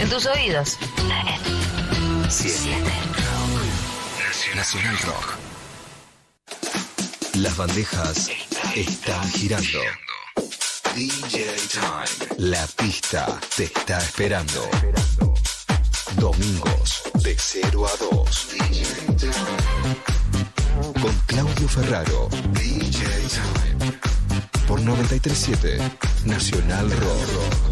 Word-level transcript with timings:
En 0.00 0.08
tus 0.08 0.26
oídos. 0.26 0.78
7. 2.28 3.02
Nacional 4.54 4.98
Rock. 4.98 5.34
Las 7.34 7.56
bandejas 7.56 8.30
están 8.74 9.30
girando. 9.32 9.80
DJ 10.94 11.56
Time. 11.72 12.50
La 12.50 12.66
pista 12.66 13.40
te 13.56 13.64
está 13.64 13.98
esperando. 13.98 14.68
Domingos 16.16 17.02
de 17.22 17.36
0 17.38 17.86
a 17.86 17.96
2. 17.96 18.48
Con 21.00 21.14
Claudio 21.26 21.68
Ferraro. 21.68 22.28
DJ 22.52 23.04
Time. 23.28 23.98
Por 24.66 24.80
937 24.80 25.78
Nacional 26.24 26.90
Rock. 26.90 27.71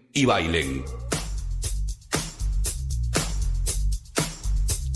y 0.13 0.25
bailen. 0.25 0.83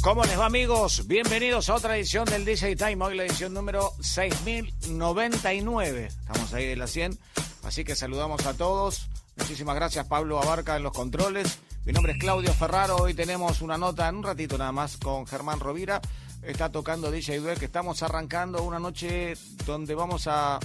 ¿Cómo 0.02 0.24
les 0.24 0.40
va 0.40 0.46
amigos? 0.46 1.08
Bienvenidos 1.08 1.70
a 1.70 1.76
otra 1.76 1.98
edición 1.98 2.26
del 2.26 2.46
DJ 2.46 2.76
Time, 2.76 3.04
hoy 3.04 3.18
la 3.18 3.26
edición 3.26 3.56
número 3.56 3.92
6099. 4.02 6.06
Estamos 6.06 6.54
ahí 6.54 6.68
de 6.68 6.76
la 6.76 6.86
100, 6.86 7.18
así 7.64 7.84
que 7.84 7.96
saludamos 7.96 8.46
a 8.46 8.54
todos. 8.54 9.10
Muchísimas 9.36 9.74
gracias 9.76 10.06
Pablo 10.06 10.40
Abarca 10.40 10.78
en 10.78 10.84
los 10.84 10.94
controles. 10.94 11.58
Mi 11.86 11.94
nombre 11.94 12.14
es 12.14 12.20
Claudio 12.20 12.54
Ferraro, 12.54 12.98
hoy 12.98 13.16
tenemos 13.16 13.62
una 13.62 13.78
nota 13.78 14.10
en 14.10 14.18
un 14.18 14.24
ratito 14.24 14.58
nada 14.58 14.72
más 14.72 14.98
con 14.98 15.26
Germán 15.26 15.60
Rovira. 15.60 16.02
Está 16.44 16.72
tocando 16.72 17.10
DJ 17.10 17.40
Duel, 17.40 17.58
que 17.58 17.66
estamos 17.66 18.04
arrancando 18.04 18.62
una 18.62 18.78
noche 18.78 19.34
donde 19.66 19.96
vamos 19.96 20.28
a 20.28 20.60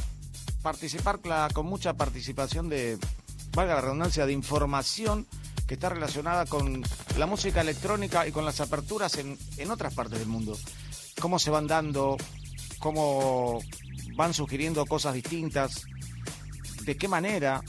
participar 0.62 1.21
con 1.55 1.65
mucha 1.65 1.95
participación 1.95 2.69
de 2.69 2.98
valga 3.53 3.75
la 3.75 3.81
redundancia, 3.81 4.27
de 4.27 4.33
información 4.33 5.27
que 5.67 5.75
está 5.75 5.89
relacionada 5.89 6.47
con 6.47 6.83
la 7.17 7.27
música 7.27 7.61
electrónica 7.61 8.27
y 8.27 8.33
con 8.33 8.45
las 8.45 8.61
aperturas 8.61 9.17
en, 9.19 9.39
en 9.56 9.70
otras 9.70 9.95
partes 9.95 10.19
del 10.19 10.29
mundo. 10.29 10.59
Cómo 11.20 11.39
se 11.39 11.51
van 11.51 11.67
dando, 11.67 12.17
cómo 12.78 13.61
van 14.16 14.34
sugiriendo 14.34 14.84
cosas 14.87 15.15
distintas, 15.15 15.84
de 16.83 16.97
qué 16.97 17.09
manera 17.09 17.62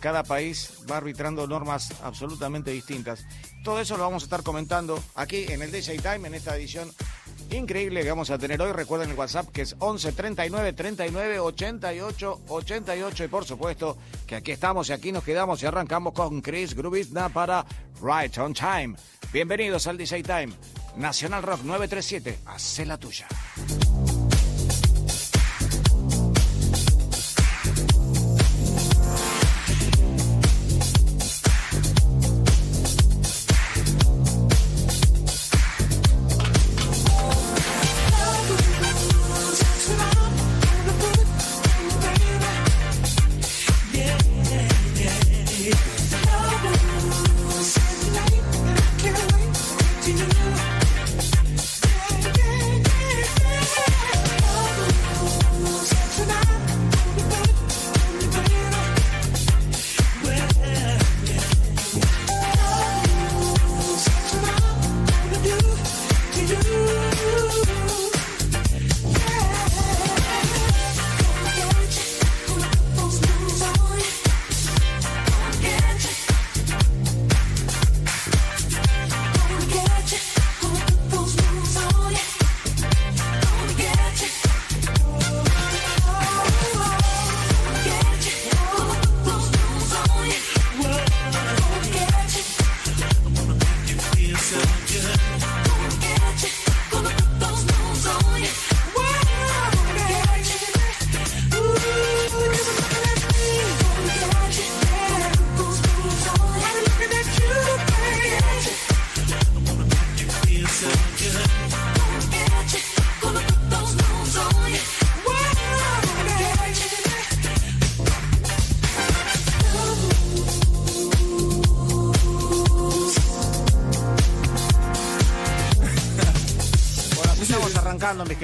cada 0.00 0.22
país 0.22 0.84
va 0.90 0.98
arbitrando 0.98 1.46
normas 1.46 1.90
absolutamente 2.02 2.70
distintas. 2.70 3.24
Todo 3.64 3.80
eso 3.80 3.96
lo 3.96 4.04
vamos 4.04 4.22
a 4.22 4.26
estar 4.26 4.42
comentando 4.42 5.02
aquí 5.16 5.46
en 5.48 5.62
el 5.62 5.72
DJ 5.72 5.98
Time, 5.98 6.28
en 6.28 6.34
esta 6.34 6.56
edición 6.56 6.92
increíble 7.50 8.02
que 8.02 8.08
vamos 8.08 8.30
a 8.30 8.38
tener 8.38 8.60
hoy. 8.60 8.72
Recuerden 8.72 9.10
el 9.10 9.16
WhatsApp 9.16 9.48
que 9.50 9.62
es 9.62 9.76
11 9.78 10.12
39 10.12 10.72
39 10.72 11.40
88 11.40 12.40
88. 12.48 13.24
Y 13.24 13.28
por 13.28 13.44
supuesto 13.44 13.96
que 14.26 14.36
aquí 14.36 14.52
estamos 14.52 14.88
y 14.88 14.92
aquí 14.92 15.12
nos 15.12 15.24
quedamos 15.24 15.62
y 15.62 15.66
arrancamos 15.66 16.12
con 16.12 16.40
Chris 16.40 16.74
Grubizna 16.74 17.28
para 17.28 17.64
Right 18.02 18.36
on 18.38 18.54
Time. 18.54 18.96
Bienvenidos 19.32 19.86
al 19.86 19.96
DJ 19.96 20.22
Time. 20.22 20.52
Nacional 20.96 21.42
Rock 21.42 21.62
937. 21.62 22.38
Hacé 22.46 22.86
la 22.86 22.98
tuya. 22.98 23.26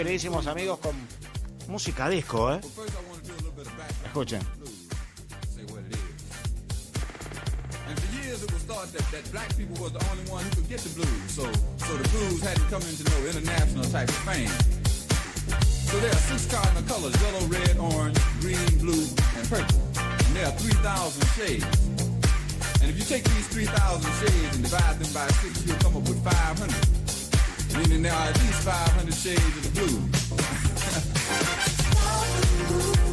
Queridísimos 0.02 0.48
amigos, 0.48 0.80
con 0.80 0.96
música 1.68 2.08
disco, 2.08 2.52
¿eh? 2.52 2.60
Escuchen. 4.06 4.42
That, 8.82 9.12
that 9.12 9.30
black 9.30 9.56
people 9.56 9.80
was 9.80 9.92
the 9.92 10.04
only 10.10 10.28
one 10.28 10.42
who 10.42 10.50
could 10.56 10.68
get 10.68 10.80
the 10.80 10.88
blues. 10.90 11.08
So, 11.28 11.44
so 11.86 11.96
the 11.96 12.08
blues 12.08 12.42
hadn't 12.42 12.68
come 12.68 12.82
into 12.82 13.04
no 13.04 13.26
international 13.26 13.84
type 13.84 14.08
of 14.08 14.14
fame. 14.16 14.71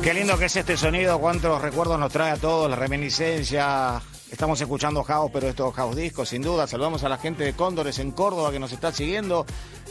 Qué 0.10 0.16
lindo 0.16 0.40
que 0.40 0.46
es 0.46 0.56
este 0.56 0.76
sonido, 0.76 1.20
cuántos 1.20 1.62
recuerdos 1.62 2.00
nos 2.00 2.12
trae 2.12 2.32
a 2.32 2.38
todos, 2.38 2.68
la 2.68 2.76
reminiscencia, 2.76 4.02
Estamos 4.32 4.62
escuchando 4.62 5.04
House, 5.04 5.32
pero 5.34 5.48
esto 5.48 5.70
es 5.70 5.76
House 5.76 5.96
Disco, 5.96 6.24
sin 6.24 6.44
duda. 6.44 6.68
Saludamos 6.68 7.04
a 7.04 7.10
la 7.10 7.18
gente 7.18 7.44
de 7.44 7.54
Cóndores 7.54 7.98
en 7.98 8.12
Córdoba 8.12 8.52
que 8.52 8.60
nos 8.60 8.72
está 8.72 8.92
siguiendo 8.92 9.46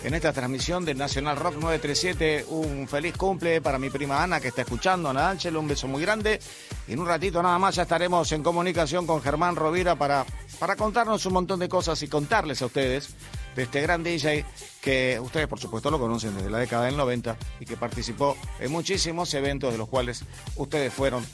en 0.05 0.15
esta 0.15 0.33
transmisión 0.33 0.85
del 0.85 0.97
Nacional 0.97 1.37
Rock 1.37 1.55
937. 1.55 2.47
Un 2.49 2.87
feliz 2.87 3.17
cumple 3.17 3.61
para 3.61 3.81
mi 3.81 3.91
prima 3.91 4.23
Ana 4.23 4.41
que 4.41 4.49
está 4.49 4.63
escuchando, 4.63 5.09
Ana 5.09 5.31
Ángel, 5.31 5.57
un 5.57 5.67
beso 5.67 5.89
muy 5.89 6.03
grande. 6.03 6.39
Y 6.87 6.93
en 6.93 7.01
un 7.01 7.09
ratito 7.09 7.43
nada 7.43 7.59
más 7.59 7.75
ya 7.75 7.83
estaremos 7.83 8.31
en 8.31 8.45
comunicación 8.45 9.09
con 9.09 9.21
Germán 9.23 9.57
Rovira 9.57 9.97
para, 9.97 10.25
para 10.61 10.77
contarnos 10.77 11.27
un 11.27 11.33
montón 11.33 11.59
de 11.59 11.69
cosas 11.69 12.01
y 12.03 12.09
contarles 12.09 12.63
a 12.63 12.67
ustedes 12.67 13.11
de 13.59 13.65
este 13.65 13.81
gran 13.81 14.05
DJ 14.05 14.45
que 14.81 15.19
ustedes 15.21 15.49
por 15.49 15.59
supuesto 15.59 15.91
lo 15.91 15.99
conocen 15.99 16.33
desde 16.37 16.49
la 16.49 16.59
década 16.59 16.85
del 16.85 16.97
90 16.97 17.37
y 17.59 17.65
que 17.65 17.77
participó 17.77 18.37
en 18.61 18.71
muchísimos 18.71 19.35
eventos 19.35 19.73
de 19.73 19.79
los 19.79 19.89
cuales 19.89 20.25
ustedes 20.55 20.95
fueron 20.95 21.27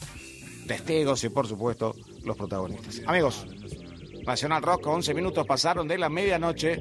testigos 0.67 1.23
y 1.25 1.29
por 1.29 1.47
supuesto 1.47 1.95
los 2.25 2.35
protagonistas. 2.35 3.03
Amigos, 3.07 3.47
Nacional 4.25 4.63
Rock, 4.63 4.87
11 4.87 5.13
minutos 5.13 5.47
pasaron 5.47 5.87
de 5.87 5.99
la 5.99 6.09
medianoche, 6.09 6.81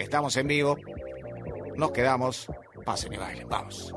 estamos 0.00 0.36
en 0.36 0.48
vivo, 0.48 0.76
nos 1.76 1.92
quedamos, 1.92 2.48
pasen 2.84 3.12
y 3.12 3.16
bailen, 3.16 3.48
vamos. 3.48 3.94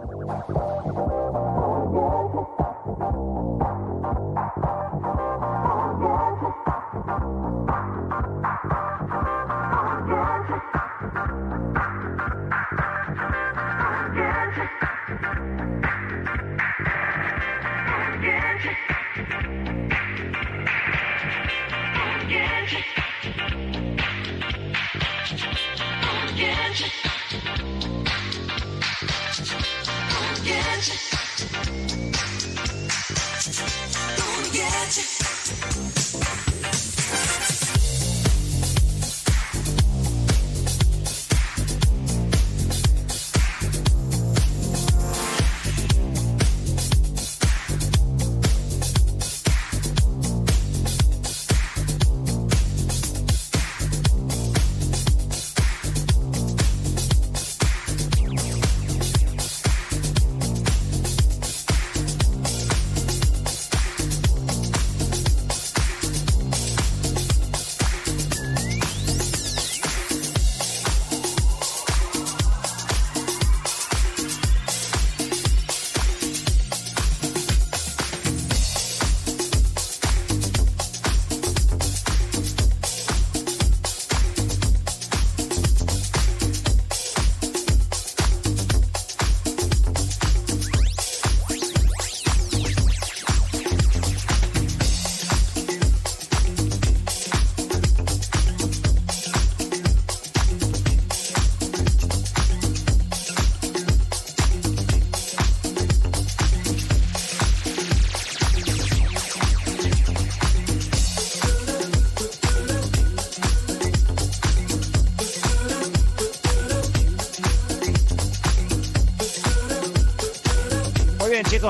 Magic. 34.95 35.32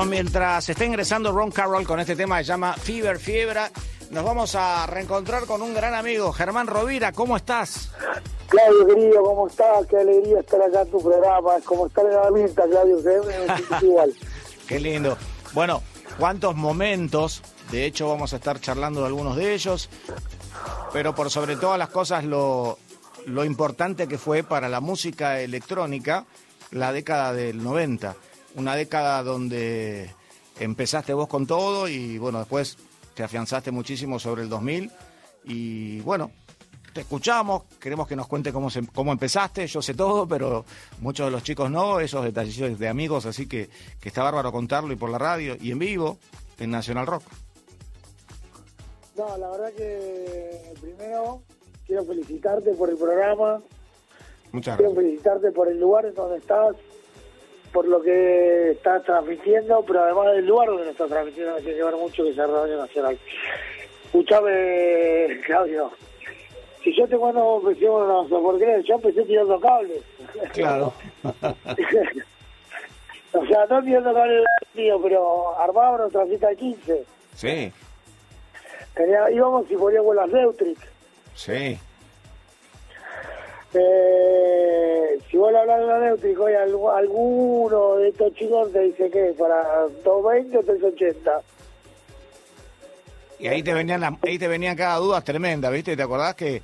Mientras 0.02 0.68
está 0.68 0.84
ingresando 0.84 1.30
Ron 1.30 1.52
Carroll 1.52 1.86
con 1.86 2.00
este 2.00 2.16
tema 2.16 2.38
que 2.38 2.44
se 2.44 2.48
llama 2.48 2.72
Fever 2.72 3.20
Fiebra, 3.20 3.70
nos 4.10 4.24
vamos 4.24 4.56
a 4.56 4.86
reencontrar 4.86 5.46
con 5.46 5.62
un 5.62 5.72
gran 5.72 5.94
amigo, 5.94 6.32
Germán 6.32 6.66
Rovira. 6.66 7.12
¿Cómo 7.12 7.36
estás? 7.36 7.90
Claudio, 8.48 8.88
querido, 8.88 9.22
¿cómo 9.22 9.46
estás? 9.46 9.86
Qué 9.86 9.96
alegría 9.96 10.40
estar 10.40 10.60
acá 10.62 10.82
en 10.82 10.90
tu 10.90 11.00
programa. 11.00 11.52
¿Cómo 11.64 11.86
está 11.86 12.02
la 12.02 12.28
vista, 12.32 12.64
Claudio? 12.68 12.98
igual. 13.82 14.12
Qué 14.66 14.80
lindo. 14.80 15.16
Bueno, 15.52 15.80
¿cuántos 16.18 16.56
momentos? 16.56 17.42
De 17.70 17.84
hecho, 17.84 18.08
vamos 18.08 18.32
a 18.32 18.36
estar 18.36 18.60
charlando 18.60 19.02
de 19.02 19.06
algunos 19.06 19.36
de 19.36 19.54
ellos. 19.54 19.88
Pero 20.92 21.14
por 21.14 21.30
sobre 21.30 21.54
todas 21.54 21.78
las 21.78 21.90
cosas, 21.90 22.24
lo, 22.24 22.78
lo 23.26 23.44
importante 23.44 24.08
que 24.08 24.18
fue 24.18 24.42
para 24.42 24.68
la 24.68 24.80
música 24.80 25.40
electrónica 25.40 26.26
la 26.72 26.92
década 26.92 27.32
del 27.32 27.62
90 27.62 28.16
una 28.54 28.74
década 28.74 29.22
donde 29.22 30.10
empezaste 30.58 31.12
vos 31.12 31.28
con 31.28 31.46
todo 31.46 31.88
y 31.88 32.18
bueno, 32.18 32.38
después 32.38 32.76
te 33.14 33.22
afianzaste 33.22 33.70
muchísimo 33.70 34.18
sobre 34.18 34.42
el 34.42 34.48
2000 34.48 34.90
y 35.44 36.00
bueno, 36.00 36.30
te 36.92 37.00
escuchamos, 37.00 37.64
queremos 37.80 38.06
que 38.06 38.16
nos 38.16 38.28
cuente 38.28 38.52
cómo, 38.52 38.68
cómo 38.94 39.12
empezaste, 39.12 39.66
yo 39.66 39.82
sé 39.82 39.94
todo, 39.94 40.26
pero 40.28 40.64
muchos 41.00 41.26
de 41.26 41.32
los 41.32 41.42
chicos 41.42 41.70
no, 41.70 41.98
esos 42.00 42.24
detalles 42.24 42.78
de 42.78 42.88
amigos, 42.88 43.26
así 43.26 43.46
que, 43.46 43.68
que 44.00 44.08
está 44.08 44.22
bárbaro 44.22 44.52
contarlo 44.52 44.92
y 44.92 44.96
por 44.96 45.10
la 45.10 45.18
radio 45.18 45.56
y 45.60 45.72
en 45.72 45.78
vivo 45.78 46.18
en 46.58 46.70
Nacional 46.70 47.06
Rock. 47.06 47.24
No, 49.16 49.36
la 49.36 49.48
verdad 49.50 49.72
que 49.76 50.74
primero 50.80 51.42
quiero 51.86 52.04
felicitarte 52.04 52.72
por 52.74 52.90
el 52.90 52.96
programa. 52.96 53.62
Muchas 54.52 54.76
gracias. 54.76 54.78
Quiero 54.78 54.94
felicitarte 54.94 55.52
por 55.52 55.68
el 55.68 55.80
lugar 55.80 56.06
en 56.06 56.14
donde 56.14 56.38
estás, 56.38 56.76
por 57.74 57.86
lo 57.88 58.00
que 58.00 58.70
está 58.70 59.02
transmitiendo, 59.02 59.84
pero 59.84 60.04
además 60.04 60.32
del 60.36 60.46
lugar 60.46 60.68
donde 60.68 60.90
está 60.90 61.08
transmitiendo, 61.08 61.56
me 61.56 61.60
tiene 61.60 61.76
que 61.76 61.84
ver 61.84 61.96
mucho 61.96 62.22
que 62.22 62.32
sea 62.32 62.46
Radio 62.46 62.76
Nacional. 62.76 63.18
Escuchame, 64.04 65.40
Claudio, 65.44 65.90
si 66.84 66.96
yo 66.96 67.08
te 67.08 67.16
no, 67.16 67.60
¿por 67.60 68.58
qué? 68.58 68.80
Yo 68.86 68.94
empecé 68.94 69.24
tirando 69.24 69.58
cables. 69.58 70.02
Claro. 70.52 70.92
o 73.32 73.46
sea, 73.46 73.66
no 73.68 73.82
tirando 73.82 74.14
cables 74.14 74.44
tío, 74.72 75.02
pero 75.02 75.58
armaba 75.58 75.96
una 75.96 76.08
transita 76.10 76.50
de 76.50 76.56
15. 76.56 77.04
Sí. 77.34 77.72
Tenía, 78.94 79.30
íbamos 79.32 79.68
y 79.68 79.74
poníamos 79.74 80.14
las 80.14 80.30
Leutric. 80.30 80.78
Sí. 81.34 81.76
Eh, 83.74 85.18
si 85.28 85.36
vos 85.36 85.50
le 85.50 85.58
hablas 85.58 85.80
de 85.80 85.86
la 85.86 85.98
Neutrico 85.98 86.48
y 86.48 86.54
alguno 86.54 87.96
de 87.96 88.08
estos 88.08 88.32
chicos 88.34 88.72
te 88.72 88.80
dice 88.80 89.10
que 89.10 89.34
para 89.38 89.80
220 90.04 90.58
o 90.58 90.62
380. 90.62 91.40
Y 93.40 93.48
ahí 93.48 93.62
te 93.62 93.74
venían 93.74 94.18
ahí 94.22 94.38
te 94.38 94.46
venían 94.46 94.76
cada 94.76 94.96
duda 94.96 95.20
tremenda, 95.22 95.70
¿viste? 95.70 95.96
¿Te 95.96 96.02
acordás 96.02 96.36
que 96.36 96.62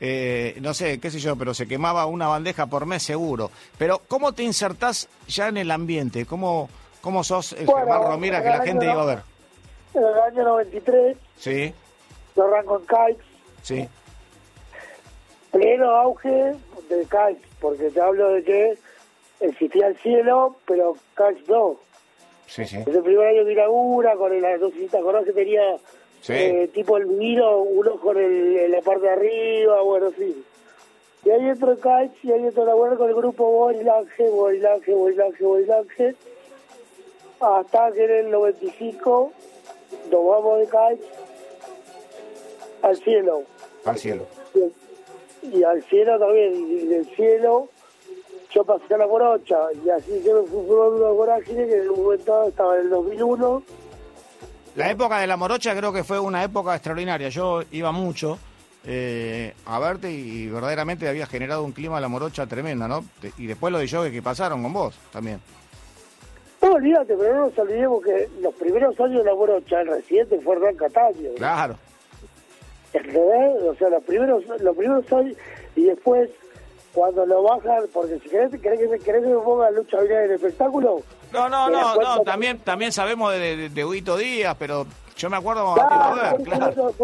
eh, 0.00 0.56
no 0.60 0.74
sé, 0.74 1.00
qué 1.00 1.10
sé 1.10 1.18
yo, 1.18 1.36
pero 1.36 1.54
se 1.54 1.66
quemaba 1.66 2.06
una 2.06 2.28
bandeja 2.28 2.66
por 2.66 2.86
mes 2.86 3.02
seguro. 3.02 3.50
Pero 3.78 4.02
¿cómo 4.06 4.32
te 4.32 4.42
insertás 4.42 5.08
ya 5.26 5.48
en 5.48 5.56
el 5.56 5.70
ambiente? 5.70 6.26
¿Cómo, 6.26 6.68
cómo 7.00 7.24
sos 7.24 7.52
el 7.52 7.66
Germán 7.66 8.02
Romira 8.02 8.42
que 8.42 8.48
la 8.48 8.62
gente 8.62 8.84
iba 8.84 9.02
a 9.02 9.06
ver? 9.06 9.18
En 9.94 10.02
el 10.02 10.20
año 10.20 10.44
93. 10.44 11.16
Sí. 11.36 11.74
Yo 12.36 12.44
arranco 12.44 12.80
en 12.80 12.86
Kites. 12.86 13.26
Sí 13.62 13.88
pleno 15.54 15.88
auge 15.90 16.54
del 16.88 17.02
Kites, 17.02 17.48
porque 17.60 17.90
te 17.90 18.00
hablo 18.00 18.32
de 18.32 18.42
que 18.42 18.78
existía 19.40 19.86
el 19.86 19.96
cielo, 19.98 20.56
pero 20.66 20.96
Kites 21.16 21.48
no. 21.48 21.76
Sí, 22.46 22.64
sí. 22.66 22.78
Desde 22.78 22.98
el 22.98 23.04
primer 23.04 23.28
año 23.28 23.44
de 23.44 23.52
inaugura, 23.52 24.16
con 24.16 24.40
las 24.40 24.60
dos 24.60 24.74
citas, 24.74 25.00
que 25.24 25.32
tenía 25.32 25.76
eh, 26.28 26.68
tipo 26.74 26.96
el 26.96 27.06
vino, 27.06 27.58
uno 27.58 27.98
con 28.00 28.16
el, 28.18 28.70
la 28.70 28.80
parte 28.80 29.02
de 29.02 29.10
arriba, 29.10 29.80
bueno, 29.82 30.10
sí. 30.18 30.44
Y 31.24 31.30
ahí 31.30 31.48
entró 31.48 31.72
el 31.72 31.78
Kites 31.78 32.24
y 32.24 32.32
ahí 32.32 32.46
entró 32.46 32.66
la 32.66 32.74
buena 32.74 32.96
con 32.96 33.08
el 33.08 33.14
grupo 33.14 33.50
Borilange, 33.50 34.28
Borilange, 34.28 34.92
Borilange, 34.92 35.44
Borilange, 35.44 36.14
hasta 37.40 37.92
que 37.92 38.04
en 38.04 38.26
el 38.26 38.30
95 38.30 39.32
nos 40.10 40.26
vamos 40.26 40.58
de 40.58 40.64
Kites 40.66 41.06
al 42.82 42.96
cielo. 42.96 43.42
Al 43.84 43.98
cielo. 43.98 44.26
Y, 45.52 45.62
al 45.62 45.82
cielo 45.84 46.18
también, 46.18 46.54
y 46.54 46.86
del 46.86 47.06
cielo 47.14 47.68
yo 48.50 48.64
pasé 48.64 48.94
a 48.94 48.98
la 48.98 49.06
morocha, 49.06 49.56
y 49.84 49.90
así 49.90 50.22
se 50.22 50.32
me 50.32 50.42
fue 50.42 50.88
una 50.88 51.08
vorágine 51.10 51.66
que 51.66 51.82
en 51.82 51.90
un 51.90 52.04
momento 52.04 52.48
estaba 52.48 52.76
en 52.76 52.82
el 52.82 52.90
2001. 52.90 53.62
La 54.76 54.90
época 54.90 55.18
de 55.18 55.26
la 55.26 55.36
morocha 55.36 55.74
creo 55.76 55.92
que 55.92 56.04
fue 56.04 56.20
una 56.20 56.44
época 56.44 56.74
extraordinaria, 56.74 57.28
yo 57.28 57.62
iba 57.72 57.90
mucho 57.90 58.38
eh, 58.86 59.54
a 59.66 59.78
verte 59.78 60.10
y, 60.10 60.46
verdaderamente 60.48 61.08
había 61.08 61.26
generado 61.26 61.64
un 61.64 61.72
clima 61.72 61.96
de 61.96 62.02
la 62.02 62.08
morocha 62.08 62.46
tremenda, 62.46 62.86
¿no? 62.86 63.04
Y 63.38 63.46
después 63.46 63.72
lo 63.72 63.78
de 63.78 63.86
yo 63.86 64.04
que 64.04 64.22
pasaron 64.22 64.62
con 64.62 64.72
vos 64.72 64.94
también. 65.12 65.40
No, 66.62 66.72
olvídate, 66.72 67.14
pero 67.16 67.34
no 67.34 67.46
nos 67.46 67.58
olvidemos 67.58 68.02
que 68.02 68.28
los 68.40 68.54
primeros 68.54 68.98
años 69.00 69.24
de 69.24 69.30
la 69.30 69.34
morocha, 69.34 69.80
el 69.80 69.88
residente 69.88 70.40
fue 70.40 70.56
Hernán 70.56 70.76
Cataño. 70.76 71.30
Claro. 71.36 71.76
O 72.94 73.74
sea, 73.74 73.88
los 73.88 74.04
primeros, 74.04 74.44
los 74.60 74.76
primeros 74.76 75.12
años, 75.12 75.36
y 75.74 75.84
después, 75.84 76.30
cuando 76.92 77.26
lo 77.26 77.42
bajan, 77.42 77.84
porque 77.92 78.18
si 78.20 78.28
querés, 78.28 78.50
querés, 78.60 78.78
que, 78.78 78.98
querés 79.00 79.22
que 79.22 79.30
me 79.30 79.40
ponga 79.40 79.70
lucha 79.70 80.00
en 80.00 80.12
el 80.12 80.30
espectáculo. 80.32 81.02
No, 81.32 81.48
no, 81.48 81.68
no, 81.68 81.96
no, 81.96 82.20
también, 82.22 82.60
también 82.60 82.92
sabemos 82.92 83.32
de, 83.32 83.68
de, 83.68 83.84
Huito 83.84 84.16
Díaz, 84.16 84.54
pero 84.58 84.86
yo 85.16 85.28
me 85.28 85.36
acuerdo 85.36 85.74
claro, 85.74 86.36
claro. 86.44 86.94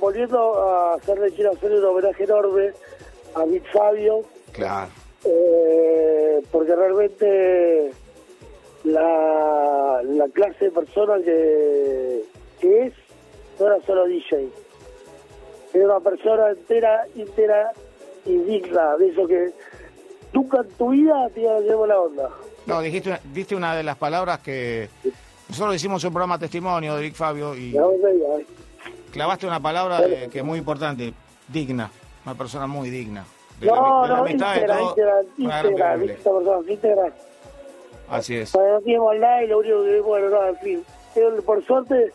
volviendo 0.00 0.62
a 0.62 0.94
hacerle, 0.94 1.30
quiero 1.32 1.52
hacer 1.52 1.72
un 1.72 1.84
homenaje 1.84 2.24
enorme 2.24 2.70
a 3.34 3.44
Vic 3.44 3.64
Fabio. 3.70 4.22
Claro. 4.52 4.90
Eh, 5.24 6.42
porque 6.50 6.74
realmente 6.74 7.92
la, 8.84 10.00
la 10.02 10.28
clase 10.28 10.64
de 10.64 10.70
persona 10.70 11.22
que, 11.22 12.24
que 12.60 12.86
es 12.86 12.94
no 13.60 13.66
era 13.66 13.80
solo 13.82 14.06
DJ 14.06 14.48
era 15.72 15.84
una 15.86 16.00
persona 16.00 16.50
entera, 16.50 17.06
entera 17.16 17.72
y 18.24 18.36
digna, 18.36 18.96
de 18.96 19.08
eso 19.08 19.26
que 19.26 19.52
nunca 20.32 20.58
en 20.60 20.68
tu 20.70 20.90
vida 20.90 21.28
te 21.34 21.40
llevo 21.40 21.86
la 21.86 22.00
onda. 22.00 22.28
No, 22.66 22.80
dijiste, 22.80 23.18
diste 23.32 23.56
una 23.56 23.74
de 23.74 23.82
las 23.82 23.96
palabras 23.96 24.40
que 24.40 24.88
nosotros 25.48 25.74
hicimos 25.74 26.04
un 26.04 26.12
programa 26.12 26.38
testimonio 26.38 26.94
de 26.96 27.02
Vic 27.02 27.14
Fabio 27.14 27.54
y 27.56 27.76
eh. 27.76 28.46
clavaste 29.12 29.46
una 29.46 29.60
palabra 29.60 30.00
que 30.30 30.38
es 30.38 30.44
muy 30.44 30.58
importante, 30.58 31.12
digna, 31.48 31.90
una 32.24 32.34
persona 32.34 32.66
muy 32.66 32.90
digna. 32.90 33.24
no, 33.60 34.06
no, 34.06 34.28
íntegra, 34.28 34.78
íntegra, 35.38 35.96
íntegra, 36.68 37.12
Así 38.08 38.36
es. 38.36 38.54
no 38.54 38.80
tiene 38.82 39.00
maldad 39.00 39.40
y 39.42 39.46
lo 39.46 39.58
único 39.58 39.84
que, 39.84 40.00
bueno, 40.00 40.28
no, 40.28 40.46
en 40.46 40.56
fin. 40.58 40.84
Por 41.44 41.64
suerte, 41.64 42.12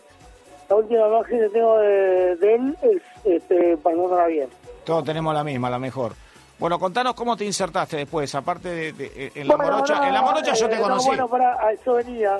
la 0.70 0.76
última 0.76 1.08
imagen 1.08 1.40
que 1.40 1.50
tengo 1.50 1.78
de, 1.78 2.32
él 2.34 2.78
es 2.82 3.02
este, 3.24 3.78
pasándola 3.78 4.28
bien. 4.28 4.50
Todos 4.84 5.04
tenemos 5.04 5.34
la 5.34 5.44
misma, 5.44 5.70
la 5.70 5.80
mejor. 5.80 6.14
Bueno, 6.60 6.80
contanos 6.80 7.14
cómo 7.14 7.38
te 7.38 7.46
insertaste 7.46 7.98
después, 7.98 8.34
aparte 8.34 8.92
de, 8.92 9.32
en, 9.36 9.48
la 9.48 9.58
morocha. 9.58 10.08
en 10.08 10.14
la 10.14 10.22
morocha 10.22 10.54
yo 10.54 10.68
te 10.68 10.76
eh, 10.76 10.82
conocí. 10.82 11.08
bueno, 11.08 11.28
para, 11.28 11.54
a 11.62 11.72
eso 11.72 11.94
venía. 11.94 12.40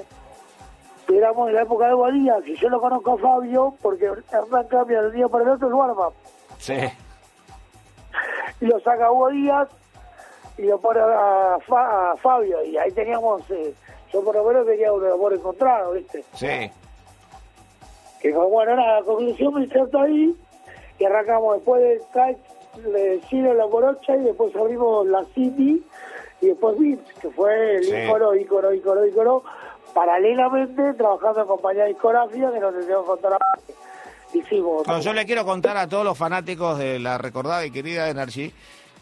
Éramos 1.08 1.48
en 1.50 1.56
la 1.56 1.62
época 1.62 1.88
de 1.88 1.94
Guadía, 1.94 2.36
que 2.44 2.56
yo 2.58 2.68
lo 2.70 2.82
conozco 2.82 3.14
a 3.14 3.18
Fabio, 3.18 3.76
porque 3.82 4.06
Hernán 4.06 4.68
cambia 4.68 5.02
de 5.02 5.08
un 5.08 5.14
día 5.14 5.28
para 5.30 5.44
el 5.46 5.50
otro 5.52 5.68
el 5.68 5.74
warm 5.74 6.14
Sí. 6.58 6.74
Y 8.60 8.66
lo 8.66 8.80
saca 8.82 9.12
Hugo 9.12 9.30
Díaz 9.30 9.70
y 10.58 10.64
lo 10.64 10.80
pone 10.80 11.00
a, 11.00 11.58
Fabio. 12.22 12.64
Y 12.66 12.78
ahí 12.78 12.92
teníamos, 12.92 13.42
eh, 13.52 13.74
yo 14.12 14.24
por 14.24 14.36
lo 14.36 14.44
menos 14.44 14.66
tenía 14.66 14.92
un 14.92 15.06
amor 15.06 15.34
encontrado, 15.34 15.94
¿viste? 15.94 16.26
Sí. 16.34 16.70
Que 18.22 18.32
bueno, 18.32 18.76
nada, 18.76 19.00
la 19.00 19.06
conclusión 19.06 19.54
me 19.54 19.64
inserto 19.64 20.00
ahí 20.00 20.36
y 21.00 21.06
arrancamos 21.06 21.56
después 21.56 21.82
del 21.82 22.00
kite, 22.00 22.90
le 22.90 23.22
Chile 23.30 23.54
la 23.54 23.68
Morocha 23.68 24.16
y 24.16 24.22
después 24.22 24.56
abrimos 24.56 25.06
la 25.08 25.24
City 25.36 25.84
y 26.42 26.48
después 26.48 26.78
Beats, 26.80 27.14
que 27.20 27.30
fue 27.30 27.76
el 27.76 27.84
sí. 27.84 27.96
ícono, 27.96 28.36
ícono, 28.36 28.74
ícono, 28.74 29.06
ícono, 29.06 29.44
paralelamente 29.94 30.94
trabajando 30.94 31.42
en 31.42 31.48
compañía 31.48 31.86
discográfica 31.86 32.52
que 32.52 32.60
nos 32.60 32.74
que 32.74 32.94
contar 32.94 33.38
Hicimos. 34.34 34.86
yo 35.04 35.14
le 35.14 35.26
quiero 35.26 35.46
contar 35.46 35.78
a 35.78 35.88
todos 35.88 36.04
los 36.04 36.18
fanáticos 36.18 36.78
de 36.78 37.00
la 37.00 37.18
recordada 37.18 37.66
y 37.66 37.72
querida 37.72 38.10
Energy 38.10 38.54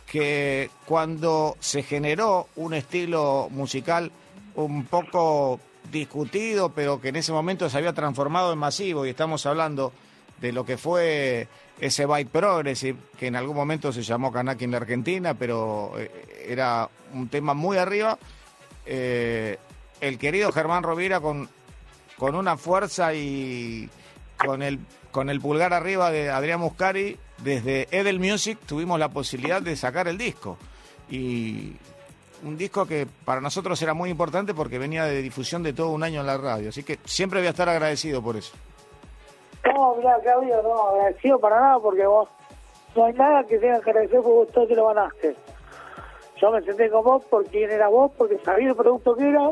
que 0.05 0.69
cuando 0.85 1.57
se 1.59 1.81
generó 1.81 2.47
un 2.55 2.75
estilo 2.75 3.47
musical 3.49 4.11
un 4.55 4.85
poco 4.85 5.59
discutido, 5.91 6.69
pero 6.69 6.99
que 7.01 7.09
en 7.09 7.17
ese 7.17 7.31
momento 7.31 7.69
se 7.69 7.77
había 7.77 7.93
transformado 7.93 8.53
en 8.53 8.59
masivo, 8.59 9.05
y 9.05 9.09
estamos 9.09 9.45
hablando 9.45 9.93
de 10.39 10.51
lo 10.51 10.65
que 10.65 10.77
fue 10.77 11.47
ese 11.79 12.05
Byte 12.05 12.29
Progressive, 12.29 12.97
que 13.17 13.27
en 13.27 13.35
algún 13.35 13.55
momento 13.55 13.91
se 13.91 14.03
llamó 14.03 14.31
Kanaki 14.31 14.65
en 14.65 14.71
la 14.71 14.77
Argentina, 14.77 15.33
pero 15.33 15.93
eh, 15.97 16.45
era 16.47 16.89
un 17.13 17.27
tema 17.29 17.53
muy 17.53 17.77
arriba. 17.77 18.17
Eh, 18.85 19.57
el 20.01 20.17
querido 20.17 20.51
Germán 20.51 20.83
Rovira 20.83 21.19
con, 21.19 21.49
con 22.17 22.35
una 22.35 22.57
fuerza 22.57 23.13
y 23.13 23.89
con 24.37 24.61
el, 24.61 24.79
con 25.11 25.29
el 25.29 25.39
pulgar 25.39 25.73
arriba 25.73 26.11
de 26.11 26.29
Adrián 26.29 26.59
Muscari, 26.59 27.17
desde 27.43 27.87
Edel 27.91 28.19
Music 28.19 28.57
tuvimos 28.65 28.99
la 28.99 29.09
posibilidad 29.09 29.61
de 29.61 29.75
sacar 29.75 30.07
el 30.07 30.17
disco. 30.17 30.57
Y 31.09 31.73
un 32.45 32.57
disco 32.57 32.85
que 32.85 33.07
para 33.25 33.41
nosotros 33.41 33.81
era 33.81 33.93
muy 33.93 34.09
importante 34.09 34.53
porque 34.53 34.77
venía 34.77 35.05
de 35.05 35.21
difusión 35.21 35.63
de 35.63 35.73
todo 35.73 35.91
un 35.91 36.03
año 36.03 36.21
en 36.21 36.27
la 36.27 36.37
radio. 36.37 36.69
Así 36.69 36.83
que 36.83 36.99
siempre 37.03 37.39
voy 37.39 37.47
a 37.47 37.51
estar 37.51 37.67
agradecido 37.67 38.21
por 38.21 38.37
eso. 38.37 38.55
No, 39.65 39.95
mirá, 39.95 40.17
Claudio, 40.21 40.61
no, 40.61 40.89
agradecido 40.89 41.39
para 41.39 41.59
nada 41.59 41.79
porque 41.79 42.05
vos 42.05 42.29
no 42.95 43.05
hay 43.05 43.13
nada 43.13 43.43
que 43.43 43.57
tengas 43.57 43.81
que 43.81 43.89
agradecer 43.89 44.19
porque 44.21 44.35
vos 44.35 44.47
todo 44.51 44.67
te 44.67 44.75
lo 44.75 44.87
ganaste. 44.87 45.35
Yo 46.39 46.51
me 46.51 46.61
senté 46.61 46.89
con 46.89 47.03
vos 47.03 47.25
por 47.25 47.45
quién 47.45 47.71
era 47.71 47.87
vos, 47.87 48.11
porque 48.17 48.37
sabía 48.39 48.69
el 48.69 48.75
producto 48.75 49.15
que 49.15 49.29
era, 49.29 49.51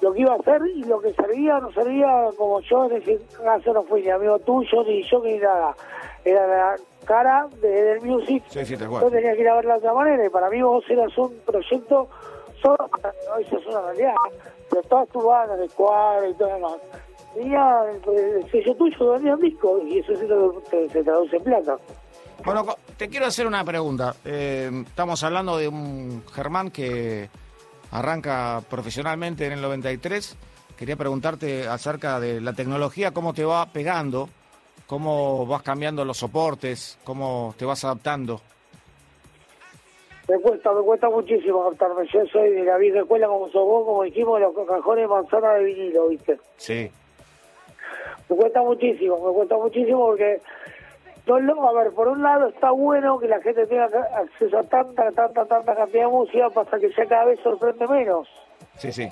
lo 0.00 0.12
que 0.12 0.20
iba 0.20 0.32
a 0.32 0.36
hacer 0.36 0.62
y 0.74 0.82
lo 0.84 1.00
que 1.00 1.12
servía, 1.12 1.58
no 1.60 1.70
servía 1.72 2.08
como 2.36 2.60
yo 2.62 2.86
en 2.86 2.96
ese 2.96 3.20
caso 3.44 3.72
no 3.72 3.82
fui 3.84 4.02
ni 4.02 4.10
amigo 4.10 4.38
tuyo, 4.40 4.82
ni 4.84 5.02
yo, 5.08 5.22
ni 5.22 5.38
nada. 5.38 5.76
Era 6.24 6.46
la 6.46 6.76
cara 7.10 7.48
de 7.60 7.68
del 7.68 8.02
music. 8.02 8.44
Sí, 8.46 8.64
sí, 8.64 8.76
yo 8.76 9.10
tenía 9.10 9.34
que 9.34 9.40
ir 9.40 9.48
a 9.48 9.56
verla 9.56 9.72
de 9.74 9.78
otra 9.80 9.94
manera 9.94 10.24
y 10.24 10.28
para 10.28 10.48
mí 10.48 10.62
vos 10.62 10.84
eras 10.88 11.10
un 11.18 11.36
proyecto 11.44 12.08
solo 12.62 12.88
para 12.88 13.12
no, 13.26 13.36
eso 13.38 13.58
es 13.58 13.66
una 13.66 13.80
realidad. 13.80 14.14
Pero 14.70 14.82
todas 14.82 15.08
tus 15.08 15.24
bandas 15.24 15.58
de 15.58 15.68
cuadro 15.70 16.30
y 16.30 16.34
todo 16.34 16.48
demás. 16.48 16.76
Tenía 17.34 17.82
el 17.90 18.50
sello 18.50 18.76
tuyo, 18.76 19.12
venía 19.14 19.34
un 19.34 19.40
disco 19.40 19.80
y 19.84 19.98
eso 19.98 20.12
se, 20.70 20.88
se 20.88 21.02
traduce 21.02 21.36
en 21.36 21.42
plata. 21.42 21.76
Bueno, 22.44 22.64
te 22.96 23.08
quiero 23.08 23.26
hacer 23.26 23.48
una 23.48 23.64
pregunta. 23.64 24.14
Eh, 24.24 24.70
estamos 24.86 25.24
hablando 25.24 25.58
de 25.58 25.66
un 25.66 26.22
Germán 26.32 26.70
que 26.70 27.28
arranca 27.90 28.62
profesionalmente 28.70 29.46
en 29.46 29.54
el 29.54 29.62
93. 29.62 30.36
Quería 30.76 30.94
preguntarte 30.94 31.66
acerca 31.66 32.20
de 32.20 32.40
la 32.40 32.52
tecnología, 32.52 33.10
cómo 33.10 33.34
te 33.34 33.44
va 33.44 33.66
pegando, 33.66 34.28
cómo 34.90 35.46
vas 35.46 35.62
cambiando 35.62 36.04
los 36.04 36.16
soportes, 36.16 36.98
cómo 37.04 37.54
te 37.56 37.64
vas 37.64 37.84
adaptando. 37.84 38.40
Me 40.28 40.36
cuesta, 40.40 40.72
me 40.72 40.82
cuesta 40.82 41.08
muchísimo 41.08 41.62
adaptarme. 41.62 42.08
Yo 42.12 42.26
soy 42.26 42.50
de 42.50 42.64
la 42.64 42.76
vieja 42.76 42.98
escuela 42.98 43.28
como 43.28 43.46
sos 43.50 43.64
vos, 43.64 43.84
como 43.84 44.02
dijimos, 44.02 44.40
los 44.40 44.52
cajones 44.66 45.04
de 45.04 45.08
manzana 45.08 45.52
de 45.54 45.64
vinilo, 45.64 46.08
¿viste? 46.08 46.40
Sí. 46.56 46.90
Me 48.28 48.36
cuesta 48.36 48.62
muchísimo, 48.62 49.14
me 49.24 49.32
cuesta 49.32 49.56
muchísimo 49.58 50.06
porque 50.06 50.40
a 51.28 51.72
ver, 51.72 51.92
por 51.92 52.08
un 52.08 52.24
lado 52.24 52.48
está 52.48 52.72
bueno 52.72 53.20
que 53.20 53.28
la 53.28 53.40
gente 53.40 53.64
tenga 53.68 53.86
acceso 54.16 54.58
a 54.58 54.64
tanta, 54.64 55.12
tanta, 55.12 55.44
tanta 55.44 55.76
cantidad 55.76 56.06
de 56.06 56.10
música 56.10 56.50
para 56.50 56.80
que 56.80 56.90
ya 56.90 57.06
cada 57.06 57.26
vez 57.26 57.38
sorprende 57.44 57.86
menos. 57.86 58.26
Sí, 58.76 58.90
sí. 58.90 59.08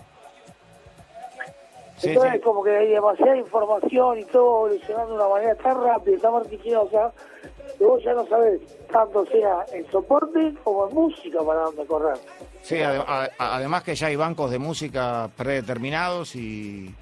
Entonces 2.03 2.35
es 2.35 2.43
como 2.43 2.63
que 2.63 2.77
hay 2.77 2.89
demasiada 2.89 3.37
información 3.37 4.19
y 4.19 4.25
todo 4.25 4.67
evolucionando 4.67 5.15
de 5.15 5.21
una 5.21 5.29
manera 5.29 5.55
tan 5.57 5.83
rápida, 5.83 6.19
tan 6.19 6.35
vertiginosa, 6.35 7.13
que 7.77 7.85
vos 7.85 8.03
ya 8.03 8.13
no 8.15 8.27
sabes 8.27 8.61
tanto 8.91 9.27
sea 9.27 9.65
en 9.73 9.91
soporte 9.91 10.55
como 10.65 10.89
en 10.89 10.95
música 10.95 11.43
para 11.43 11.63
dónde 11.63 11.87
correr. 11.87 12.19
Sí, 12.63 12.81
además 13.39 13.83
que 13.83 13.95
ya 13.95 14.09
hay 14.09 14.17
bancos 14.17 14.51
de 14.51 14.59
música 14.59 15.29
predeterminados 15.37 16.35
y... 16.37 16.95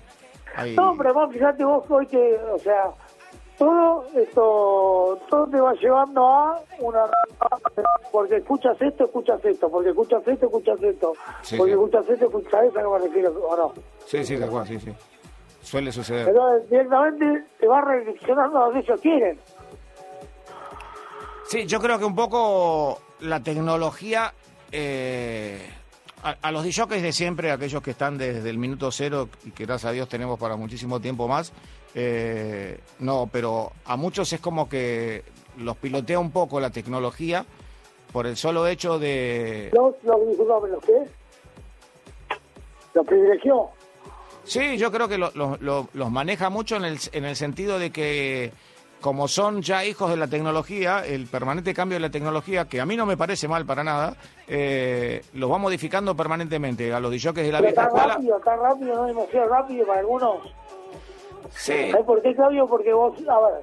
Hay... 0.54 0.74
No, 0.74 0.94
pero 0.96 1.10
además 1.10 1.32
fíjate 1.32 1.64
vos 1.64 1.84
hoy 1.90 2.06
que, 2.06 2.38
o 2.52 2.58
sea, 2.58 2.90
todo 3.58 4.06
esto 4.14 5.18
todo 5.28 5.46
te 5.48 5.60
va 5.60 5.72
llevando 5.74 6.26
a 6.26 6.60
una 6.78 7.04
porque 8.12 8.36
escuchas 8.36 8.76
esto 8.80 9.04
escuchas 9.04 9.44
esto 9.44 9.70
porque 9.70 9.90
escuchas 9.90 10.26
esto 10.26 10.46
escuchas 10.46 10.82
esto. 10.82 11.12
Porque 11.56 11.72
escuchas 11.72 12.08
esto 12.08 12.26
escuchas 12.26 12.64
esto 12.64 12.80
no 12.80 12.92
me 12.92 12.98
refiero 12.98 13.30
o 13.32 13.56
no. 13.56 13.72
Sí 14.06 14.24
sí 14.24 14.36
de 14.36 14.44
acuerdo 14.44 14.66
sí 14.66 14.80
sí. 14.80 14.92
Suele 15.62 15.90
suceder. 15.90 16.26
Pero 16.26 16.60
directamente 16.70 17.44
te 17.58 17.66
va 17.66 17.80
redireccionando 17.80 18.58
a 18.58 18.64
donde 18.66 18.80
ellos 18.80 19.00
quieren. 19.00 19.38
Sí 21.48 21.66
yo 21.66 21.80
creo 21.80 21.98
que 21.98 22.04
un 22.04 22.14
poco 22.14 23.00
la 23.20 23.42
tecnología 23.42 24.32
eh, 24.72 25.58
a, 26.22 26.50
los 26.50 26.64
DJs 26.64 27.02
de 27.02 27.12
siempre, 27.12 27.52
aquellos 27.52 27.82
que 27.82 27.92
están 27.92 28.18
desde 28.18 28.48
el 28.50 28.58
minuto 28.58 28.90
cero 28.90 29.28
y 29.44 29.50
que 29.52 29.64
gracias 29.64 29.90
a 29.90 29.92
Dios 29.92 30.08
tenemos 30.08 30.38
para 30.38 30.56
muchísimo 30.56 31.00
tiempo 31.00 31.28
más, 31.28 31.52
eh, 31.94 32.78
no, 33.00 33.28
pero 33.30 33.72
a 33.84 33.96
muchos 33.96 34.32
es 34.32 34.40
como 34.40 34.68
que 34.68 35.22
los 35.58 35.76
pilotea 35.76 36.18
un 36.18 36.30
poco 36.30 36.60
la 36.60 36.70
tecnología 36.70 37.44
por 38.12 38.26
el 38.26 38.36
solo 38.36 38.66
hecho 38.66 38.98
de... 38.98 39.70
¿Los, 39.72 39.94
los, 40.04 40.38
los 40.68 40.84
qué? 40.84 41.06
¿Los 42.94 43.06
privilegió? 43.06 43.68
Sí, 44.44 44.78
yo 44.78 44.92
creo 44.92 45.08
que 45.08 45.18
los 45.18 46.10
maneja 46.10 46.50
mucho 46.50 46.76
en 46.76 46.84
el, 46.84 46.98
en 47.12 47.24
el 47.24 47.36
sentido 47.36 47.78
de 47.78 47.90
que 47.90 48.52
como 49.00 49.28
son 49.28 49.62
ya 49.62 49.84
hijos 49.84 50.10
de 50.10 50.16
la 50.16 50.26
tecnología, 50.26 51.04
el 51.06 51.26
permanente 51.26 51.74
cambio 51.74 51.96
de 51.96 52.00
la 52.00 52.10
tecnología, 52.10 52.64
que 52.64 52.80
a 52.80 52.86
mí 52.86 52.96
no 52.96 53.06
me 53.06 53.16
parece 53.16 53.46
mal 53.46 53.66
para 53.66 53.84
nada, 53.84 54.16
eh, 54.48 55.22
los 55.34 55.50
va 55.50 55.58
modificando 55.58 56.16
permanentemente 56.16 56.92
a 56.92 57.00
los 57.00 57.10
DJs 57.12 57.34
de 57.34 57.52
la 57.52 57.60
vieja 57.60 57.84
está 57.84 58.06
rápido, 58.06 58.38
está 58.38 58.56
rápido, 58.56 58.94
no 58.94 59.04
demasiado 59.04 59.48
rápido 59.48 59.86
para 59.86 60.00
algunos. 60.00 60.38
Sí. 61.50 61.90
¿Sabes 61.90 62.06
por 62.06 62.22
qué, 62.22 62.34
Claudio? 62.34 62.66
Porque 62.66 62.92
vos, 62.92 63.14
a 63.28 63.40
ver, 63.40 63.62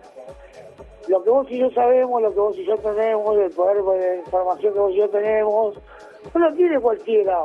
lo 1.07 1.23
que 1.23 1.29
vos 1.29 1.47
y 1.49 1.57
yo 1.59 1.69
sabemos, 1.71 2.21
lo 2.21 2.33
que 2.33 2.39
vos 2.39 2.57
y 2.57 2.65
yo 2.65 2.77
tenemos, 2.77 3.37
el 3.37 3.51
poder 3.51 3.83
de 3.83 4.17
información 4.19 4.73
que 4.73 4.79
vos 4.79 4.91
y 4.91 4.97
yo 4.97 5.09
tenemos, 5.09 5.75
no 6.33 6.39
lo 6.39 6.53
tiene 6.55 6.79
cualquiera. 6.79 7.39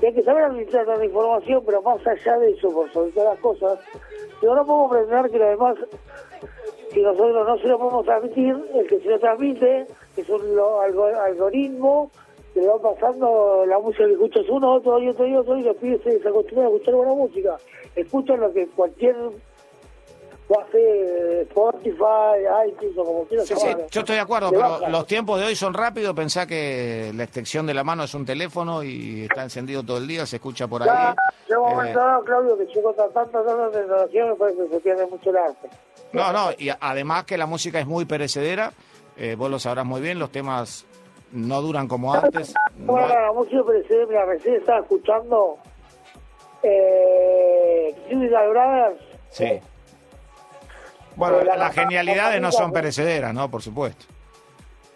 Y 0.00 0.06
hay 0.06 0.14
que 0.14 0.22
saber 0.22 0.44
administrar 0.44 0.86
la 0.86 1.04
información, 1.04 1.62
pero 1.64 1.82
más 1.82 2.06
allá 2.06 2.38
de 2.38 2.50
eso, 2.50 2.70
por 2.70 2.92
sobre 2.92 3.12
todas 3.12 3.34
las 3.34 3.40
cosas, 3.40 3.78
yo 4.42 4.54
no 4.54 4.66
puedo 4.66 4.88
pretender 4.90 5.30
que 5.30 5.38
lo 5.38 5.46
demás 5.46 5.76
si 6.96 7.02
nosotros 7.02 7.46
no 7.46 7.58
se 7.58 7.68
lo 7.68 7.78
podemos 7.78 8.06
transmitir, 8.06 8.56
el 8.74 8.86
que 8.86 8.98
se 9.00 9.08
lo 9.08 9.18
transmite 9.18 9.86
es 10.16 10.28
un 10.30 10.40
algoritmo 11.26 12.10
le 12.60 12.68
va 12.68 12.80
pasando 12.80 13.64
la 13.66 13.78
música 13.78 14.06
que 14.06 14.12
escuchas 14.12 14.44
uno, 14.48 14.74
otro 14.74 14.98
y 14.98 15.08
otro 15.08 15.26
y 15.26 15.36
otro, 15.36 15.56
y 15.58 15.62
los 15.62 15.76
pibes 15.76 16.02
se, 16.02 16.28
acostumbran 16.28 16.66
a 16.66 16.74
escuchar 16.74 16.94
buena 16.94 17.14
música. 17.14 17.56
Escuchan 17.94 18.40
lo 18.40 18.52
que 18.52 18.66
cualquier 18.68 19.16
hace 20.54 21.42
Spotify, 21.42 22.38
iTunes 22.68 22.96
o 22.96 23.04
como 23.04 23.24
quieras. 23.24 23.48
Sí, 23.48 23.54
sí, 23.56 23.68
yo 23.90 24.00
estoy 24.00 24.16
de 24.16 24.20
acuerdo, 24.20 24.50
pero 24.50 24.88
los 24.88 25.06
tiempos 25.06 25.40
de 25.40 25.46
hoy 25.46 25.56
son 25.56 25.74
rápidos. 25.74 26.14
Pensá 26.14 26.46
que 26.46 27.12
la 27.14 27.24
extensión 27.24 27.66
de 27.66 27.74
la 27.74 27.82
mano 27.82 28.04
es 28.04 28.14
un 28.14 28.24
teléfono 28.24 28.82
y 28.82 29.24
está 29.24 29.42
encendido 29.42 29.82
todo 29.82 29.98
el 29.98 30.06
día, 30.06 30.24
se 30.24 30.36
escucha 30.36 30.68
por 30.68 30.82
ahí. 30.82 31.14
Llega 31.48 31.60
un 31.60 31.70
momento 31.70 32.00
eh, 32.00 32.24
Claudio, 32.24 32.58
que 32.58 32.66
llegó 32.66 32.92
tanta, 32.92 33.26
tanta 33.26 33.70
tecnología, 33.70 34.26
me 34.26 34.34
parece 34.34 34.62
que 34.62 34.68
se 34.68 34.80
pierde 34.80 35.06
mucho 35.06 35.30
el 35.30 35.36
arte. 35.36 35.68
No, 36.12 36.32
no, 36.32 36.50
y 36.56 36.70
además 36.78 37.24
que 37.24 37.36
la 37.36 37.46
música 37.46 37.80
es 37.80 37.86
muy 37.86 38.04
perecedera, 38.04 38.72
eh, 39.16 39.34
vos 39.36 39.50
lo 39.50 39.58
sabrás 39.58 39.84
muy 39.84 40.00
bien, 40.00 40.18
los 40.18 40.30
temas 40.30 40.86
no 41.36 41.60
duran 41.62 41.86
como 41.86 42.12
antes. 42.12 42.54
Bueno, 42.78 43.08
la 43.08 43.32
música 43.32 43.62
perecedera, 43.64 44.06
mira, 44.06 44.24
recién 44.24 44.56
estaba 44.56 44.80
escuchando 44.80 45.58
eh, 46.62 47.94
Brothers. 48.10 49.00
Sí. 49.30 49.60
Bueno, 51.14 51.42
las 51.44 51.74
genialidades 51.74 52.40
no 52.40 52.52
son 52.52 52.72
perecederas, 52.72 53.32
¿no? 53.34 53.50
Por 53.50 53.62
supuesto. 53.62 54.06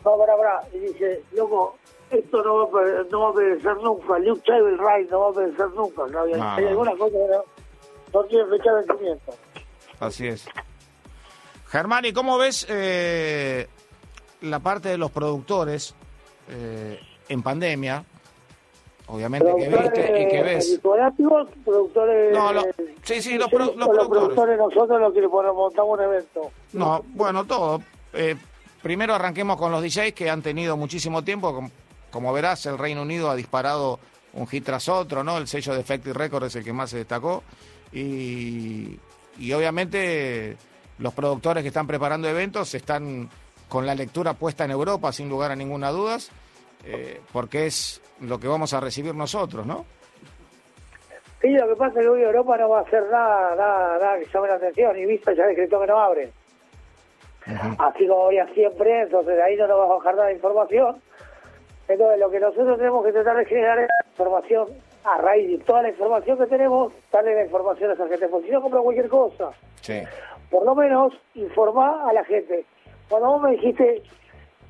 No, 0.05 0.17
para, 0.17 0.37
para. 0.37 0.63
Y 0.73 0.79
dice, 0.79 1.23
loco, 1.33 1.77
esto 2.11 2.43
no 2.43 2.71
va, 2.71 2.81
a, 2.81 3.05
no 3.11 3.21
va 3.21 3.31
a 3.31 3.35
perecer 3.35 3.77
nunca. 3.77 4.19
Luke 4.19 4.43
Travel 4.45 4.79
Ride 4.79 5.11
no 5.11 5.21
va 5.21 5.31
a 5.31 5.33
perecer 5.33 5.69
nunca. 5.71 6.07
No, 6.07 6.23
Hay 6.23 6.67
alguna 6.67 6.93
cosa 6.93 7.11
que 7.11 7.19
no, 7.19 7.45
no 8.13 8.25
tiene 8.25 8.45
fecha 8.47 8.73
de 8.73 8.87
vencimiento. 8.87 9.35
Así 10.01 10.29
es. 10.29 10.47
Germán, 11.69 12.05
¿y 12.05 12.13
cómo 12.13 12.37
ves 12.37 12.67
eh, 12.69 13.69
la 14.41 14.59
parte 14.59 14.89
de 14.89 14.99
los 14.99 15.11
productores 15.11 15.95
eh, 16.51 17.01
en 17.29 17.43
pandemia? 17.43 18.05
Obviamente 19.07 19.53
que 19.57 19.69
viste 19.69 20.23
y 20.23 20.29
que 20.29 20.43
ves. 20.43 20.81
productores. 21.65 22.33
No, 22.33 22.53
sí, 23.03 23.21
sí, 23.21 23.37
los, 23.37 23.51
los, 23.51 23.89
productores. 23.89 24.57
nosotros 24.57 25.01
los 25.01 25.13
que 25.13 25.27
montamos 25.27 25.99
un 25.99 26.05
evento. 26.05 26.51
No, 26.73 27.05
bueno, 27.09 27.45
todo. 27.45 27.83
Eh, 28.13 28.37
primero 28.83 29.15
arranquemos 29.15 29.57
con 29.57 29.73
los 29.73 29.83
DJs 29.83 30.13
que 30.13 30.31
han 30.31 30.43
tenido 30.43 30.77
muchísimo 30.77 31.25
tiempo. 31.25 31.69
Como, 32.13 32.33
verás, 32.33 32.67
el 32.67 32.79
Reino 32.79 33.03
Unido 33.03 33.31
ha 33.31 33.35
disparado 33.35 33.99
un 34.33 34.47
hit 34.47 34.65
tras 34.65 34.89
otro, 34.89 35.25
¿no? 35.25 35.39
El 35.39 35.49
sello 35.49 35.75
de 35.75 35.81
Effective 35.81 36.15
Records 36.15 36.47
es 36.47 36.57
el 36.57 36.65
que 36.65 36.73
más 36.73 36.91
se 36.91 36.99
destacó. 36.99 37.43
Y, 37.93 38.97
y 39.39 39.53
obviamente 39.53 40.57
los 40.99 41.13
productores 41.15 41.63
que 41.63 41.69
están 41.69 41.89
preparando 41.89 42.29
eventos 42.29 42.73
están 42.75 43.29
con 43.71 43.87
la 43.87 43.95
lectura 43.95 44.35
puesta 44.35 44.65
en 44.65 44.73
Europa, 44.73 45.13
sin 45.13 45.31
lugar 45.31 45.53
a 45.53 45.57
ninguna 45.57 45.91
duda, 45.91 46.19
eh, 46.85 47.21
porque 47.33 47.67
es 47.67 48.03
lo 48.21 48.39
que 48.39 48.49
vamos 48.49 48.75
a 48.75 48.81
recibir 48.81 49.15
nosotros, 49.15 49.65
¿no? 49.65 49.87
Sí, 51.41 51.49
lo 51.51 51.69
que 51.69 51.77
pasa 51.77 52.01
es 52.01 52.05
que 52.05 52.09
hoy 52.09 52.23
Europa 52.23 52.59
no 52.59 52.69
va 52.69 52.81
a 52.81 52.83
hacer 52.83 53.05
nada, 53.11 53.55
nada, 53.55 53.99
nada 53.99 54.19
que 54.19 54.27
llame 54.27 54.49
la 54.49 54.55
atención, 54.57 54.99
y 54.99 55.07
vista 55.07 55.33
ya 55.33 55.47
decretó 55.47 55.81
que 55.81 55.87
no 55.87 55.99
abre. 55.99 56.33
Así 57.79 58.07
como 58.07 58.27
había 58.27 58.47
siempre, 58.49 59.03
entonces 59.03 59.41
ahí 59.43 59.57
no 59.57 59.67
nos 59.67 59.79
va 59.79 59.85
a 59.85 59.99
bajar 59.99 60.15
nada 60.17 60.27
de 60.27 60.35
información. 60.35 61.01
Entonces 61.89 62.21
lo 62.21 62.31
que 62.31 62.41
nosotros 62.41 62.77
tenemos 62.77 63.05
que 63.05 63.13
tratar 63.13 63.37
de 63.37 63.45
generar 63.47 63.79
es 63.79 63.89
información 64.11 64.67
a 65.05 65.17
raíz 65.19 65.49
de 65.49 65.65
toda 65.65 65.83
la 65.83 65.89
información 65.89 66.39
que 66.39 66.47
tenemos, 66.47 66.93
darle 67.11 67.35
la 67.35 67.45
información 67.45 67.91
a 67.91 67.95
esa 67.95 68.07
gente, 68.09 68.29
porque 68.29 68.49
si 68.49 68.53
no 68.53 68.61
compra 68.61 68.81
cualquier 68.81 69.09
cosa. 69.09 69.51
Sí 69.81 70.03
por 70.51 70.65
lo 70.65 70.75
menos 70.75 71.15
informar 71.35 72.09
a 72.09 72.13
la 72.13 72.25
gente. 72.25 72.67
Cuando 73.11 73.29
vos 73.29 73.43
me 73.43 73.51
dijiste, 73.51 74.03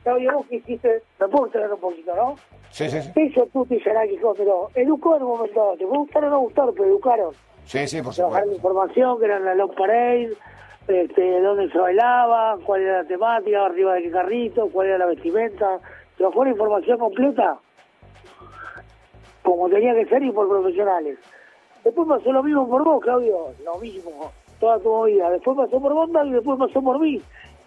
Claudio, 0.02 0.32
vos 0.32 0.46
que 0.46 0.56
hiciste, 0.56 1.02
me 1.20 1.28
puedo 1.28 1.48
tener 1.48 1.70
un 1.70 1.78
poquito, 1.78 2.16
¿no? 2.16 2.36
Sí, 2.70 2.88
sí, 2.88 3.02
sí. 3.02 3.12
Hizo 3.20 3.46
tú 3.52 3.66
te 3.66 3.74
dijo, 3.74 4.34
pero 4.34 4.70
educó 4.74 5.16
en 5.16 5.22
un 5.24 5.28
momento 5.28 5.60
dado. 5.60 5.76
Te 5.76 5.86
puede 5.86 5.98
gustar 5.98 6.24
o 6.24 6.30
no 6.30 6.40
gustar, 6.40 6.70
pero 6.72 6.86
educaron. 6.86 7.34
Sí, 7.66 7.86
sí, 7.86 8.00
por 8.00 8.14
supuesto. 8.14 8.46
la 8.46 8.54
información, 8.54 9.18
que 9.18 9.24
eran 9.26 9.44
la 9.44 9.54
Long 9.54 9.74
Parade, 9.74 10.32
este, 10.88 11.40
dónde 11.42 11.70
se 11.70 11.78
bailaba, 11.78 12.56
cuál 12.64 12.80
era 12.80 13.02
la 13.02 13.08
temática, 13.08 13.66
arriba 13.66 13.94
de 13.94 14.02
qué 14.02 14.10
carrito, 14.10 14.70
cuál 14.70 14.86
era 14.86 14.98
la 14.98 15.06
vestimenta. 15.06 15.78
Trabajó 16.16 16.44
la 16.44 16.50
información 16.50 16.98
completa, 16.98 17.58
como 19.42 19.68
tenía 19.68 19.92
que 19.94 20.06
ser 20.06 20.22
y 20.22 20.32
por 20.32 20.48
profesionales. 20.48 21.18
Después 21.84 22.08
pasó 22.08 22.32
lo 22.32 22.42
mismo 22.42 22.66
por 22.66 22.84
vos, 22.84 23.02
Claudio, 23.02 23.48
lo 23.62 23.76
mismo 23.76 24.32
toda 24.60 24.78
tu 24.78 25.04
vida. 25.04 25.30
Después 25.30 25.56
pasó 25.56 25.80
por 25.80 25.92
Bonda 25.92 26.24
y 26.24 26.30
después 26.30 26.58
pasó 26.58 26.80
por 26.80 27.00
mí. 27.00 27.20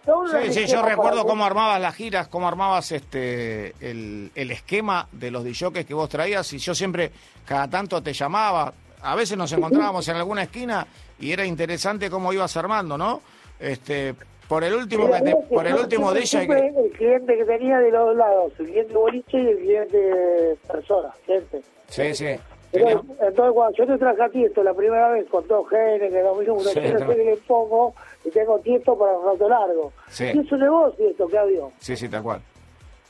Sí, 0.05 0.51
sí, 0.51 0.65
yo 0.65 0.81
recuerdo 0.81 1.25
cómo 1.25 1.45
armabas 1.45 1.79
las 1.79 1.95
giras, 1.95 2.27
cómo 2.27 2.47
armabas 2.47 2.91
este 2.91 3.73
el, 3.79 4.31
el 4.35 4.51
esquema 4.51 5.07
de 5.11 5.31
los 5.31 5.45
DJs 5.45 5.85
que 5.85 5.93
vos 5.93 6.09
traías 6.09 6.51
y 6.51 6.57
yo 6.57 6.75
siempre, 6.75 7.11
cada 7.45 7.69
tanto 7.69 8.03
te 8.03 8.11
llamaba, 8.11 8.73
a 9.01 9.15
veces 9.15 9.37
nos 9.37 9.51
encontrábamos 9.53 10.05
en 10.09 10.17
alguna 10.17 10.43
esquina 10.43 10.85
y 11.19 11.31
era 11.31 11.45
interesante 11.45 12.09
cómo 12.09 12.33
ibas 12.33 12.57
armando, 12.57 12.97
¿no? 12.97 13.21
Este, 13.59 14.13
por 14.47 14.63
el 14.65 14.73
último 14.73 15.09
por 15.49 15.65
el 15.65 15.75
último 15.75 16.13
DJ 16.13 16.47
que... 16.47 16.53
el 16.53 16.91
cliente 16.91 17.37
que 17.37 17.45
tenía 17.45 17.79
de 17.79 17.91
los 17.91 18.07
dos 18.07 18.17
lados, 18.17 18.53
el 18.59 18.65
cliente 18.65 18.93
boliche 18.93 19.41
y 19.41 19.47
el 19.47 19.57
cliente 19.57 20.57
persona, 20.67 21.13
gente. 21.25 21.61
Sí, 21.87 22.13
sí. 22.13 22.35
Entonces, 22.73 23.53
cuando 23.53 23.77
yo 23.77 23.85
te 23.85 23.97
traje 23.97 24.23
a 24.23 24.29
Tiesto 24.29 24.63
la 24.63 24.73
primera 24.73 25.09
vez 25.09 25.29
con 25.29 25.47
todo 25.47 25.63
genes, 25.65 26.11
que 26.11 26.21
2001, 26.21 26.59
sí, 26.61 26.81
yo 26.81 26.81
no 26.81 26.99
sé 26.99 27.15
que 27.15 27.23
le 27.23 27.37
pongo 27.37 27.93
y 28.23 28.29
tengo 28.29 28.59
Tiesto 28.59 28.97
para 28.97 29.17
un 29.17 29.25
rato 29.25 29.49
largo. 29.49 29.93
Sí. 30.09 30.25
Y 30.33 30.39
eso 30.39 30.57
de 30.57 30.69
vos, 30.69 30.95
Tiesto, 30.95 31.27
Claudio. 31.27 31.71
Sí, 31.79 31.95
sí, 31.95 32.09
tal 32.09 32.23
cual. 32.23 32.41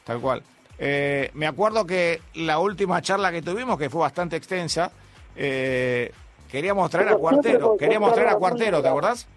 Tal 0.03 0.19
cual. 0.19 0.43
Eh, 0.77 1.29
me 1.33 1.47
acuerdo 1.47 1.85
que 1.85 2.21
la 2.35 2.59
última 2.59 3.01
charla 3.01 3.31
que 3.31 3.41
tuvimos, 3.41 3.77
que 3.77 3.89
fue 3.89 4.01
bastante 4.01 4.35
extensa, 4.35 4.91
eh, 5.35 6.11
queríamos 6.49 6.89
traer 6.89 7.09
a 7.09 7.15
Cuartero. 7.15 7.77
Queríamos 7.77 8.13
traer 8.13 8.29
a 8.29 8.35
Cuartero, 8.35 8.81
¿te 8.81 8.87
acordás? 8.87 9.27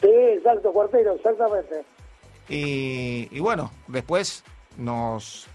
Sí, 0.00 0.08
exacto, 0.08 0.72
Cuartero, 0.72 1.14
exactamente. 1.14 1.82
Y, 2.48 3.28
y 3.30 3.40
bueno, 3.40 3.70
después 3.86 4.42
nos 4.76 5.46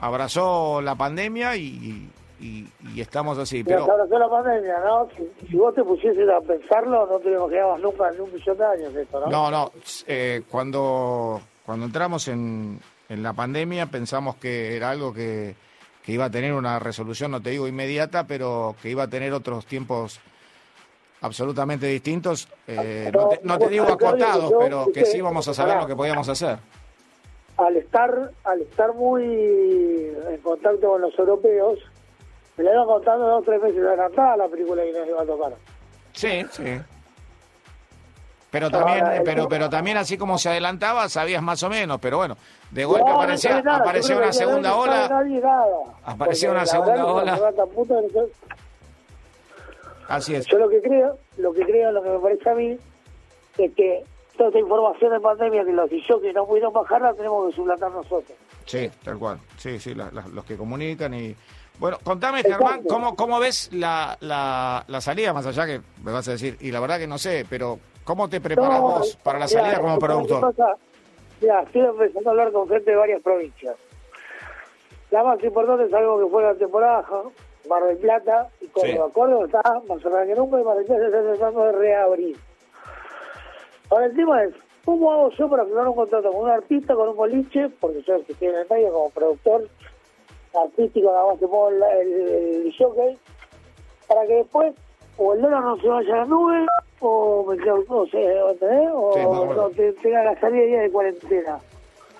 abrazó 0.00 0.80
la 0.80 0.94
pandemia 0.94 1.56
y, 1.56 2.08
y, 2.40 3.00
estamos 3.00 3.38
así. 3.38 3.64
Pero 3.64 3.86
la 3.86 4.28
pandemia, 4.28 4.78
¿no? 4.84 5.08
Si, 5.48 5.56
vos 5.56 5.74
te 5.74 5.82
pusieses 5.82 6.28
a 6.28 6.40
pensarlo, 6.40 7.06
no 7.06 7.18
te 7.18 7.32
imaginabas 7.32 7.80
nunca 7.80 8.08
en 8.08 8.20
un 8.20 8.32
millón 8.32 8.58
de 8.58 8.64
años 8.64 8.94
esto, 8.94 9.20
¿no? 9.20 9.26
No, 9.26 9.50
no. 9.50 9.72
Eh, 10.06 10.42
cuando, 10.50 11.40
cuando 11.64 11.86
entramos 11.86 12.28
en, 12.28 12.80
en 13.08 13.22
la 13.22 13.32
pandemia 13.32 13.86
pensamos 13.86 14.36
que 14.36 14.76
era 14.76 14.90
algo 14.90 15.12
que, 15.12 15.54
que 16.04 16.12
iba 16.12 16.26
a 16.26 16.30
tener 16.30 16.52
una 16.52 16.78
resolución, 16.78 17.30
no 17.30 17.42
te 17.42 17.50
digo 17.50 17.68
inmediata, 17.68 18.26
pero 18.26 18.74
que 18.80 18.90
iba 18.90 19.04
a 19.04 19.08
tener 19.08 19.32
otros 19.32 19.66
tiempos 19.66 20.20
absolutamente 21.20 21.86
distintos. 21.86 22.48
Eh, 22.66 23.10
no, 23.12 23.28
te, 23.28 23.40
no, 23.42 23.58
te, 23.58 23.68
digo 23.68 23.84
acotados, 23.84 24.52
pero 24.58 24.86
que 24.92 25.04
sí 25.04 25.20
vamos 25.20 25.48
a 25.48 25.54
saber 25.54 25.76
lo 25.78 25.86
que 25.86 25.96
podíamos 25.96 26.28
hacer. 26.28 26.58
Al 27.56 27.76
estar, 27.76 28.30
al 28.44 28.60
estar 28.62 28.94
muy 28.94 29.24
en 29.24 30.40
contacto 30.42 30.88
con 30.88 31.00
los 31.00 31.18
europeos, 31.18 31.80
me 32.58 32.64
la 32.64 32.72
iban 32.72 32.86
contando 32.86 33.26
dos 33.26 33.40
o 33.40 33.44
tres 33.44 33.62
meses 33.62 33.78
adelantada 33.78 34.36
la 34.36 34.48
película 34.48 34.82
que 34.82 34.92
nos 34.92 35.08
iba 35.08 35.22
a 35.22 35.26
tocar. 35.26 35.52
Sí, 36.12 36.44
sí. 36.50 36.80
Pero 38.50 38.70
también, 38.70 39.04
pero, 39.24 39.48
pero 39.48 39.70
también 39.70 39.96
así 39.98 40.18
como 40.18 40.38
se 40.38 40.48
adelantaba, 40.48 41.08
sabías 41.08 41.42
más 41.42 41.62
o 41.62 41.68
menos, 41.68 42.00
pero 42.00 42.16
bueno, 42.16 42.36
de 42.70 42.84
golpe 42.84 43.08
aparecía, 43.08 43.58
apareció 43.58 44.16
una 44.16 44.32
segunda 44.32 44.74
ola. 44.74 45.24
Apareció 46.04 46.50
una 46.50 46.66
segunda 46.66 47.06
ola. 47.06 47.38
Así 50.08 50.34
es. 50.34 50.46
Yo 50.46 50.58
lo 50.58 50.68
que 50.68 50.80
creo, 50.80 51.18
lo 51.36 51.52
que 51.52 51.64
creo, 51.64 51.92
lo 51.92 52.02
que 52.02 52.08
me 52.08 52.18
parece 52.18 52.50
a 52.50 52.54
mí, 52.54 52.78
es 53.58 53.74
que 53.74 54.02
toda 54.36 54.48
esta 54.48 54.58
información 54.58 55.12
de 55.12 55.20
pandemia 55.20 55.64
que 55.64 55.72
los 55.72 55.90
que 55.90 56.32
no 56.32 56.46
pudieron 56.46 56.72
bajarla, 56.72 57.12
tenemos 57.14 57.50
que 57.50 57.56
suplantar 57.56 57.92
nosotros. 57.92 58.36
Sí, 58.64 58.90
tal 59.04 59.18
cual. 59.18 59.38
Sí, 59.58 59.78
sí, 59.78 59.94
los 59.94 60.44
que 60.44 60.56
comunican 60.56 61.14
y... 61.14 61.36
Bueno, 61.78 61.98
contame, 62.02 62.42
Germán, 62.42 62.82
¿cómo, 62.88 63.14
¿cómo 63.14 63.38
ves 63.38 63.70
la, 63.72 64.16
la, 64.20 64.84
la 64.88 65.00
salida? 65.00 65.32
Más 65.32 65.46
allá 65.46 65.64
que 65.64 65.80
me 66.02 66.10
vas 66.10 66.26
a 66.26 66.32
decir, 66.32 66.56
y 66.60 66.72
la 66.72 66.80
verdad 66.80 66.98
que 66.98 67.06
no 67.06 67.18
sé, 67.18 67.46
pero 67.48 67.78
¿cómo 68.02 68.28
te 68.28 68.40
preparas 68.40 68.80
vos 68.80 69.16
para 69.22 69.38
la 69.38 69.46
salida 69.46 69.80
como 69.80 69.98
productor? 69.98 70.54
Ya, 71.40 71.60
estoy 71.60 71.82
empezando 71.82 72.30
a 72.30 72.32
hablar 72.32 72.52
con 72.52 72.68
gente 72.68 72.90
de 72.90 72.96
varias 72.96 73.22
provincias. 73.22 73.76
La 75.12 75.22
más 75.22 75.42
importante 75.42 75.84
es 75.84 75.94
algo 75.94 76.18
que 76.18 76.30
fue 76.30 76.42
la 76.42 76.54
temporada, 76.54 77.04
Mar 77.68 77.84
del 77.84 77.98
Plata 77.98 78.48
y 78.60 78.66
Córdoba. 78.66 79.06
Sí. 79.06 79.12
Córdoba 79.12 79.46
está 79.46 79.62
más 79.88 80.02
cerrada 80.02 80.26
que 80.26 80.34
nunca 80.34 80.60
y 80.60 80.64
Mar 80.64 80.76
del 80.76 80.86
Plata 80.86 81.06
está 81.06 81.22
tratando 81.22 81.64
de 81.64 81.72
reabrir. 81.72 82.36
Ahora 83.90 84.06
el 84.06 84.16
tema 84.16 84.42
es, 84.42 84.54
¿cómo 84.84 85.12
hago 85.12 85.30
yo 85.30 85.48
para 85.48 85.64
firmar 85.64 85.86
un 85.86 85.94
contrato 85.94 86.32
con 86.32 86.42
un 86.42 86.50
artista, 86.50 86.94
con 86.94 87.08
un 87.10 87.16
boliche? 87.16 87.68
Porque 87.80 88.02
yo 88.02 88.16
que 88.24 88.32
estoy 88.32 88.48
en 88.48 88.56
el 88.56 88.66
medio 88.68 88.92
como 88.92 89.10
productor 89.10 89.68
artístico, 90.54 91.10
nada 91.12 91.26
más 91.26 91.38
que 91.38 91.46
pongo 91.46 91.68
el, 91.68 91.82
el, 91.82 92.66
el 92.66 93.18
para 94.06 94.26
que 94.26 94.34
después 94.34 94.74
o 95.18 95.34
el 95.34 95.42
dólar 95.42 95.62
no 95.62 95.76
se 95.78 95.88
vaya 95.88 96.14
a 96.14 96.16
la 96.18 96.24
nube 96.24 96.66
o 97.00 97.44
me 97.48 97.56
quedo, 97.58 97.84
no 97.88 98.06
sé, 98.06 98.40
O 98.42 99.54
no, 99.54 99.70
tenga 99.70 100.24
la 100.24 100.40
salida 100.40 100.62
de 100.62 100.66
día 100.66 100.80
de 100.80 100.90
cuarentena. 100.90 101.58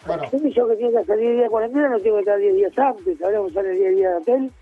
Bueno. 0.07 0.23
Un 0.31 0.51
yo 0.51 0.69
que 0.69 0.77
tiene 0.77 0.99
que 0.99 1.05
salir 1.05 1.33
día 1.33 1.43
de 1.43 1.49
cuarentena 1.51 1.89
no 1.89 2.01
tengo 2.01 2.17
que 2.17 2.23
estar 2.23 2.39
10 2.39 2.55
días 2.55 2.79
antes, 2.79 3.23
habríamos 3.23 3.53
sale 3.53 3.71
el 3.71 3.79
día, 3.79 3.91
día 3.91 4.11
de 4.11 4.17
hotel. 4.17 4.53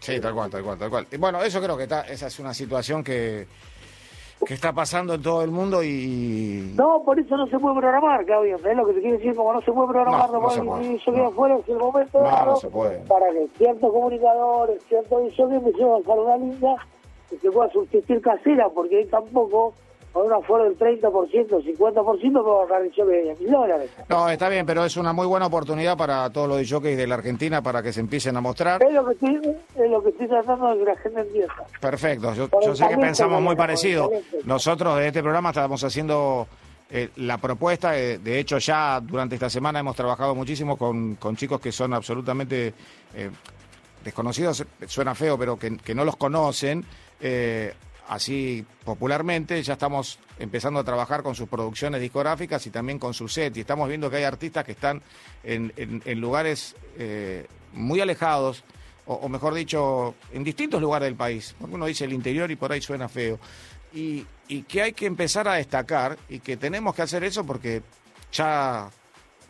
Sí, 0.00 0.20
tal 0.20 0.34
cual, 0.34 0.50
tal 0.50 0.62
cual, 0.62 0.78
tal 0.78 0.90
cual. 0.90 1.06
Y 1.10 1.16
bueno, 1.16 1.42
eso 1.42 1.60
creo 1.60 1.76
que 1.76 1.84
está, 1.84 2.02
esa 2.02 2.26
es 2.26 2.38
una 2.38 2.54
situación 2.54 3.02
que 3.02 3.46
que 4.44 4.54
está 4.54 4.72
pasando 4.72 5.14
en 5.14 5.22
todo 5.22 5.42
el 5.42 5.50
mundo 5.50 5.82
y... 5.82 6.72
No, 6.76 7.02
por 7.04 7.18
eso 7.18 7.36
no 7.36 7.46
se 7.46 7.58
puede 7.58 7.76
programar, 7.76 8.24
Claudio, 8.24 8.56
es 8.56 8.76
lo 8.76 8.86
que 8.86 8.92
te 8.94 9.00
quiero 9.00 9.16
decir? 9.16 9.34
Como 9.34 9.52
no 9.52 9.60
se 9.62 9.72
puede 9.72 9.88
programar, 9.88 10.30
no, 10.30 10.40
no, 10.40 10.50
se 10.50 10.62
puede. 10.62 10.98
yo 10.98 11.12
no. 11.12 11.26
afuera 11.26 11.56
es 11.56 11.68
el 11.68 11.76
momento 11.78 12.20
no, 12.20 12.56
se 12.56 12.68
puede. 12.68 12.98
para 13.06 13.30
que 13.32 13.48
ciertos 13.56 13.90
comunicadores, 13.90 14.82
ciertos 14.84 15.24
visiones 15.24 15.62
me 15.62 15.72
lleven 15.72 16.02
a 16.06 16.12
una 16.12 16.36
linda 16.36 16.76
que 17.30 17.38
se 17.38 17.50
pueda 17.50 17.70
sustituir 17.70 18.20
casera, 18.20 18.68
porque 18.68 18.98
ahí 18.98 19.06
tampoco 19.06 19.74
con 20.16 20.28
un 20.28 20.32
aforo 20.32 20.64
del 20.64 20.78
30%, 20.78 21.02
50%, 21.02 21.76
puedo 21.76 22.90
show 22.90 23.06
de 23.06 23.36
mil 23.38 23.50
dólares. 23.50 23.90
No, 24.08 24.30
está 24.30 24.48
bien, 24.48 24.64
pero 24.64 24.82
es 24.82 24.96
una 24.96 25.12
muy 25.12 25.26
buena 25.26 25.44
oportunidad 25.44 25.94
para 25.94 26.30
todos 26.30 26.48
los 26.48 26.70
jockeys 26.70 26.96
de 26.96 27.06
la 27.06 27.16
Argentina 27.16 27.60
para 27.60 27.82
que 27.82 27.92
se 27.92 28.00
empiecen 28.00 28.34
a 28.34 28.40
mostrar. 28.40 28.82
Es 28.82 28.94
lo 28.94 29.04
que 29.04 29.12
estoy, 29.12 29.56
es 29.74 29.90
lo 29.90 30.02
que 30.02 30.08
estoy 30.08 30.26
tratando 30.26 30.68
de 30.68 30.78
que 30.78 30.84
la 30.86 30.96
gente 30.96 31.20
entienda. 31.20 31.54
Perfecto, 31.82 32.32
yo, 32.32 32.74
sé 32.74 32.88
que 32.88 32.96
pensamos 32.96 33.42
muy 33.42 33.56
parecido. 33.56 34.10
Nosotros 34.46 34.96
de 34.96 35.08
este 35.08 35.22
programa 35.22 35.50
estamos 35.50 35.84
haciendo... 35.84 36.46
Eh, 36.88 37.10
la 37.16 37.36
propuesta, 37.38 37.98
eh, 37.98 38.18
de 38.18 38.38
hecho 38.38 38.58
ya 38.58 39.00
durante 39.00 39.34
esta 39.34 39.50
semana 39.50 39.80
hemos 39.80 39.96
trabajado 39.96 40.36
muchísimo 40.36 40.76
con, 40.76 41.16
con 41.16 41.34
chicos 41.34 41.60
que 41.60 41.72
son 41.72 41.92
absolutamente 41.92 42.72
eh, 43.12 43.28
desconocidos, 44.04 44.64
suena 44.86 45.12
feo, 45.16 45.36
pero 45.36 45.58
que, 45.58 45.78
que 45.78 45.96
no 45.96 46.04
los 46.04 46.14
conocen, 46.14 46.84
así 48.08 48.64
popularmente, 48.84 49.62
ya 49.62 49.74
estamos 49.74 50.18
empezando 50.38 50.80
a 50.80 50.84
trabajar 50.84 51.22
con 51.22 51.34
sus 51.34 51.48
producciones 51.48 52.00
discográficas 52.00 52.66
y 52.66 52.70
también 52.70 52.98
con 52.98 53.14
su 53.14 53.28
set. 53.28 53.56
Y 53.56 53.60
estamos 53.60 53.88
viendo 53.88 54.10
que 54.10 54.16
hay 54.16 54.24
artistas 54.24 54.64
que 54.64 54.72
están 54.72 55.02
en, 55.42 55.72
en, 55.76 56.20
lugares 56.20 56.76
eh, 56.98 57.46
muy 57.72 58.00
alejados, 58.00 58.64
o, 59.06 59.28
mejor 59.28 59.54
dicho, 59.54 60.14
en 60.32 60.42
distintos 60.42 60.80
lugares 60.80 61.06
del 61.06 61.16
país. 61.16 61.54
Porque 61.58 61.74
uno 61.74 61.86
dice 61.86 62.04
el 62.04 62.12
interior 62.12 62.50
y 62.50 62.56
por 62.56 62.72
ahí 62.72 62.80
suena 62.80 63.08
feo. 63.08 63.38
Y, 63.94 64.26
y 64.48 64.62
que 64.62 64.82
hay 64.82 64.92
que 64.92 65.06
empezar 65.06 65.46
a 65.48 65.54
destacar 65.54 66.16
y 66.28 66.40
que 66.40 66.56
tenemos 66.56 66.94
que 66.94 67.02
hacer 67.02 67.22
eso 67.24 67.44
porque 67.46 67.82
ya 68.32 68.90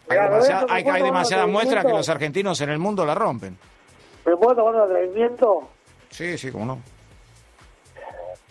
hay, 0.08 0.18
demasiada, 0.18 0.66
hay, 0.68 0.84
hay 0.84 1.02
demasiadas 1.02 1.48
muestras 1.48 1.84
que 1.84 1.92
los 1.92 2.08
argentinos 2.08 2.60
en 2.60 2.70
el 2.70 2.78
mundo 2.78 3.04
la 3.04 3.14
rompen. 3.14 3.56
¿Me 4.24 4.36
puedo 4.36 4.56
tomar 4.56 4.74
un 4.74 4.80
atrevimiento? 4.82 5.68
Sí, 6.10 6.36
sí, 6.36 6.50
cómo 6.50 6.66
no. 6.66 6.95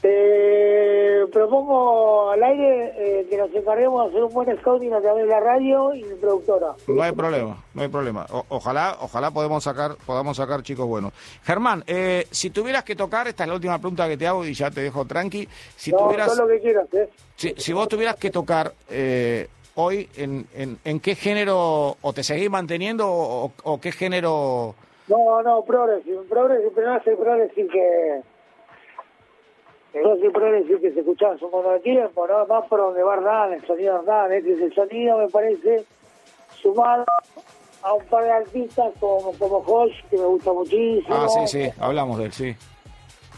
Te 0.06 1.26
propongo 1.32 2.30
al 2.30 2.44
aire 2.44 2.94
eh, 2.96 3.28
que 3.28 3.38
nos 3.38 3.52
encarguemos 3.56 4.04
de 4.04 4.10
hacer 4.10 4.24
un 4.24 4.34
buen 4.36 4.56
scouting 4.60 4.94
a 4.94 5.02
través 5.02 5.24
de 5.24 5.30
la 5.32 5.40
radio 5.40 5.96
y 5.96 6.04
mi 6.04 6.14
productora. 6.14 6.76
No 6.88 7.02
hay 7.02 7.12
problema, 7.12 7.58
no 7.74 7.82
hay 7.82 7.88
problema. 7.88 8.28
ojalá, 8.50 8.98
ojalá 9.02 9.32
podamos 9.32 9.64
sacar, 9.64 9.96
podamos 10.06 10.38
sacar 10.38 10.62
chicos 10.62 10.86
buenos. 10.86 11.12
Germán, 11.44 11.84
eh, 11.88 12.28
si 12.30 12.52
tuvieras 12.52 12.84
que 12.84 12.96
tocar, 12.96 13.28
esta 13.28 13.46
es 13.46 13.50
la 13.50 13.56
última 13.56 13.80
pregunta 13.80 14.08
que 14.08 14.16
te 14.16 14.28
hago 14.28 14.46
y 14.46 14.54
ya 14.54 14.70
te 14.70 14.82
dejo 14.82 15.06
tranqui. 15.06 15.50
Si 15.76 15.92
no, 15.92 15.98
tuvieras, 15.98 16.38
lo 16.38 16.48
que 16.48 16.60
quieras, 16.60 16.94
¿eh? 16.94 17.10
si, 17.36 17.56
si 17.58 17.74
vos 17.74 17.88
tuvieras 17.88 18.18
que 18.18 18.30
tocar 18.30 18.74
eh, 18.88 19.48
hoy, 19.74 20.08
en, 20.18 20.46
en, 20.54 20.78
en, 20.86 21.00
qué 21.00 21.16
género 21.16 21.98
o 22.00 22.14
te 22.14 22.22
seguís 22.22 22.52
manteniendo 22.52 23.08
o, 23.10 23.52
o 23.64 23.82
qué 23.82 23.92
género? 23.92 24.76
No, 25.08 25.42
no, 25.42 25.64
progressive, 25.64 26.22
progressive, 26.30 26.72
pero 26.76 26.90
no 26.90 26.94
hace 26.94 27.16
progressive 27.16 27.70
que 27.70 28.35
no 30.02 30.16
siempre 30.18 30.52
decir 30.52 30.80
que 30.82 30.92
se 30.92 31.00
escuchaba 31.00 31.38
su 31.38 31.50
modo 31.50 31.72
de 31.72 31.80
tiempo, 31.80 32.28
¿no? 32.28 32.46
Más 32.46 32.68
por 32.68 32.80
donde 32.80 33.04
va 33.04 33.16
Hernán, 33.16 33.54
el 33.54 33.66
sonido 33.66 33.94
de 33.94 34.00
Hernán, 34.00 34.34
este 34.34 34.54
es 34.54 34.62
el 34.62 34.74
sonido, 34.74 35.18
me 35.18 35.30
parece, 35.30 35.86
sumado 36.62 37.06
a 37.82 37.94
un 37.94 38.04
par 38.06 38.24
de 38.24 38.32
artistas 38.32 38.94
como, 39.00 39.32
como 39.34 39.62
Josh, 39.62 39.94
que 40.10 40.18
me 40.18 40.26
gusta 40.26 40.52
muchísimo. 40.52 41.16
Ah, 41.16 41.28
sí, 41.30 41.48
sí, 41.48 41.72
hablamos 41.80 42.18
de 42.18 42.26
él, 42.26 42.34
sí. 42.34 42.56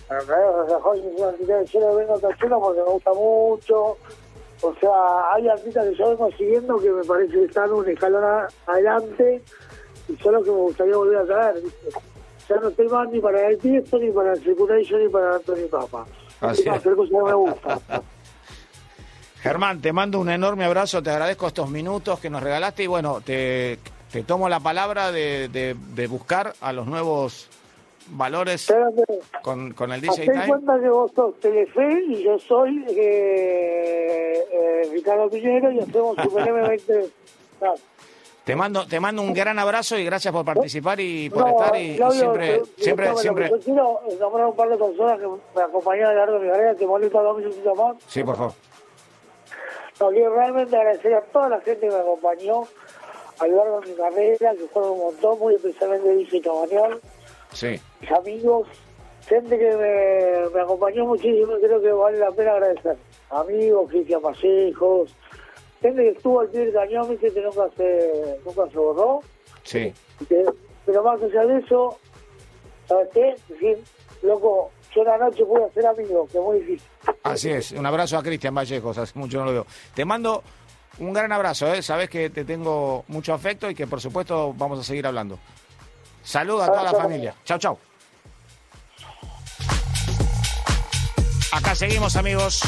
Josh 0.09 0.99
es 0.99 1.19
un 1.19 1.27
artista 1.27 1.59
que 1.59 1.65
yo 1.65 1.79
lo 1.81 1.95
vengo 1.95 2.19
porque 2.19 2.79
me 2.79 2.91
gusta 2.91 3.13
mucho. 3.13 3.97
O 4.61 4.73
sea, 4.79 5.33
hay 5.33 5.47
artistas 5.47 5.87
que 5.89 5.95
yo 5.95 6.09
vengo 6.09 6.31
siguiendo 6.31 6.77
que 6.79 6.89
me 6.89 7.03
parece 7.03 7.33
que 7.33 7.43
están 7.43 7.71
un 7.71 7.87
escalón 7.87 8.47
adelante 8.65 9.43
y 10.07 10.15
solo 10.15 10.41
que 10.41 10.49
me 10.49 10.57
gustaría 10.57 10.95
volver 10.95 11.17
a 11.17 11.25
traer, 11.25 11.61
¿viste? 11.61 11.89
Ya 12.49 12.55
no 12.55 12.69
estoy 12.69 12.87
más 12.87 13.09
ni 13.09 13.19
para 13.19 13.49
el 13.49 13.57
Tiesto, 13.59 13.99
ni 13.99 14.09
para 14.11 14.31
el 14.31 14.39
Circulation, 14.39 15.03
ni 15.03 15.09
para 15.09 15.35
Anthony 15.35 15.67
Papa. 15.69 16.05
Germán, 19.41 19.81
te 19.81 19.93
mando 19.93 20.19
un 20.19 20.29
enorme 20.29 20.65
abrazo, 20.65 21.01
te 21.01 21.09
agradezco 21.09 21.47
estos 21.47 21.69
minutos 21.69 22.19
que 22.19 22.29
nos 22.29 22.43
regalaste 22.43 22.83
y 22.83 22.87
bueno, 22.87 23.21
te, 23.21 23.79
te 24.11 24.23
tomo 24.23 24.49
la 24.49 24.59
palabra 24.59 25.11
de, 25.11 25.47
de, 25.49 26.07
buscar 26.07 26.53
a 26.61 26.73
los 26.73 26.87
nuevos 26.87 27.49
valores 28.09 28.73
con, 29.41 29.73
con 29.73 29.91
el 29.91 30.01
DJ 30.01 30.25
Time. 30.25 30.47
cuenta 30.47 30.79
que 30.79 30.89
vos 30.89 31.11
sos 31.13 31.39
Telefe 31.39 32.03
y 32.07 32.23
yo 32.23 32.39
soy 32.39 32.85
eh, 32.89 34.43
eh, 34.51 34.89
Ricardo 34.91 35.29
Piñero 35.29 35.71
y 35.71 35.79
hacemos 35.79 36.15
Super 36.21 36.45
M20. 36.53 37.11
Te 38.47 38.55
mando, 38.55 38.87
te 38.87 38.97
mando 39.01 39.21
un 39.21 39.33
gran 39.33 39.59
abrazo 39.59 39.97
y 39.97 40.05
gracias 40.05 40.33
por 40.33 40.45
participar 40.45 40.97
y 41.01 41.29
por 41.29 41.49
estar 41.49 41.75
y, 41.75 41.97
siempre, 41.97 42.61
siempre, 42.77 43.13
siempre. 43.17 43.49
Yo 43.49 43.59
quiero 43.59 43.99
nombrar 44.21 44.47
un 44.47 44.55
par 44.55 44.69
de 44.69 44.77
personas 44.77 45.19
que 45.19 45.27
me 45.53 45.61
acompañaron 45.63 46.11
a 46.11 46.13
lo 46.13 46.19
largo 46.19 46.39
de 46.39 46.45
mi 46.45 46.51
carrera, 46.53 46.75
que 46.75 46.87
molesta 46.87 47.21
dos 47.21 47.37
minutos 47.39 47.77
más. 47.77 47.97
Sí, 48.07 48.23
por 48.23 48.37
favor. 48.37 48.53
No, 49.99 50.09
quiero 50.11 50.33
realmente 50.33 50.77
agradecer 50.77 51.13
a 51.15 51.21
toda 51.23 51.49
la 51.49 51.59
gente 51.59 51.89
que 51.89 51.93
me 51.93 51.99
acompañó 51.99 52.63
a 53.37 53.47
lo 53.47 53.57
largo 53.57 53.81
de 53.81 53.87
mi 53.89 53.95
carrera, 53.95 54.51
que 54.53 54.67
fueron 54.71 54.91
un 54.91 54.99
montón, 54.99 55.39
muy 55.39 55.55
especialmente 55.55 56.15
Dice 56.15 56.39
Cabañón. 56.39 57.01
Sí. 57.51 57.81
Mis 57.99 58.11
amigos, 58.13 58.69
gente 59.27 59.59
que 59.59 59.75
me, 59.75 60.55
me 60.55 60.61
acompañó 60.61 61.05
muchísimo, 61.05 61.51
creo 61.61 61.81
que 61.81 61.91
vale 61.91 62.17
la 62.17 62.31
pena 62.31 62.53
agradecer. 62.53 62.95
Amigos, 63.29 63.89
Cristian 63.89 64.21
Masejos, 64.21 65.13
gente 65.81 66.01
que 66.01 66.09
estuvo 66.09 66.39
al 66.39 66.49
pie 66.49 66.61
del 66.61 66.73
cañón, 66.73 67.09
viste 67.09 67.31
que 67.31 67.41
nunca 67.41 67.69
se, 67.75 68.39
nunca 68.45 68.69
se 68.71 68.77
borró. 68.77 69.19
Sí. 69.63 69.93
pero 70.85 71.03
más 71.03 71.21
allá 71.21 71.45
de 71.45 71.59
eso, 71.59 71.97
¿sabes 72.87 73.09
qué? 73.13 73.35
decir, 73.49 73.77
loco, 74.21 74.71
yo 74.95 75.01
una 75.01 75.17
noche 75.17 75.45
pude 75.45 75.65
hacer 75.65 75.85
amigos, 75.85 76.31
que 76.31 76.37
es 76.37 76.43
muy 76.43 76.59
difícil. 76.59 76.87
Así 77.23 77.49
es, 77.49 77.71
un 77.71 77.85
abrazo 77.85 78.17
a 78.17 78.23
Cristian 78.23 78.55
Vallejos, 78.55 78.97
hace 78.97 79.19
mucho 79.19 79.39
no 79.39 79.45
lo 79.45 79.51
veo. 79.51 79.67
Te 79.93 80.05
mando 80.05 80.43
un 80.99 81.13
gran 81.13 81.31
abrazo, 81.31 81.71
¿eh? 81.73 81.81
sabes 81.81 82.09
que 82.09 82.29
te 82.29 82.45
tengo 82.45 83.03
mucho 83.07 83.33
afecto 83.33 83.69
y 83.69 83.75
que 83.75 83.85
por 83.87 84.01
supuesto 84.01 84.53
vamos 84.55 84.79
a 84.79 84.83
seguir 84.83 85.05
hablando. 85.05 85.37
Saludos 86.23 86.63
a 86.63 86.67
toda 86.67 86.83
la 86.83 86.93
familia. 86.93 87.35
Chao, 87.45 87.57
chao. 87.57 87.79
Acá 91.51 91.75
seguimos 91.75 92.15
amigos. 92.15 92.61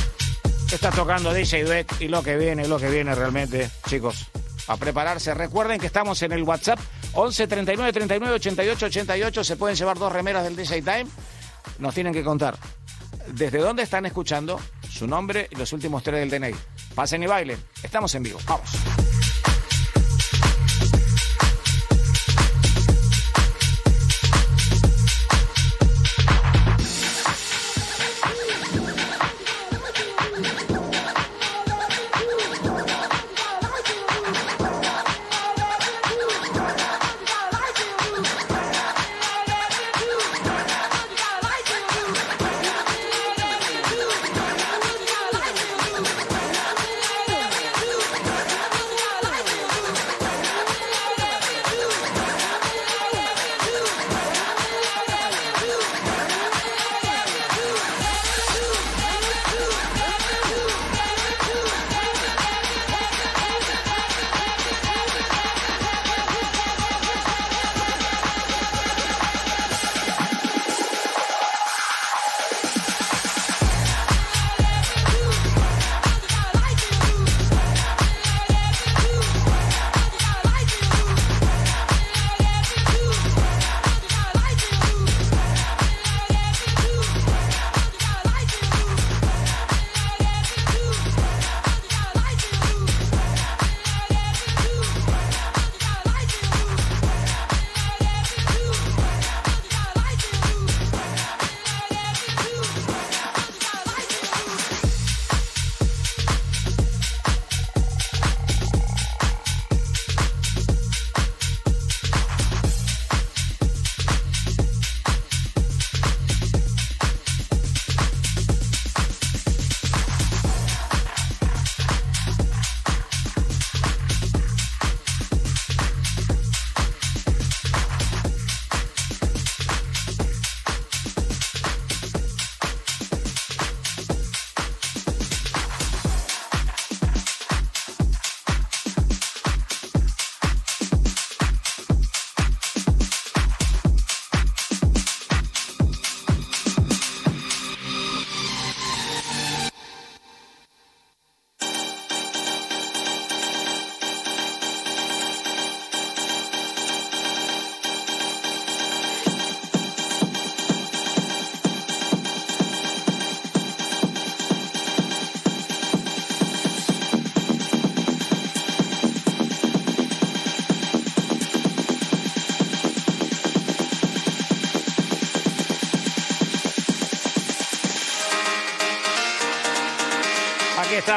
Está 0.71 0.91
tocando 0.91 1.33
DJ 1.33 1.63
Dweck 1.63 1.99
y 1.99 2.07
lo 2.07 2.21
que 2.21 2.37
viene, 2.37 2.67
lo 2.67 2.77
que 2.77 2.89
viene 2.89 3.15
realmente, 3.15 3.69
chicos, 3.87 4.27
a 4.67 4.77
prepararse. 4.77 5.33
Recuerden 5.33 5.79
que 5.79 5.87
estamos 5.87 6.21
en 6.21 6.31
el 6.31 6.43
WhatsApp 6.43 6.79
11 7.13 7.47
39 7.47 7.91
39 7.91 8.35
88 8.35 8.85
88. 8.85 9.43
Se 9.43 9.55
pueden 9.55 9.75
llevar 9.75 9.97
dos 9.97 10.11
remeras 10.11 10.43
del 10.43 10.55
DJ 10.55 10.81
Time. 10.81 11.07
Nos 11.79 11.93
tienen 11.95 12.13
que 12.13 12.23
contar 12.23 12.57
desde 13.33 13.57
dónde 13.57 13.83
están 13.83 14.05
escuchando 14.05 14.59
su 14.89 15.07
nombre 15.07 15.47
y 15.49 15.55
los 15.55 15.73
últimos 15.73 16.03
tres 16.03 16.29
del 16.29 16.39
DNI. 16.39 16.55
Pasen 16.93 17.23
y 17.23 17.27
bailen. 17.27 17.57
Estamos 17.81 18.13
en 18.15 18.23
vivo. 18.23 18.39
Vamos. 18.45 18.69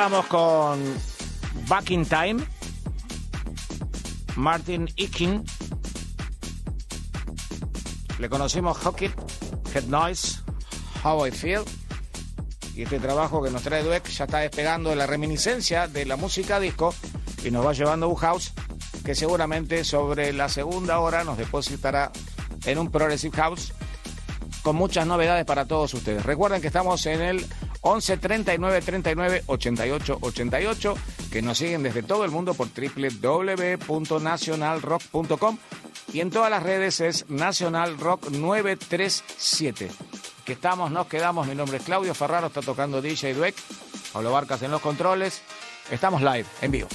Estamos 0.03 0.27
con 0.27 0.83
Back 1.69 1.91
in 1.93 2.05
Time, 2.05 2.45
Martin 4.35 4.91
Ikin. 4.97 5.45
Le 8.19 8.29
conocimos 8.29 8.79
Hockey, 8.79 9.13
Head 9.73 9.85
Noise, 9.85 10.41
How 11.05 11.29
I 11.29 11.31
Feel. 11.31 11.63
Y 12.75 12.83
este 12.83 12.99
trabajo 12.99 13.45
que 13.45 13.53
nos 13.53 13.63
trae 13.63 13.85
Dweck 13.85 14.09
ya 14.09 14.25
está 14.25 14.39
despegando 14.39 14.91
de 14.91 14.97
la 14.97 15.07
reminiscencia 15.07 15.87
de 15.87 16.05
la 16.05 16.17
música 16.17 16.59
disco 16.59 16.93
y 17.45 17.53
nos 17.53 17.65
va 17.65 17.73
llevando 17.73 18.07
a 18.07 18.09
un 18.09 18.17
house 18.17 18.55
que 19.05 19.15
seguramente 19.15 19.85
sobre 19.85 20.33
la 20.33 20.49
segunda 20.49 20.99
hora 20.99 21.23
nos 21.23 21.39
depositará 21.39 22.11
en 22.65 22.79
un 22.79 22.91
Progressive 22.91 23.37
House 23.37 23.73
con 24.63 24.75
muchas 24.75 25.07
novedades 25.07 25.45
para 25.45 25.65
todos 25.67 25.95
ustedes. 25.95 26.27
Recuerden 26.27 26.61
que 26.61 26.67
estamos 26.67 27.07
en 27.07 27.21
el 27.21 27.47
11 27.83 28.17
39 28.17 28.81
39 28.81 29.43
88 29.47 30.19
88, 30.21 30.95
que 31.31 31.43
nos 31.43 31.59
siguen 31.59 31.83
desde 31.83 32.03
todo 32.03 32.25
el 32.25 32.31
mundo 32.31 32.55
por 32.55 32.69
www.nacionalrock.com 32.69 35.59
y 36.13 36.21
en 36.21 36.31
todas 36.31 36.51
las 36.51 36.63
redes 36.63 37.01
es 37.01 37.29
Nacional 37.29 37.99
Rock 37.99 38.31
937. 38.31 39.91
Que 40.45 40.53
estamos, 40.53 40.91
nos 40.91 41.07
quedamos. 41.07 41.47
Mi 41.47 41.55
nombre 41.55 41.79
es 41.79 41.85
Claudio 41.85 42.15
Ferraro, 42.15 42.49
está 42.49 42.61
tocando 42.63 43.03
DJ 43.03 43.35
Dweck, 43.35 43.55
Pablo 44.13 44.33
Barcas 44.33 44.63
en 44.63 44.71
los 44.71 44.81
controles. 44.81 45.43
Estamos 45.91 46.23
live, 46.23 46.47
en 46.61 46.71
vivo. 46.71 46.89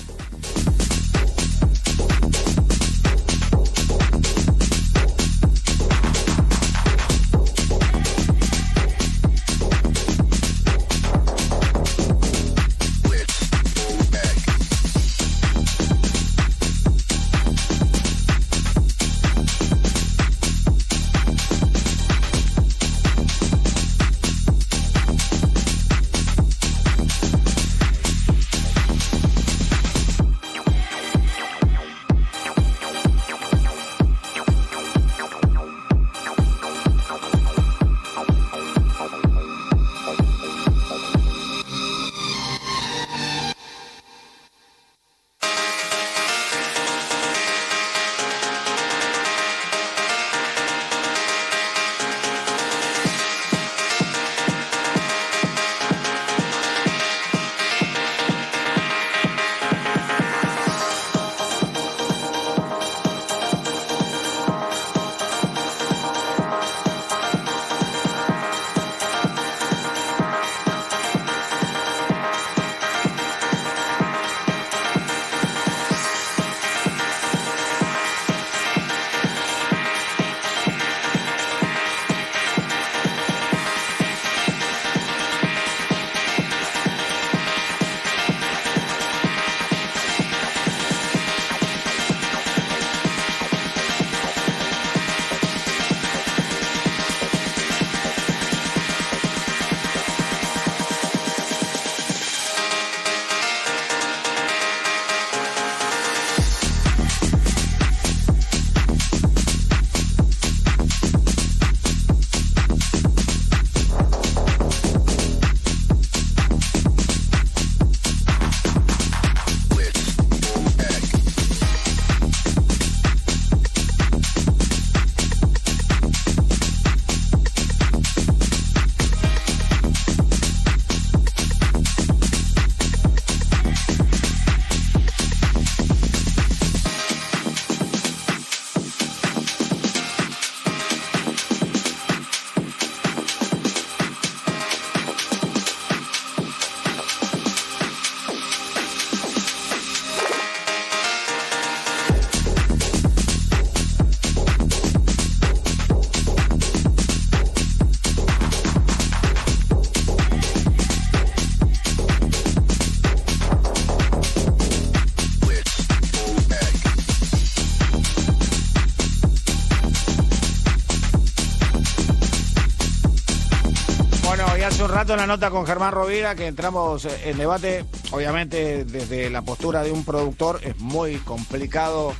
Rato 175.07 175.21
en 175.21 175.29
la 175.29 175.35
nota 175.35 175.49
con 175.51 175.65
Germán 175.65 175.93
Rovira 175.93 176.35
que 176.35 176.47
entramos 176.47 177.05
en 177.05 177.37
debate. 177.37 177.85
Obviamente, 178.11 178.83
desde 178.83 179.29
la 179.29 179.41
postura 179.41 179.81
de 179.81 179.89
un 179.89 180.03
productor 180.03 180.59
es 180.63 180.77
muy 180.79 181.15
complicado 181.19 182.13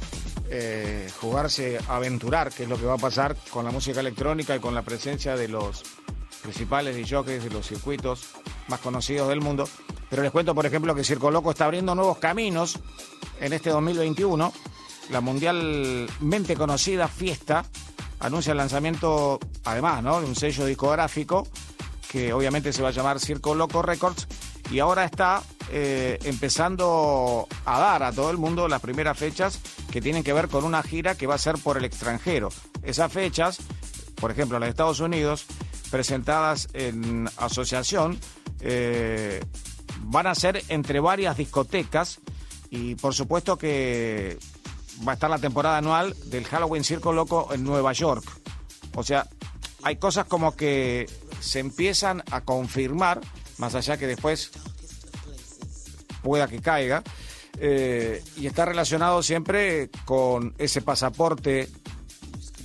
eh, 0.50 1.10
jugarse, 1.20 1.80
aventurar, 1.90 2.50
que 2.50 2.64
es 2.64 2.70
lo 2.70 2.78
que 2.78 2.86
va 2.86 2.94
a 2.94 2.98
pasar 2.98 3.36
con 3.50 3.66
la 3.66 3.72
música 3.72 4.00
electrónica 4.00 4.56
y 4.56 4.60
con 4.62 4.74
la 4.74 4.84
presencia 4.84 5.36
de 5.36 5.50
los 5.50 5.84
principales 6.42 6.96
DJs 6.96 7.44
de 7.44 7.50
los 7.50 7.68
circuitos 7.68 8.30
más 8.70 8.80
conocidos 8.80 9.28
del 9.28 9.42
mundo. 9.42 9.68
Pero 10.10 10.24
les 10.24 10.32
cuento, 10.32 10.56
por 10.56 10.66
ejemplo, 10.66 10.96
que 10.96 11.04
Circo 11.04 11.30
Loco 11.30 11.52
está 11.52 11.66
abriendo 11.66 11.94
nuevos 11.94 12.20
caminos 12.20 12.80
en 13.42 13.52
este 13.52 13.70
2021. 13.70 14.54
La 15.10 15.20
mundialmente 15.20 16.56
conocida 16.56 17.10
fiesta 17.10 17.66
anuncia 18.22 18.52
el 18.52 18.58
lanzamiento, 18.58 19.40
además, 19.66 20.02
¿no? 20.02 20.22
de 20.22 20.28
un 20.28 20.36
sello 20.36 20.66
discográfico 20.66 21.46
que 22.10 22.34
obviamente 22.34 22.74
se 22.74 22.82
va 22.82 22.90
a 22.90 22.92
llamar 22.92 23.20
Circo 23.20 23.56
Loco 23.56 23.82
Records 23.82 24.28
y 24.72 24.80
ahora 24.80 25.06
está 25.06 25.44
eh, 25.72 26.18
empezando 26.24 27.48
a 27.66 27.80
dar 27.80 28.04
a 28.04 28.12
todo 28.12 28.32
el 28.32 28.38
mundo 28.38 28.68
las 28.68 28.82
primeras 28.82 29.18
fechas 29.18 29.60
que 29.92 30.02
tienen 30.02 30.24
que 30.24 30.34
ver 30.34 30.48
con 30.48 30.64
una 30.64 30.84
gira 30.84 31.16
que 31.16 31.28
va 31.28 31.36
a 31.36 31.40
ser 31.40 31.56
por 31.58 31.78
el 31.78 31.86
extranjero. 31.86 32.50
Esas 32.84 33.12
fechas, 33.12 33.60
por 34.16 34.32
ejemplo, 34.32 34.60
las 34.60 34.68
de 34.68 34.72
Estados 34.72 35.00
Unidos, 35.00 35.46
presentadas 35.90 36.68
en 36.74 37.30
asociación, 37.38 38.20
eh, 38.62 39.42
van 40.02 40.28
a 40.28 40.36
ser 40.36 40.64
entre 40.70 41.00
varias 41.00 41.38
discotecas 41.38 42.20
y 42.70 42.96
por 42.96 43.14
supuesto 43.14 43.58
que 43.58 44.38
va 45.08 45.12
a 45.12 45.16
estar 45.16 45.30
la 45.30 45.40
temporada 45.40 45.78
anual 45.78 46.16
del 46.26 46.46
Halloween 46.46 46.84
Circo 46.84 47.14
Loco 47.14 47.50
en 47.54 47.64
Nueva 47.64 47.94
York. 47.94 48.26
O 48.96 49.04
sea, 49.04 49.28
hay 49.84 49.98
cosas 49.98 50.26
como 50.26 50.56
que 50.56 51.08
se 51.40 51.60
empiezan 51.60 52.24
a 52.32 52.42
confirmar, 52.42 53.22
más 53.58 53.76
allá 53.76 53.98
que 53.98 54.08
después 54.08 54.52
pueda 56.22 56.48
que 56.48 56.62
caiga, 56.62 57.04
eh, 57.60 58.24
y 58.36 58.48
está 58.48 58.66
relacionado 58.66 59.24
siempre 59.24 59.90
con 60.06 60.54
ese 60.58 60.82
pasaporte 60.82 61.70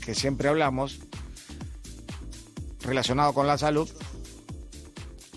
que 0.04 0.14
siempre 0.14 0.48
hablamos, 0.48 0.98
relacionado 2.80 3.32
con 3.32 3.46
la 3.46 3.56
salud, 3.56 3.88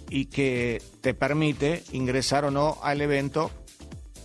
y 0.10 0.26
que 0.26 0.82
te 1.02 1.14
permite 1.14 1.84
ingresar 1.92 2.46
o 2.46 2.52
no 2.52 2.78
al 2.82 3.02
evento 3.02 3.52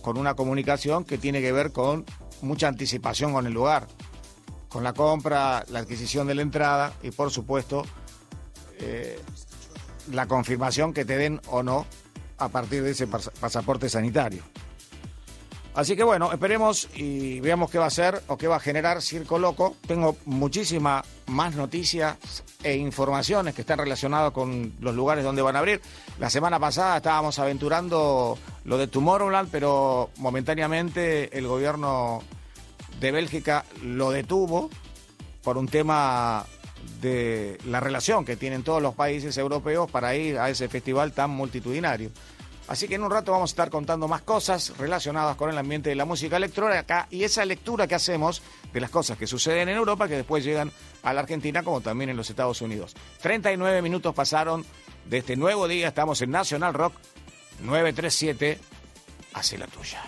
con 0.01 0.17
una 0.17 0.35
comunicación 0.35 1.05
que 1.05 1.17
tiene 1.17 1.41
que 1.41 1.51
ver 1.51 1.71
con 1.71 2.05
mucha 2.41 2.67
anticipación 2.67 3.33
con 3.33 3.45
el 3.45 3.53
lugar, 3.53 3.87
con 4.69 4.83
la 4.83 4.93
compra, 4.93 5.63
la 5.69 5.79
adquisición 5.79 6.27
de 6.27 6.35
la 6.35 6.41
entrada 6.41 6.93
y 7.03 7.11
por 7.11 7.31
supuesto 7.31 7.83
eh, 8.81 9.19
la 10.11 10.27
confirmación 10.27 10.93
que 10.93 11.05
te 11.05 11.17
den 11.17 11.39
o 11.47 11.63
no 11.63 11.85
a 12.37 12.49
partir 12.49 12.83
de 12.83 12.91
ese 12.91 13.07
pasaporte 13.07 13.87
sanitario. 13.87 14.43
Así 15.73 15.95
que 15.95 16.03
bueno, 16.03 16.33
esperemos 16.33 16.89
y 16.95 17.39
veamos 17.39 17.71
qué 17.71 17.77
va 17.77 17.85
a 17.85 17.87
hacer 17.87 18.21
o 18.27 18.37
qué 18.37 18.47
va 18.47 18.57
a 18.57 18.59
generar 18.59 19.01
Circo 19.01 19.39
Loco. 19.39 19.77
Tengo 19.87 20.17
muchísimas 20.25 21.05
más 21.27 21.55
noticias 21.55 22.17
e 22.61 22.75
informaciones 22.75 23.55
que 23.55 23.61
están 23.61 23.79
relacionadas 23.79 24.31
con 24.31 24.73
los 24.81 24.93
lugares 24.93 25.23
donde 25.23 25.41
van 25.41 25.55
a 25.55 25.59
abrir. 25.59 25.79
La 26.19 26.29
semana 26.29 26.59
pasada 26.59 26.97
estábamos 26.97 27.39
aventurando 27.39 28.37
lo 28.65 28.77
de 28.77 28.87
Tomorrowland, 28.87 29.49
pero 29.49 30.09
momentáneamente 30.17 31.37
el 31.37 31.47
gobierno 31.47 32.21
de 32.99 33.11
Bélgica 33.13 33.63
lo 33.81 34.11
detuvo 34.11 34.69
por 35.41 35.57
un 35.57 35.69
tema 35.69 36.45
de 37.01 37.57
la 37.65 37.79
relación 37.79 38.25
que 38.25 38.35
tienen 38.35 38.63
todos 38.63 38.81
los 38.81 38.95
países 38.95 39.37
europeos 39.37 39.89
para 39.89 40.15
ir 40.15 40.37
a 40.37 40.49
ese 40.49 40.69
festival 40.69 41.11
tan 41.13 41.31
multitudinario. 41.31 42.11
Así 42.67 42.87
que 42.87 42.95
en 42.95 43.03
un 43.03 43.11
rato 43.11 43.31
vamos 43.33 43.51
a 43.51 43.53
estar 43.53 43.69
contando 43.69 44.07
más 44.07 44.21
cosas 44.21 44.77
relacionadas 44.77 45.35
con 45.35 45.49
el 45.49 45.57
ambiente 45.57 45.89
de 45.89 45.95
la 45.95 46.05
música 46.05 46.37
electrónica 46.37 47.07
y 47.09 47.23
esa 47.23 47.43
lectura 47.43 47.87
que 47.87 47.95
hacemos 47.95 48.41
de 48.71 48.79
las 48.79 48.89
cosas 48.89 49.17
que 49.17 49.27
suceden 49.27 49.67
en 49.67 49.75
Europa 49.75 50.07
que 50.07 50.15
después 50.15 50.43
llegan 50.43 50.71
a 51.03 51.11
la 51.11 51.21
Argentina 51.21 51.63
como 51.63 51.81
también 51.81 52.11
en 52.11 52.17
los 52.17 52.29
Estados 52.29 52.61
Unidos. 52.61 52.93
39 53.21 53.81
minutos 53.81 54.15
pasaron 54.15 54.65
de 55.05 55.17
este 55.17 55.35
nuevo 55.35 55.67
día, 55.67 55.89
estamos 55.89 56.21
en 56.21 56.31
National 56.31 56.73
Rock 56.73 56.93
937, 57.61 58.59
hace 59.33 59.57
la 59.57 59.67
tuya. 59.67 60.01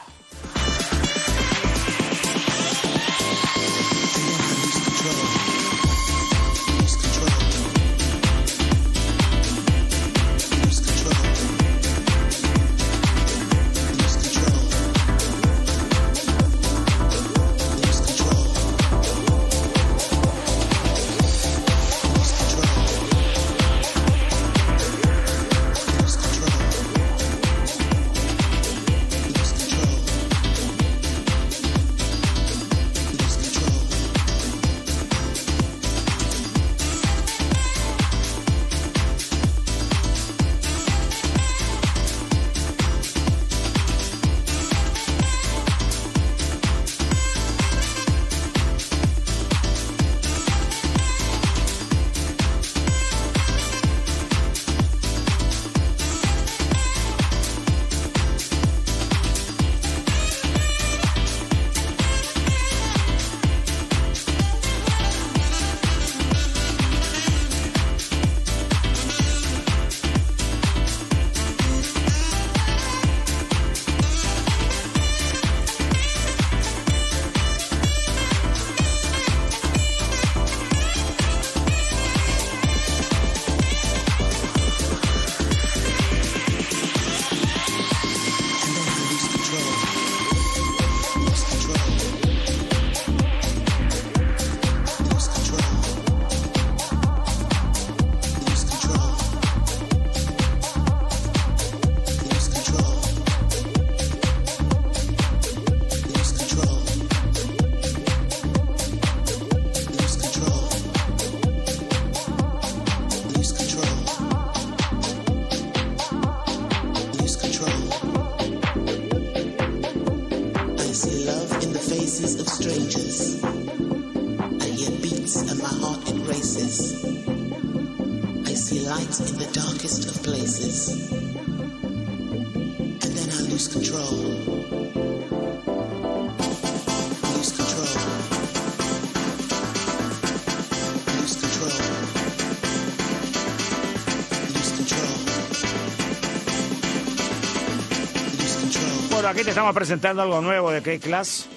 Estamos 149.49 149.73
presentando 149.73 150.21
algo 150.21 150.41
nuevo 150.41 150.71
de 150.71 150.81
K-Class. 150.81 151.49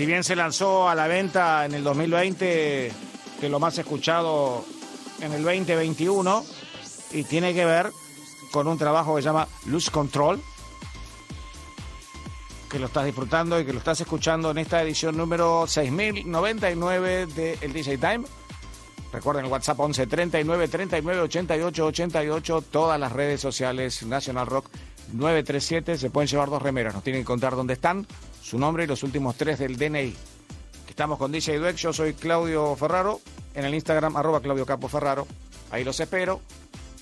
si 0.00 0.06
bien 0.06 0.24
se 0.24 0.34
lanzó 0.34 0.88
a 0.88 0.94
la 0.94 1.06
venta 1.06 1.66
en 1.66 1.74
el 1.74 1.84
2020, 1.84 2.90
que 3.38 3.48
lo 3.50 3.60
más 3.60 3.76
escuchado 3.76 4.64
en 5.20 5.30
el 5.34 5.42
2021, 5.42 6.42
y 7.12 7.22
tiene 7.24 7.52
que 7.52 7.66
ver 7.66 7.90
con 8.50 8.66
un 8.66 8.78
trabajo 8.78 9.14
que 9.14 9.20
se 9.20 9.28
llama 9.28 9.46
Luz 9.66 9.90
Control, 9.90 10.40
que 12.70 12.78
lo 12.78 12.86
estás 12.86 13.04
disfrutando 13.04 13.60
y 13.60 13.66
que 13.66 13.74
lo 13.74 13.78
estás 13.78 14.00
escuchando 14.00 14.50
en 14.50 14.56
esta 14.56 14.82
edición 14.82 15.18
número 15.18 15.66
6099 15.66 17.26
de 17.26 17.58
El 17.60 17.74
DJ 17.74 17.98
Time. 17.98 18.39
Recuerden 19.20 19.44
el 19.44 19.52
WhatsApp 19.52 19.78
11 19.78 20.06
39 20.06 20.68
39 20.68 21.20
88 21.20 21.86
88, 21.88 22.64
todas 22.70 22.98
las 22.98 23.12
redes 23.12 23.38
sociales 23.38 24.02
National 24.02 24.46
Rock 24.46 24.70
937. 25.12 25.98
Se 25.98 26.08
pueden 26.08 26.26
llevar 26.26 26.48
dos 26.48 26.62
remeras, 26.62 26.94
nos 26.94 27.04
tienen 27.04 27.20
que 27.20 27.26
contar 27.26 27.54
dónde 27.54 27.74
están, 27.74 28.06
su 28.42 28.58
nombre 28.58 28.84
y 28.84 28.86
los 28.86 29.02
últimos 29.02 29.36
tres 29.36 29.58
del 29.58 29.76
DNI. 29.76 30.16
Estamos 30.88 31.18
con 31.18 31.30
DJ 31.32 31.58
Dweck, 31.58 31.76
yo 31.76 31.92
soy 31.92 32.14
Claudio 32.14 32.74
Ferraro, 32.76 33.20
en 33.52 33.66
el 33.66 33.74
Instagram 33.74 34.16
arroba 34.16 34.40
Claudio 34.40 34.64
Capo 34.64 34.88
Ferraro. 34.88 35.26
Ahí 35.70 35.84
los 35.84 36.00
espero. 36.00 36.40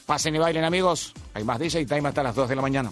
Pasen 0.05 0.35
y 0.35 0.39
bailen 0.39 0.65
amigos. 0.65 1.15
Hay 1.35 1.45
más 1.45 1.61
DJ 1.61 1.87
Time 1.87 2.09
hasta 2.09 2.25
las 2.25 2.35
2 2.35 2.49
de 2.49 2.57
la 2.57 2.63
mañana. 2.63 2.91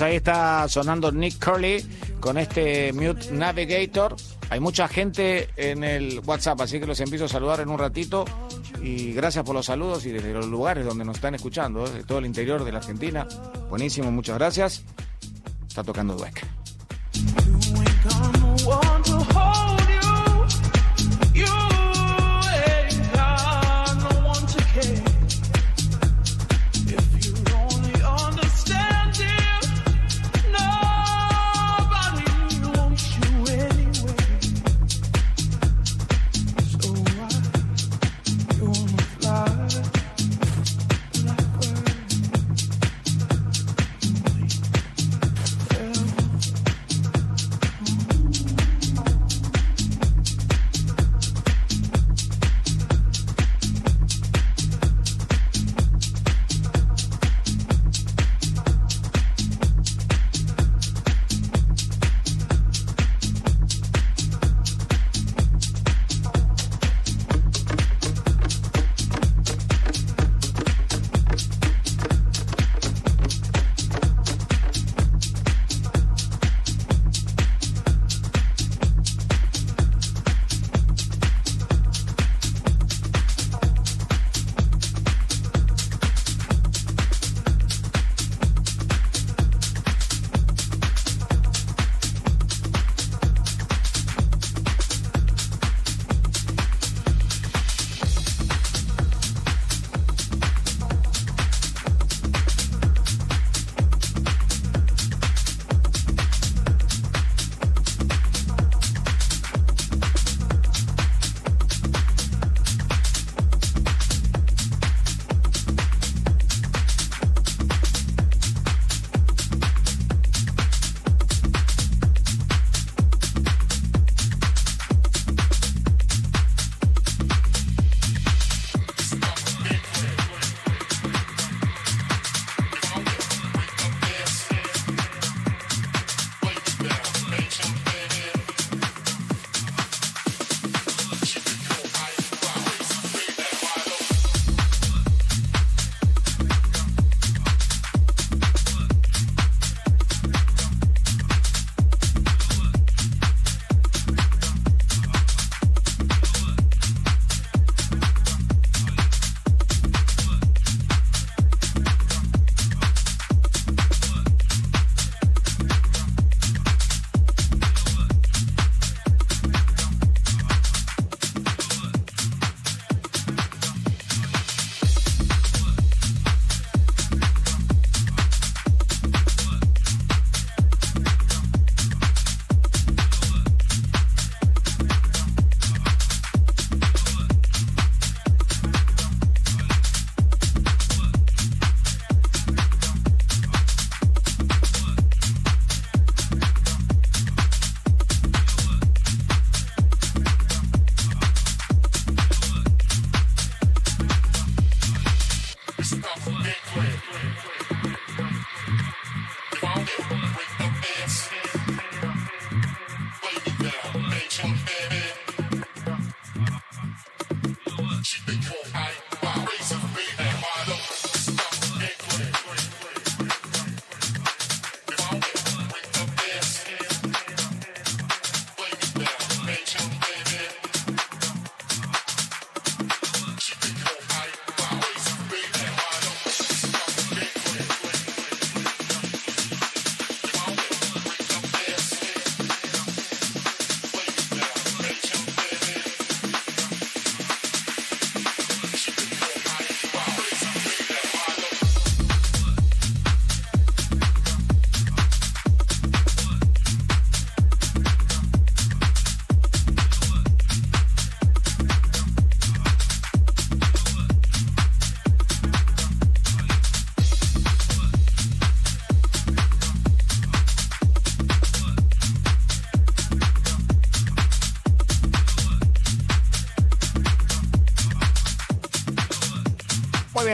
Ahí 0.00 0.16
está 0.16 0.68
sonando 0.68 1.12
Nick 1.12 1.44
Curly 1.44 1.84
con 2.20 2.38
este 2.38 2.92
Mute 2.92 3.32
Navigator. 3.32 4.16
Hay 4.48 4.60
mucha 4.60 4.88
gente 4.88 5.48
en 5.56 5.84
el 5.84 6.20
WhatsApp, 6.24 6.60
así 6.60 6.80
que 6.80 6.86
los 6.86 7.00
empiezo 7.00 7.26
a 7.26 7.28
saludar 7.28 7.60
en 7.60 7.68
un 7.68 7.78
ratito. 7.78 8.24
Y 8.82 9.12
gracias 9.12 9.44
por 9.44 9.54
los 9.54 9.66
saludos 9.66 10.06
y 10.06 10.10
desde 10.10 10.32
los 10.32 10.46
lugares 10.46 10.84
donde 10.84 11.04
nos 11.04 11.16
están 11.16 11.34
escuchando, 11.34 11.88
de 11.88 12.04
todo 12.04 12.18
el 12.18 12.26
interior 12.26 12.64
de 12.64 12.72
la 12.72 12.78
Argentina. 12.78 13.26
Buenísimo, 13.68 14.10
muchas 14.10 14.38
gracias. 14.38 14.84
Está 15.68 15.82
tocando 15.82 16.14
Dweck. 16.14 16.51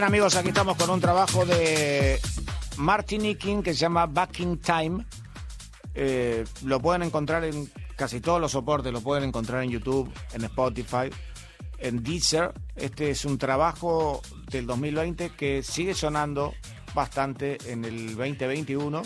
Amigos, 0.04 0.36
aquí 0.36 0.48
estamos 0.48 0.76
con 0.76 0.90
un 0.90 1.00
trabajo 1.00 1.44
de 1.44 2.20
Martiniquín 2.76 3.62
que 3.62 3.72
se 3.72 3.80
llama 3.80 4.06
Back 4.06 4.40
in 4.40 4.58
Time. 4.58 5.04
Eh, 5.94 6.44
lo 6.64 6.80
pueden 6.80 7.02
encontrar 7.02 7.44
en 7.44 7.70
casi 7.96 8.20
todos 8.20 8.40
los 8.40 8.52
soportes, 8.52 8.92
lo 8.92 9.00
pueden 9.00 9.24
encontrar 9.24 9.62
en 9.62 9.70
YouTube, 9.70 10.12
en 10.32 10.44
Spotify, 10.44 11.10
en 11.78 12.02
Deezer. 12.02 12.52
Este 12.76 13.10
es 13.10 13.24
un 13.24 13.38
trabajo 13.38 14.22
del 14.50 14.66
2020 14.66 15.30
que 15.30 15.62
sigue 15.62 15.94
sonando 15.94 16.54
bastante 16.94 17.58
en 17.66 17.84
el 17.84 18.16
2021 18.16 19.02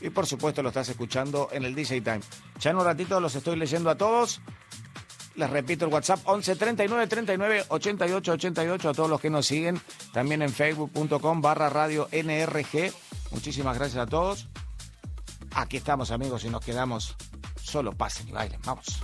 y 0.00 0.10
por 0.10 0.26
supuesto 0.26 0.62
lo 0.62 0.68
estás 0.68 0.88
escuchando 0.88 1.48
en 1.52 1.64
el 1.64 1.74
DJ 1.74 2.00
Time. 2.00 2.20
Ya 2.60 2.70
en 2.70 2.76
un 2.76 2.84
ratito 2.84 3.18
los 3.20 3.34
estoy 3.34 3.56
leyendo 3.56 3.90
a 3.90 3.96
todos. 3.96 4.40
Les 5.38 5.48
repito 5.48 5.84
el 5.84 5.92
WhatsApp 5.92 6.18
11 6.24 6.56
39 6.56 7.06
39 7.06 7.64
88 7.68 8.32
88 8.32 8.88
a 8.88 8.92
todos 8.92 9.08
los 9.08 9.20
que 9.20 9.30
nos 9.30 9.46
siguen 9.46 9.80
también 10.12 10.42
en 10.42 10.50
facebook.com 10.50 11.40
barra 11.40 11.70
radio 11.70 12.08
NRG. 12.10 12.92
Muchísimas 13.30 13.78
gracias 13.78 14.02
a 14.02 14.06
todos. 14.06 14.48
Aquí 15.52 15.76
estamos 15.76 16.10
amigos 16.10 16.44
y 16.44 16.50
nos 16.50 16.64
quedamos. 16.64 17.14
Solo 17.62 17.92
pasen 17.92 18.26
y 18.28 18.32
bailen. 18.32 18.60
Vamos. 18.64 18.98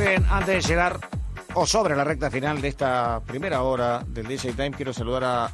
De 0.00 0.62
llegar 0.62 0.98
o 1.54 1.66
sobre 1.66 1.94
la 1.94 2.04
recta 2.04 2.30
final 2.30 2.62
de 2.62 2.68
esta 2.68 3.20
primera 3.20 3.62
hora 3.62 4.02
del 4.06 4.26
DJ 4.26 4.54
Time, 4.54 4.70
quiero 4.70 4.94
saludar 4.94 5.24
a 5.24 5.50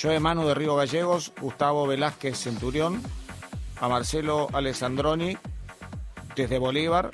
Joe 0.00 0.18
Manu 0.18 0.46
de 0.46 0.54
Río 0.54 0.76
Gallegos, 0.76 1.34
Gustavo 1.38 1.86
Velázquez 1.86 2.38
Centurión, 2.38 3.02
a 3.78 3.86
Marcelo 3.88 4.48
Alessandroni 4.54 5.36
desde 6.34 6.58
Bolívar, 6.58 7.10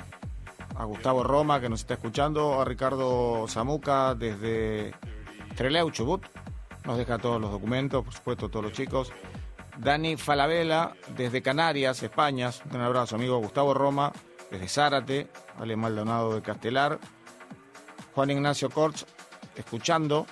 a 0.76 0.84
Gustavo 0.84 1.24
Roma 1.24 1.60
que 1.60 1.68
nos 1.68 1.80
está 1.80 1.94
escuchando, 1.94 2.60
a 2.60 2.64
Ricardo 2.64 3.44
Zamuca 3.48 4.14
desde 4.14 4.92
Treleu 5.56 5.90
Chubut, 5.90 6.24
nos 6.84 6.96
deja 6.96 7.18
todos 7.18 7.40
los 7.40 7.50
documentos, 7.50 8.04
por 8.04 8.14
supuesto 8.14 8.48
todos 8.48 8.66
los 8.66 8.72
chicos. 8.72 9.12
Dani 9.78 10.16
Falabella 10.16 10.92
desde 11.16 11.42
Canarias, 11.42 12.04
España, 12.04 12.50
un 12.72 12.80
abrazo 12.80 13.16
amigo 13.16 13.38
Gustavo 13.38 13.74
Roma 13.74 14.12
desde 14.52 14.68
Zárate, 14.68 15.28
Ale 15.58 15.76
Maldonado 15.76 16.34
de 16.34 16.42
Castelar, 16.42 17.00
Juan 18.14 18.30
Ignacio 18.30 18.68
Corts 18.68 19.06
escuchando, 19.56 20.26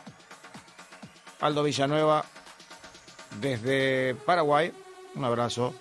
Aldo 1.41 1.63
Villanueva 1.63 2.25
desde 3.41 4.15
Paraguay, 4.15 4.73
un 5.15 5.25
abrazo. 5.25 5.75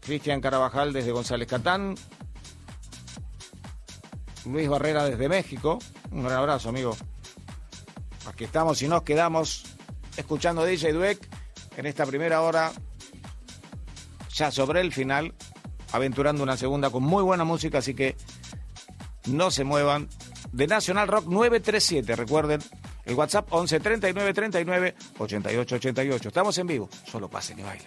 Cristian 0.00 0.40
Carabajal 0.40 0.92
desde 0.92 1.12
González 1.12 1.46
Catán. 1.46 1.94
Luis 4.46 4.68
Barrera 4.68 5.04
desde 5.04 5.28
México. 5.28 5.78
Un 6.10 6.24
gran 6.24 6.38
abrazo, 6.38 6.70
amigo. 6.70 6.96
Aquí 8.26 8.44
estamos 8.44 8.80
y 8.82 8.88
nos 8.88 9.02
quedamos 9.02 9.64
escuchando 10.16 10.64
DJ 10.64 10.94
Dweck 10.94 11.28
en 11.76 11.86
esta 11.86 12.06
primera 12.06 12.40
hora, 12.40 12.72
ya 14.32 14.50
sobre 14.50 14.80
el 14.80 14.92
final, 14.92 15.34
aventurando 15.92 16.42
una 16.42 16.56
segunda 16.56 16.90
con 16.90 17.02
muy 17.02 17.22
buena 17.22 17.44
música, 17.44 17.78
así 17.78 17.94
que 17.94 18.16
no 19.26 19.50
se 19.50 19.64
muevan. 19.64 20.08
De 20.52 20.66
National 20.66 21.08
Rock 21.08 21.26
937, 21.26 22.16
recuerden, 22.16 22.60
el 23.04 23.14
WhatsApp 23.14 23.46
11 23.50 23.80
39 23.80 24.34
39 24.34 24.94
88 25.18 25.74
88. 25.76 26.28
Estamos 26.28 26.58
en 26.58 26.66
vivo, 26.66 26.88
solo 27.04 27.28
pasen 27.28 27.58
y 27.58 27.62
bailen. 27.62 27.86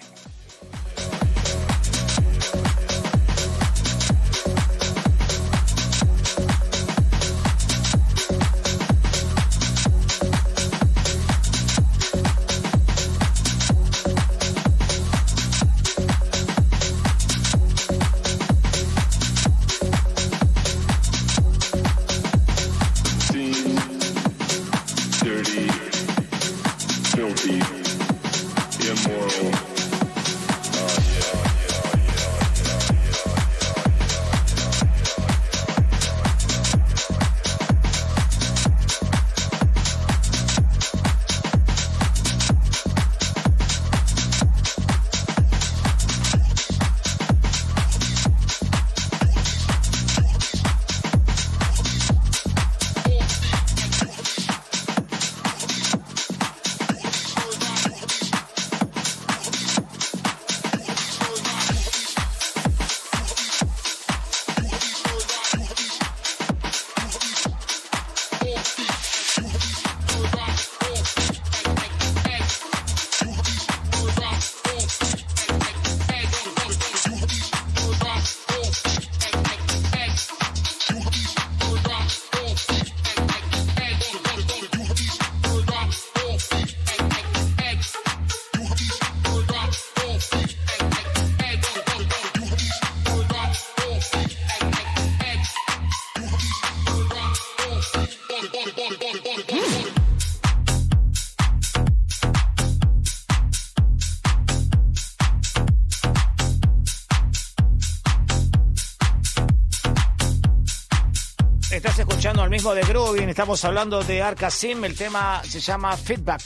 De 112.69 112.81
Groovin, 112.81 113.27
estamos 113.27 113.65
hablando 113.65 114.03
de 114.03 114.21
Arcasim, 114.21 114.85
el 114.85 114.95
tema 114.95 115.41
se 115.43 115.59
llama 115.59 115.97
Feedback. 115.97 116.41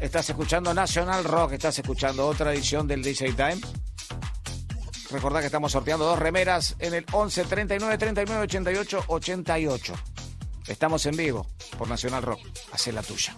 Estás 0.00 0.30
escuchando 0.30 0.72
National 0.72 1.22
Rock, 1.22 1.52
estás 1.52 1.78
escuchando 1.78 2.26
otra 2.26 2.54
edición 2.54 2.88
del 2.88 3.02
DJ 3.02 3.34
Time. 3.34 3.58
Recordad 5.10 5.40
que 5.40 5.46
estamos 5.46 5.70
sorteando 5.70 6.06
dos 6.06 6.18
remeras 6.18 6.76
en 6.78 6.94
el 6.94 7.04
11 7.12 7.44
39 7.44 7.98
39 7.98 8.42
88 8.44 9.04
88. 9.06 9.94
Estamos 10.66 11.04
en 11.04 11.16
vivo 11.16 11.46
por 11.76 11.88
National 11.88 12.22
Rock. 12.22 12.40
Hacé 12.72 12.90
la 12.90 13.02
tuya. 13.02 13.36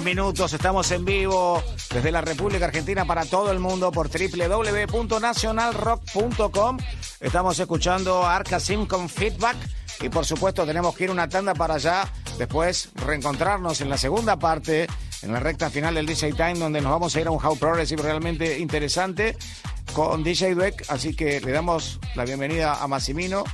Minutos. 0.00 0.52
Estamos 0.52 0.90
en 0.90 1.04
vivo 1.04 1.62
desde 1.92 2.10
la 2.10 2.22
República 2.22 2.64
Argentina 2.64 3.04
para 3.04 3.26
todo 3.26 3.52
el 3.52 3.58
mundo 3.58 3.92
por 3.92 4.08
www.nacionalrock.com. 4.08 6.78
Estamos 7.20 7.58
escuchando 7.58 8.22
a 8.22 8.36
Arcasim 8.36 8.86
con 8.86 9.08
feedback 9.08 9.56
y 10.00 10.08
por 10.08 10.24
supuesto 10.24 10.64
tenemos 10.64 10.96
que 10.96 11.04
ir 11.04 11.10
una 11.10 11.28
tanda 11.28 11.54
para 11.54 11.74
allá. 11.74 12.10
Después 12.38 12.88
reencontrarnos 12.94 13.82
en 13.82 13.90
la 13.90 13.98
segunda 13.98 14.38
parte, 14.38 14.86
en 15.20 15.32
la 15.32 15.40
recta 15.40 15.68
final 15.68 15.94
del 15.94 16.06
DJ 16.06 16.32
Time, 16.32 16.54
donde 16.54 16.80
nos 16.80 16.90
vamos 16.90 17.14
a 17.14 17.20
ir 17.20 17.26
a 17.26 17.30
un 17.30 17.44
How 17.44 17.58
Progressive 17.58 18.02
realmente 18.02 18.58
interesante 18.58 19.36
con 19.92 20.24
DJ 20.24 20.54
Dweck. 20.54 20.86
Así 20.88 21.14
que 21.14 21.38
le 21.40 21.52
damos 21.52 22.00
la 22.14 22.24
bienvenida 22.24 22.82
a 22.82 22.88
Massimino 22.88 23.44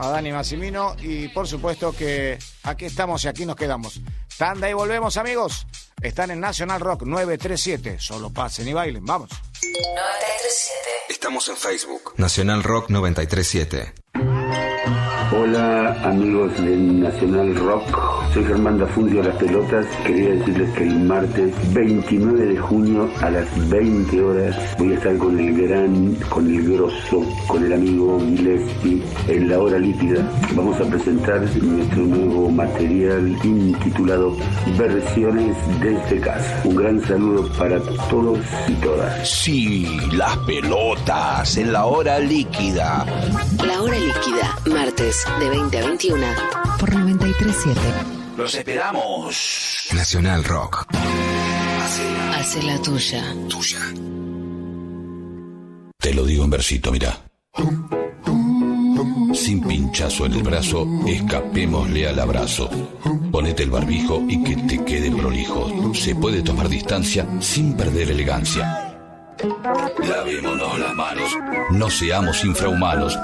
a 0.00 0.08
Dani 0.08 0.32
Massimino 0.32 0.96
y 1.02 1.28
por 1.28 1.46
supuesto 1.46 1.92
que 1.92 2.38
aquí 2.62 2.86
estamos 2.86 3.22
y 3.24 3.28
aquí 3.28 3.44
nos 3.44 3.56
quedamos. 3.56 4.00
Tanda 4.40 4.70
y 4.70 4.72
volvemos 4.72 5.18
amigos. 5.18 5.66
Están 6.00 6.30
en 6.30 6.40
National 6.40 6.80
Rock 6.80 7.02
937. 7.02 7.98
Solo 7.98 8.30
pasen 8.30 8.66
y 8.68 8.72
bailen. 8.72 9.04
Vamos. 9.04 9.28
937. 9.28 10.80
Estamos 11.10 11.46
en 11.50 11.56
Facebook. 11.58 12.14
Nacional 12.16 12.62
Rock 12.62 12.88
937. 12.88 13.92
Hola 15.36 15.90
amigos 16.04 16.56
de 16.56 16.74
Nacional 16.74 17.54
Rock, 17.54 17.84
soy 18.32 18.44
Germán 18.44 18.78
Dafundio 18.78 19.22
Las 19.22 19.36
Pelotas. 19.36 19.86
Quería 20.06 20.30
decirles 20.30 20.70
que 20.74 20.84
el 20.84 21.00
martes 21.00 21.74
29 21.74 22.46
de 22.46 22.56
junio 22.58 23.08
a 23.20 23.30
las 23.30 23.70
20 23.70 24.22
horas 24.22 24.56
voy 24.78 24.92
a 24.92 24.94
estar 24.94 25.16
con 25.18 25.38
el 25.38 25.68
gran, 25.68 26.14
con 26.28 26.46
el 26.46 26.62
grosso, 26.72 27.22
con 27.46 27.64
el 27.64 27.72
amigo 27.72 28.20
Gillespie 28.20 29.02
en 29.28 29.48
la 29.48 29.58
hora 29.58 29.78
líquida. 29.78 30.30
Vamos 30.54 30.80
a 30.80 30.84
presentar 30.84 31.40
nuestro 31.40 32.02
nuevo 32.02 32.50
material 32.50 33.36
intitulado 33.42 34.36
Versiones 34.78 35.56
desde 35.80 36.20
casa. 36.20 36.62
Un 36.64 36.76
gran 36.76 37.00
saludo 37.02 37.48
para 37.58 37.80
todos 38.08 38.38
y 38.68 38.72
todas. 38.74 39.28
Sí, 39.28 39.98
las 40.12 40.36
pelotas 40.38 41.56
en 41.56 41.72
la 41.72 41.86
hora 41.86 42.18
líquida. 42.20 43.04
La 43.66 43.82
hora 43.82 43.96
líquida, 43.96 44.56
martes 44.66 45.24
de 45.40 45.50
20 45.50 45.78
a 45.78 45.86
21 45.86 46.26
por 46.78 46.94
937. 46.94 48.19
Los 48.40 48.54
esperamos. 48.54 49.88
Nacional 49.92 50.42
Rock. 50.44 50.86
Hace 52.34 52.62
la 52.62 52.80
tuya. 52.80 53.22
Tuya. 53.50 53.78
Te 55.98 56.14
lo 56.14 56.24
digo 56.24 56.44
en 56.44 56.50
versito, 56.50 56.90
mira. 56.90 57.18
Sin 59.34 59.60
pinchazo 59.60 60.24
en 60.24 60.32
el 60.32 60.42
brazo, 60.42 60.86
escapémosle 61.06 62.08
al 62.08 62.18
abrazo. 62.18 62.70
Ponete 63.30 63.64
el 63.64 63.70
barbijo 63.70 64.24
y 64.26 64.42
que 64.42 64.56
te 64.56 64.84
quede 64.86 65.10
prolijo. 65.10 65.92
Se 65.92 66.14
puede 66.14 66.40
tomar 66.40 66.70
distancia 66.70 67.26
sin 67.40 67.76
perder 67.76 68.10
elegancia. 68.10 68.96
Lavémonos 70.02 70.78
las 70.78 70.94
manos. 70.94 71.30
No 71.72 71.90
seamos 71.90 72.42
infrahumanos. 72.42 73.18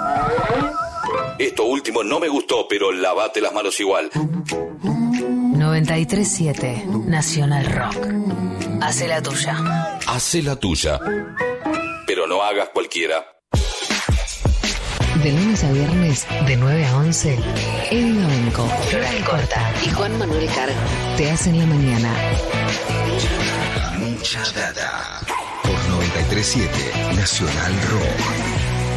Esto 1.39 1.65
último 1.65 2.03
no 2.03 2.19
me 2.19 2.29
gustó, 2.29 2.67
pero 2.69 2.91
lavate 2.93 3.41
las 3.43 3.53
manos 3.53 3.79
igual. 3.81 4.09
937 4.15 6.85
Nacional 7.07 7.67
Rock. 7.67 7.95
Hace 8.81 9.07
la 9.09 9.21
tuya. 9.21 9.59
Hace 10.07 10.43
la 10.43 10.57
tuya. 10.57 10.99
Pero 12.07 12.27
no 12.27 12.43
hagas 12.43 12.71
cualquiera. 12.71 13.23
De 15.23 15.31
lunes 15.33 15.63
a 15.65 15.73
viernes, 15.73 16.27
de 16.47 16.57
9 16.57 16.87
a 16.87 16.97
11, 16.99 17.39
Eddie 17.91 18.13
Novenco, 18.13 18.67
Floral 18.91 19.25
Corta 19.25 19.73
y 19.85 19.91
Juan 19.91 20.17
Manuel 20.19 20.47
Carg 20.55 20.73
te 21.17 21.29
hacen 21.31 21.59
la 21.59 21.67
mañana. 21.67 22.15
Mucha 23.99 24.41
data. 24.53 25.21
Por 25.63 25.73
937 25.89 27.15
Nacional 27.17 27.73
Rock. 27.91 28.21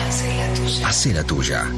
Hace 0.08 0.34
la 0.36 0.54
tuya. 0.54 0.88
Hace 0.88 1.14
la 1.14 1.24
tuya. 1.24 1.72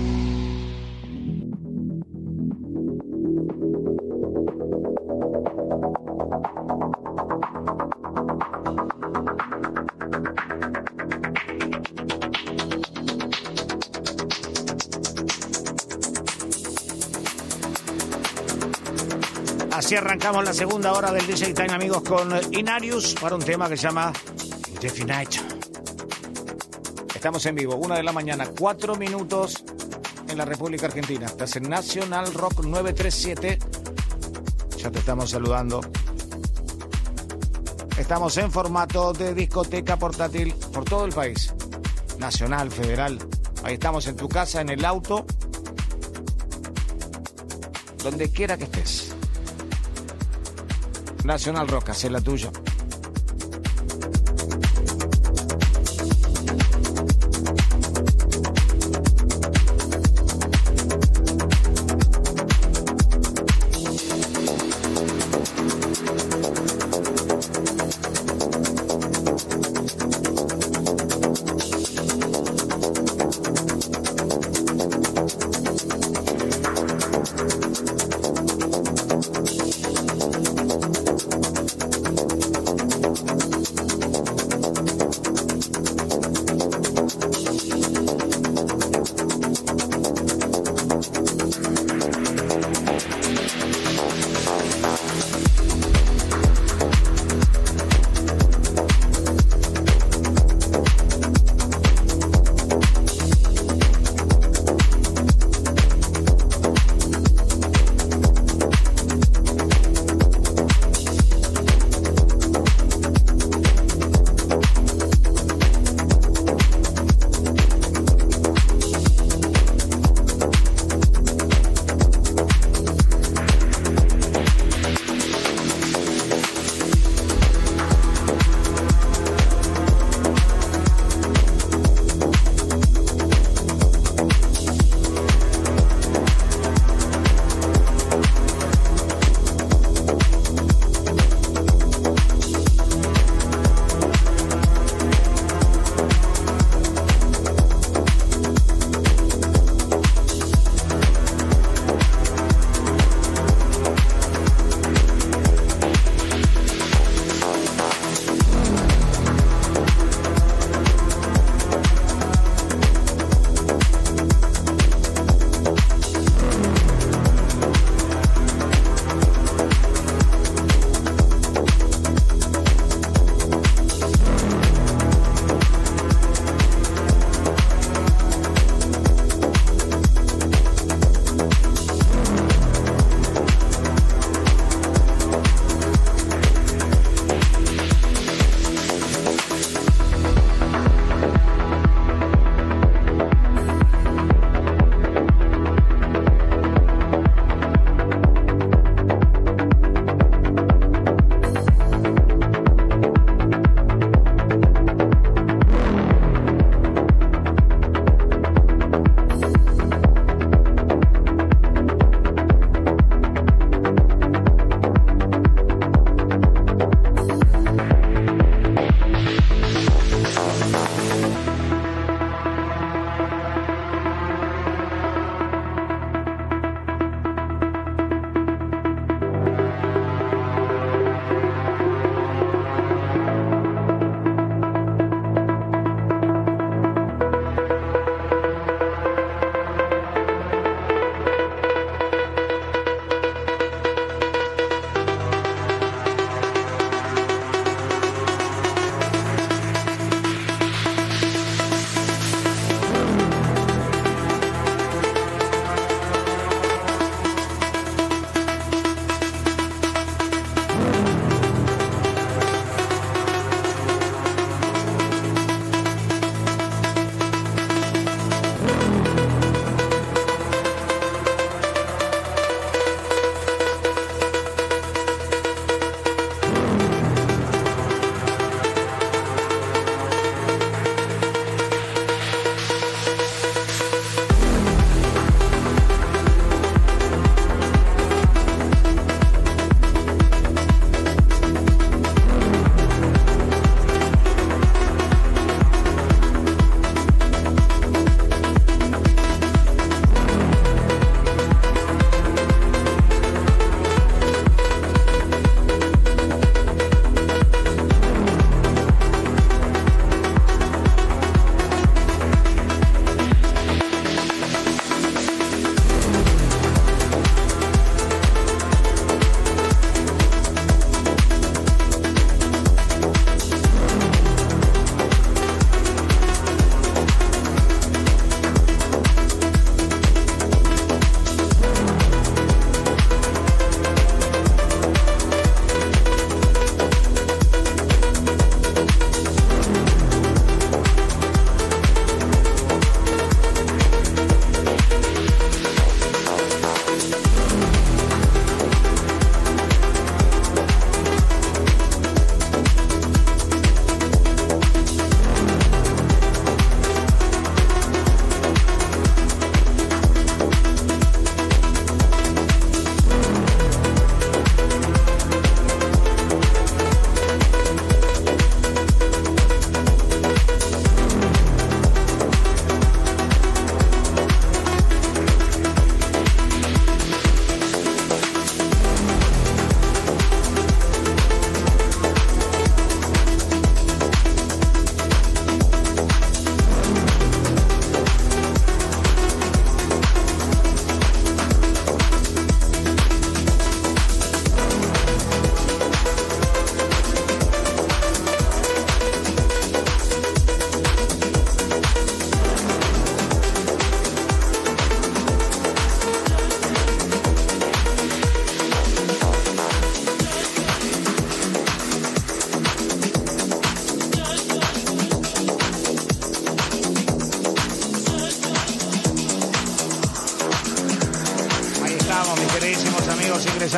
Así 19.91 19.97
arrancamos 19.97 20.45
la 20.45 20.53
segunda 20.53 20.93
hora 20.93 21.11
del 21.11 21.27
DJ 21.27 21.53
Time, 21.53 21.73
amigos, 21.73 22.01
con 22.03 22.31
Inarius 22.53 23.13
para 23.15 23.35
un 23.35 23.43
tema 23.43 23.67
que 23.67 23.75
se 23.75 23.83
llama 23.83 24.13
Indefinite. 24.69 25.41
Estamos 27.13 27.45
en 27.45 27.55
vivo, 27.55 27.75
una 27.75 27.95
de 27.95 28.03
la 28.03 28.13
mañana, 28.13 28.47
cuatro 28.57 28.95
minutos 28.95 29.65
en 30.29 30.37
la 30.37 30.45
República 30.45 30.85
Argentina. 30.85 31.25
Estás 31.25 31.57
en 31.57 31.63
Nacional 31.63 32.33
Rock 32.33 32.63
937. 32.63 33.59
Ya 34.77 34.91
te 34.91 34.99
estamos 34.99 35.29
saludando. 35.29 35.81
Estamos 37.97 38.37
en 38.37 38.49
formato 38.49 39.11
de 39.11 39.33
discoteca 39.33 39.97
portátil 39.97 40.53
por 40.71 40.85
todo 40.85 41.03
el 41.03 41.11
país. 41.11 41.53
Nacional, 42.17 42.71
federal. 42.71 43.19
Ahí 43.65 43.73
estamos 43.73 44.07
en 44.07 44.15
tu 44.15 44.29
casa, 44.29 44.61
en 44.61 44.69
el 44.69 44.85
auto. 44.85 45.25
Donde 48.01 48.31
quiera 48.31 48.55
que 48.55 48.63
estés. 48.63 49.15
Nacional 51.23 51.67
Rock, 51.67 51.89
es 51.89 52.11
la 52.11 52.19
tuya. 52.19 52.51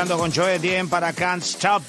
Con 0.09 0.33
Joe 0.33 0.59
Dien 0.59 0.89
para 0.89 1.13
Can't 1.13 1.43
Stop 1.43 1.81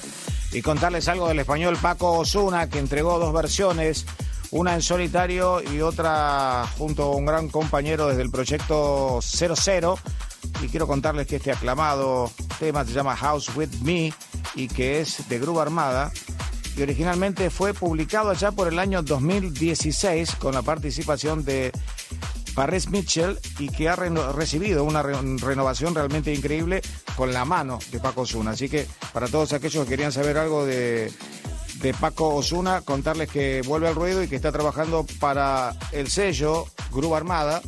y 0.53 0.61
contarles 0.61 1.09
algo 1.09 1.27
del 1.27 1.39
español 1.39 1.77
Paco 1.81 2.13
Osuna, 2.19 2.69
que 2.69 2.79
entregó 2.79 3.19
dos 3.19 3.33
versiones, 3.33 4.05
una 4.51 4.73
en 4.73 4.81
solitario 4.81 5.61
y 5.61 5.81
otra 5.81 6.65
junto 6.77 7.03
a 7.03 7.15
un 7.15 7.25
gran 7.25 7.49
compañero 7.49 8.07
desde 8.07 8.21
el 8.21 8.31
proyecto 8.31 9.19
00. 9.21 9.99
Y 10.63 10.67
quiero 10.69 10.87
contarles 10.87 11.27
que 11.27 11.35
este 11.35 11.51
aclamado 11.51 12.31
tema 12.57 12.85
se 12.85 12.93
llama 12.93 13.17
House 13.17 13.53
With 13.53 13.81
Me 13.81 14.13
y 14.55 14.69
que 14.69 15.01
es 15.01 15.27
de 15.27 15.37
Gruba 15.37 15.63
Armada 15.63 16.11
y 16.77 16.81
originalmente 16.81 17.49
fue 17.49 17.73
publicado 17.73 18.29
allá 18.29 18.51
por 18.51 18.69
el 18.69 18.79
año 18.79 19.03
2016 19.03 20.35
con 20.35 20.53
la 20.53 20.61
participación 20.61 21.43
de 21.43 21.73
Paris 22.53 22.89
Mitchell 22.89 23.37
y 23.59 23.67
que 23.67 23.89
ha 23.89 23.97
recibido 23.97 24.85
una 24.85 25.03
renovación 25.03 25.93
realmente 25.93 26.33
increíble 26.33 26.81
con 27.15 27.33
la 27.33 27.45
mano 27.45 27.79
de 27.91 27.99
Paco 27.99 28.21
Osuna. 28.21 28.51
Así 28.51 28.69
que 28.69 28.87
para 29.13 29.27
todos 29.27 29.53
aquellos 29.53 29.83
que 29.83 29.89
querían 29.89 30.11
saber 30.11 30.37
algo 30.37 30.65
de, 30.65 31.11
de 31.81 31.93
Paco 31.93 32.35
Osuna, 32.35 32.81
contarles 32.81 33.29
que 33.29 33.61
vuelve 33.65 33.87
al 33.87 33.95
ruido 33.95 34.23
y 34.23 34.27
que 34.27 34.35
está 34.35 34.51
trabajando 34.51 35.05
para 35.19 35.75
el 35.91 36.09
sello 36.09 36.67
Gruba 36.91 37.17
Armada 37.17 37.61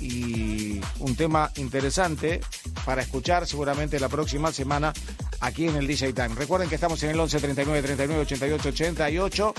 y 0.00 0.80
un 1.00 1.16
tema 1.16 1.50
interesante 1.56 2.40
para 2.84 3.02
escuchar 3.02 3.46
seguramente 3.46 3.98
la 3.98 4.08
próxima 4.08 4.52
semana 4.52 4.92
aquí 5.40 5.66
en 5.66 5.76
el 5.76 5.86
DJ 5.86 6.12
Time. 6.12 6.34
Recuerden 6.34 6.68
que 6.68 6.76
estamos 6.76 7.02
en 7.02 7.10
el 7.10 7.20
11 7.20 7.38
39 7.38 7.82
39 7.82 8.22
88 8.22 8.68
88 8.68 9.54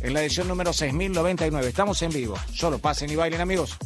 en 0.00 0.14
la 0.14 0.22
edición 0.22 0.48
número 0.48 0.72
6099. 0.72 1.68
Estamos 1.68 2.02
en 2.02 2.10
vivo. 2.10 2.36
Solo 2.52 2.78
pasen 2.78 3.10
y 3.10 3.16
bailen, 3.16 3.40
amigos. 3.40 3.76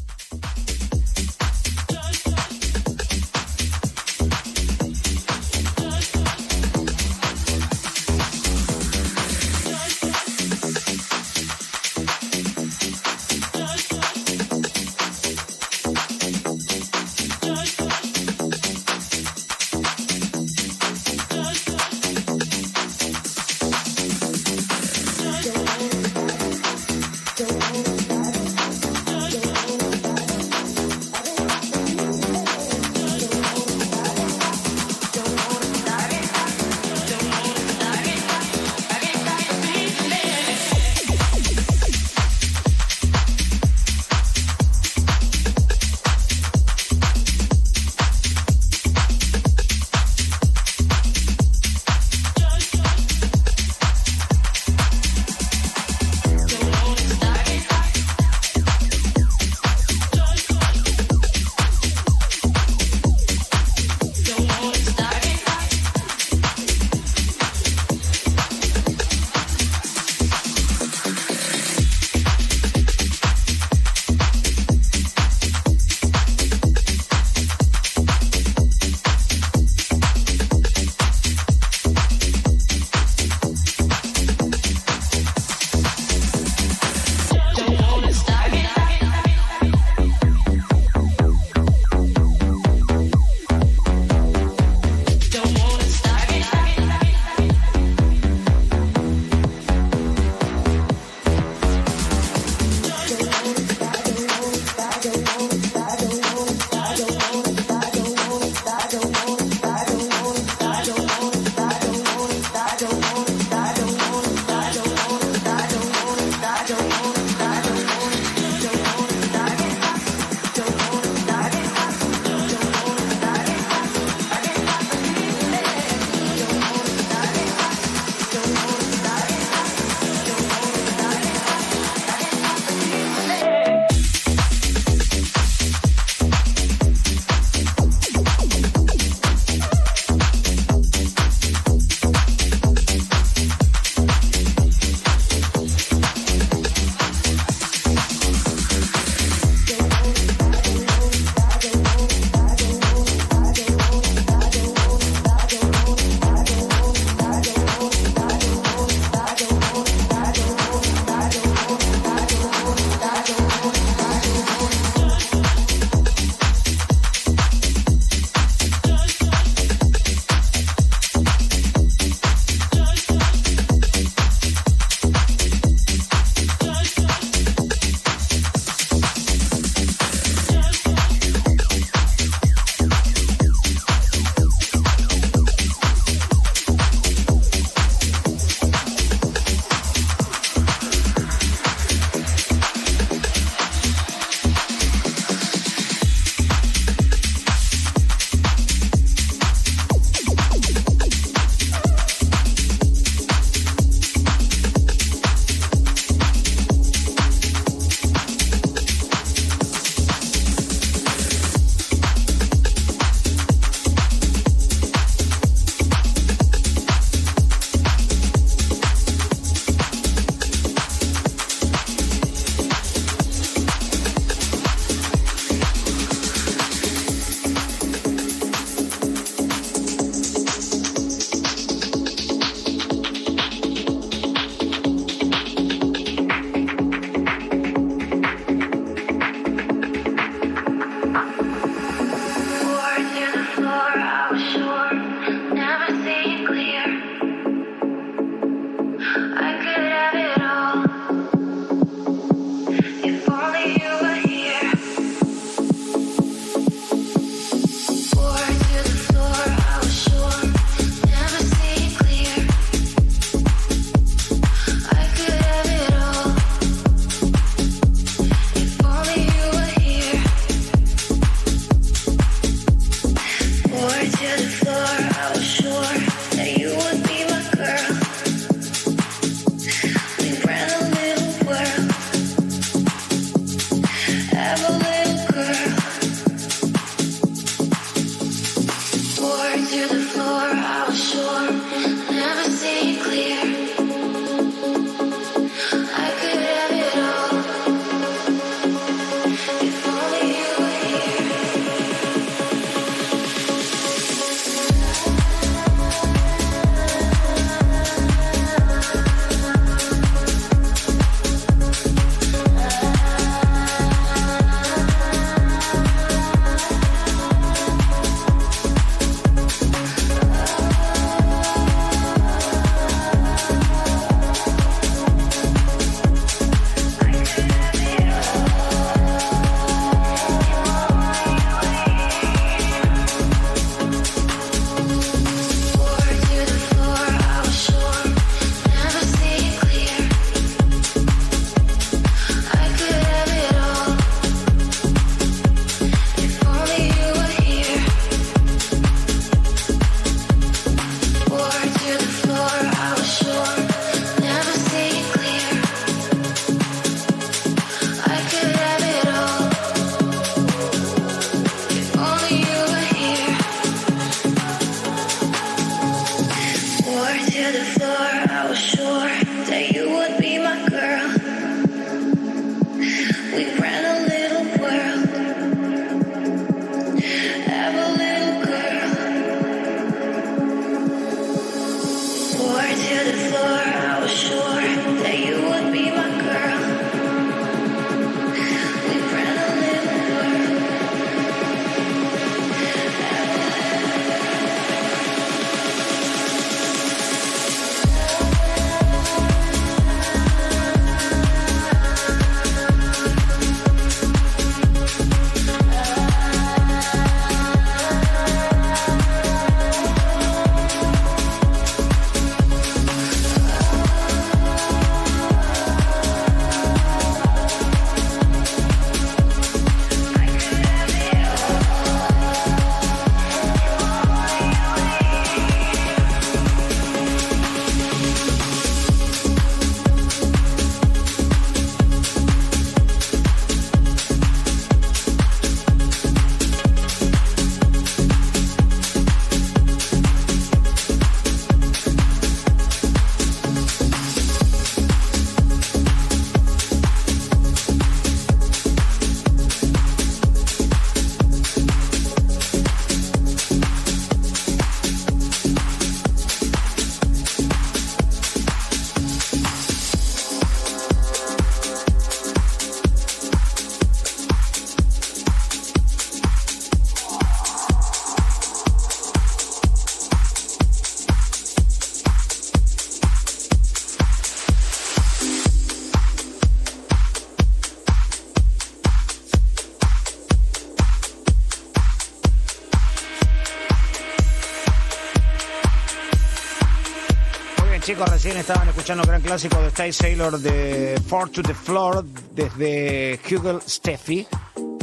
Recién 488.06 488.36
estaban 488.36 488.68
escuchando 488.68 489.02
gran 489.05 489.20
clásico 489.20 489.60
de 489.60 489.68
Stay 489.68 489.93
Sailor 489.93 490.39
de 490.39 491.01
Four 491.06 491.31
to 491.31 491.43
the 491.43 491.55
Floor 491.55 492.05
desde 492.35 493.20
Hugel 493.24 493.60
Steffi. 493.66 494.27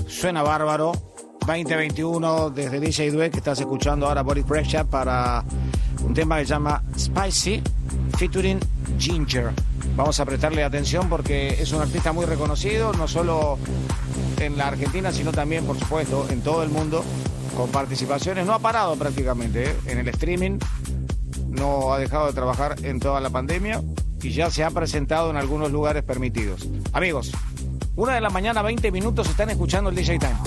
Suena 0.08 0.44
bárbaro. 0.44 0.92
2021 1.40 2.50
desde 2.50 2.80
DJ 2.80 3.12
Due 3.12 3.32
que 3.32 3.38
estás 3.38 3.60
escuchando 3.60 4.06
ahora 4.06 4.22
Boris 4.22 4.44
Pressure 4.44 4.84
para 4.86 5.44
un 6.04 6.14
tema 6.14 6.40
que 6.40 6.46
se 6.46 6.50
llama 6.50 6.84
Spicy 6.98 7.62
featuring 8.18 8.60
Ginger. 9.00 9.52
Vamos 9.96 10.20
a 10.20 10.26
prestarle 10.26 10.64
atención 10.64 11.08
porque 11.08 11.50
es 11.62 11.72
un 11.72 11.82
artista 11.82 12.12
muy 12.12 12.26
reconocido, 12.26 12.92
no 12.94 13.08
solo 13.08 13.58
en 14.40 14.58
la 14.58 14.68
Argentina, 14.68 15.12
sino 15.12 15.32
también, 15.32 15.66
por 15.66 15.80
supuesto, 15.80 16.28
en 16.30 16.42
todo 16.42 16.64
el 16.64 16.70
mundo, 16.70 17.04
con 17.56 17.70
participaciones. 17.72 18.46
No 18.46 18.54
ha 18.54 18.60
parado 18.60 18.96
prácticamente 18.96 19.72
¿eh? 19.72 19.76
en 19.88 20.00
el 20.00 20.08
streaming 20.10 20.60
no 21.58 21.94
ha 21.94 22.00
dejado 22.00 22.28
de 22.28 22.34
trabajar 22.34 22.76
en 22.84 23.00
toda 23.00 23.20
la 23.20 23.30
pandemia 23.30 23.82
y 24.22 24.32
ya 24.32 24.50
se 24.50 24.64
ha 24.64 24.72
presentado 24.72 25.30
en 25.30 25.38
algunos 25.38 25.72
lugares 25.72 26.04
permitidos. 26.04 26.68
Amigos, 26.94 27.32
una 27.96 28.16
de 28.16 28.22
la 28.22 28.30
mañana, 28.30 28.62
20 28.62 28.92
minutos, 28.92 29.30
están 29.30 29.50
escuchando 29.50 29.90
el 29.90 29.96
DJ 29.96 30.20
Time. 30.20 30.38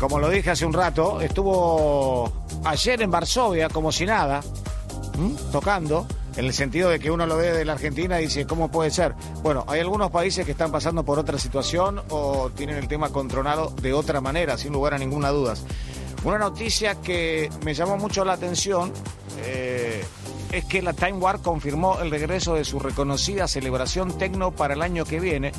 Como 0.00 0.18
lo 0.18 0.30
dije 0.30 0.50
hace 0.50 0.64
un 0.64 0.72
rato, 0.72 1.20
estuvo 1.20 2.32
ayer 2.64 3.02
en 3.02 3.10
Varsovia 3.10 3.68
como 3.68 3.92
si 3.92 4.06
nada, 4.06 4.40
tocando, 5.52 6.06
en 6.36 6.46
el 6.46 6.54
sentido 6.54 6.88
de 6.88 6.98
que 6.98 7.10
uno 7.10 7.26
lo 7.26 7.36
ve 7.36 7.52
de 7.52 7.66
la 7.66 7.74
Argentina 7.74 8.18
y 8.18 8.24
dice, 8.24 8.46
¿cómo 8.46 8.70
puede 8.70 8.90
ser? 8.90 9.14
Bueno, 9.42 9.64
hay 9.68 9.80
algunos 9.80 10.10
países 10.10 10.46
que 10.46 10.52
están 10.52 10.72
pasando 10.72 11.04
por 11.04 11.18
otra 11.18 11.38
situación 11.38 12.00
o 12.08 12.48
tienen 12.50 12.76
el 12.76 12.88
tema 12.88 13.10
controlado 13.10 13.74
de 13.82 13.92
otra 13.92 14.22
manera, 14.22 14.56
sin 14.56 14.72
lugar 14.72 14.94
a 14.94 14.98
ninguna 14.98 15.28
duda. 15.28 15.54
Una 16.24 16.38
noticia 16.38 16.94
que 16.94 17.50
me 17.62 17.74
llamó 17.74 17.98
mucho 17.98 18.24
la 18.24 18.32
atención 18.32 18.92
eh, 19.44 20.02
es 20.50 20.64
que 20.64 20.80
la 20.80 20.94
Time 20.94 21.18
War 21.18 21.40
confirmó 21.40 22.00
el 22.00 22.10
regreso 22.10 22.54
de 22.54 22.64
su 22.64 22.78
reconocida 22.78 23.46
celebración 23.48 24.16
tecno 24.16 24.50
para 24.50 24.72
el 24.72 24.80
año 24.80 25.04
que 25.04 25.20
viene. 25.20 25.52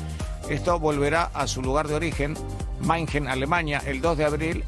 Esto 0.48 0.78
volverá 0.80 1.30
a 1.32 1.46
su 1.46 1.62
lugar 1.62 1.86
de 1.86 1.94
origen, 1.94 2.36
Mannheim, 2.84 3.26
Alemania, 3.26 3.82
el 3.86 4.00
2 4.00 4.18
de 4.18 4.24
abril 4.24 4.64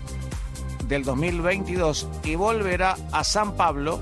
del 0.89 1.05
2022 1.05 2.09
y 2.25 2.35
volverá 2.35 2.97
a 3.13 3.25
San 3.25 3.55
Pablo 3.55 4.01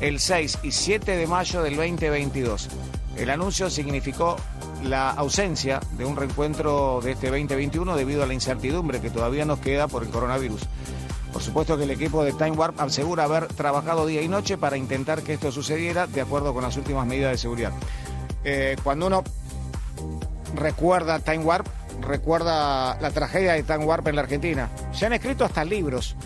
el 0.00 0.20
6 0.20 0.58
y 0.62 0.72
7 0.72 1.16
de 1.16 1.26
mayo 1.26 1.62
del 1.62 1.76
2022. 1.76 2.68
El 3.16 3.30
anuncio 3.30 3.70
significó 3.70 4.36
la 4.84 5.10
ausencia 5.10 5.80
de 5.92 6.04
un 6.04 6.16
reencuentro 6.16 7.00
de 7.02 7.12
este 7.12 7.28
2021 7.28 7.96
debido 7.96 8.22
a 8.22 8.26
la 8.26 8.34
incertidumbre 8.34 9.00
que 9.00 9.10
todavía 9.10 9.44
nos 9.44 9.58
queda 9.60 9.88
por 9.88 10.02
el 10.02 10.10
coronavirus. 10.10 10.62
Por 11.32 11.42
supuesto 11.42 11.76
que 11.76 11.84
el 11.84 11.90
equipo 11.90 12.24
de 12.24 12.32
Time 12.32 12.52
Warp 12.52 12.80
asegura 12.80 13.24
haber 13.24 13.46
trabajado 13.48 14.06
día 14.06 14.22
y 14.22 14.28
noche 14.28 14.56
para 14.58 14.76
intentar 14.76 15.22
que 15.22 15.34
esto 15.34 15.52
sucediera 15.52 16.06
de 16.06 16.20
acuerdo 16.20 16.54
con 16.54 16.62
las 16.62 16.76
últimas 16.76 17.06
medidas 17.06 17.32
de 17.32 17.38
seguridad. 17.38 17.72
Eh, 18.44 18.76
cuando 18.82 19.06
uno 19.06 19.24
recuerda 20.54 21.18
Time 21.20 21.44
Warp, 21.44 21.66
recuerda 22.00 23.00
la 23.00 23.10
tragedia 23.10 23.52
de 23.54 23.62
Time 23.62 23.84
Warp 23.84 24.08
en 24.08 24.16
la 24.16 24.22
Argentina. 24.22 24.70
Se 24.92 25.06
han 25.06 25.12
escrito 25.12 25.44
hasta 25.44 25.64
libros 25.64 26.16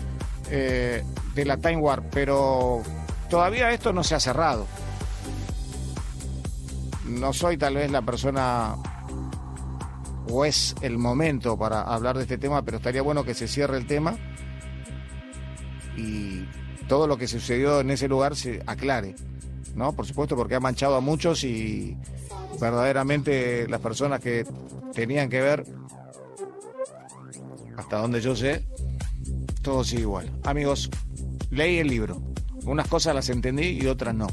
eh, 0.49 1.03
de 1.33 1.45
la 1.45 1.57
Time 1.57 1.77
Warp, 1.77 2.05
pero 2.11 2.81
todavía 3.29 3.71
esto 3.71 3.93
no 3.93 4.03
se 4.03 4.15
ha 4.15 4.19
cerrado. 4.19 4.67
No 7.05 7.33
soy 7.33 7.57
tal 7.57 7.75
vez 7.75 7.91
la 7.91 8.01
persona 8.01 8.75
o 10.29 10.45
es 10.45 10.75
el 10.81 10.97
momento 10.97 11.57
para 11.57 11.81
hablar 11.81 12.15
de 12.17 12.23
este 12.23 12.37
tema, 12.37 12.61
pero 12.61 12.77
estaría 12.77 13.01
bueno 13.01 13.23
que 13.23 13.33
se 13.33 13.47
cierre 13.47 13.77
el 13.77 13.87
tema 13.87 14.17
y 15.97 16.45
todo 16.87 17.07
lo 17.07 17.17
que 17.17 17.27
sucedió 17.27 17.81
en 17.81 17.91
ese 17.91 18.07
lugar 18.07 18.35
se 18.35 18.61
aclare, 18.65 19.15
¿no? 19.75 19.93
Por 19.93 20.05
supuesto, 20.05 20.35
porque 20.35 20.55
ha 20.55 20.59
manchado 20.59 20.95
a 20.95 21.01
muchos 21.01 21.43
y 21.43 21.97
verdaderamente 22.61 23.67
las 23.67 23.81
personas 23.81 24.21
que 24.21 24.45
tenían 24.93 25.29
que 25.29 25.41
ver, 25.41 25.65
hasta 27.75 27.97
donde 27.97 28.21
yo 28.21 28.35
sé, 28.35 28.65
todo 29.61 29.83
sigue 29.83 30.03
igual. 30.03 30.31
Amigos, 30.43 30.89
leí 31.49 31.79
el 31.79 31.87
libro. 31.87 32.21
Unas 32.63 32.87
cosas 32.87 33.15
las 33.15 33.29
entendí 33.29 33.79
y 33.81 33.87
otras 33.87 34.13
no. 34.13 34.27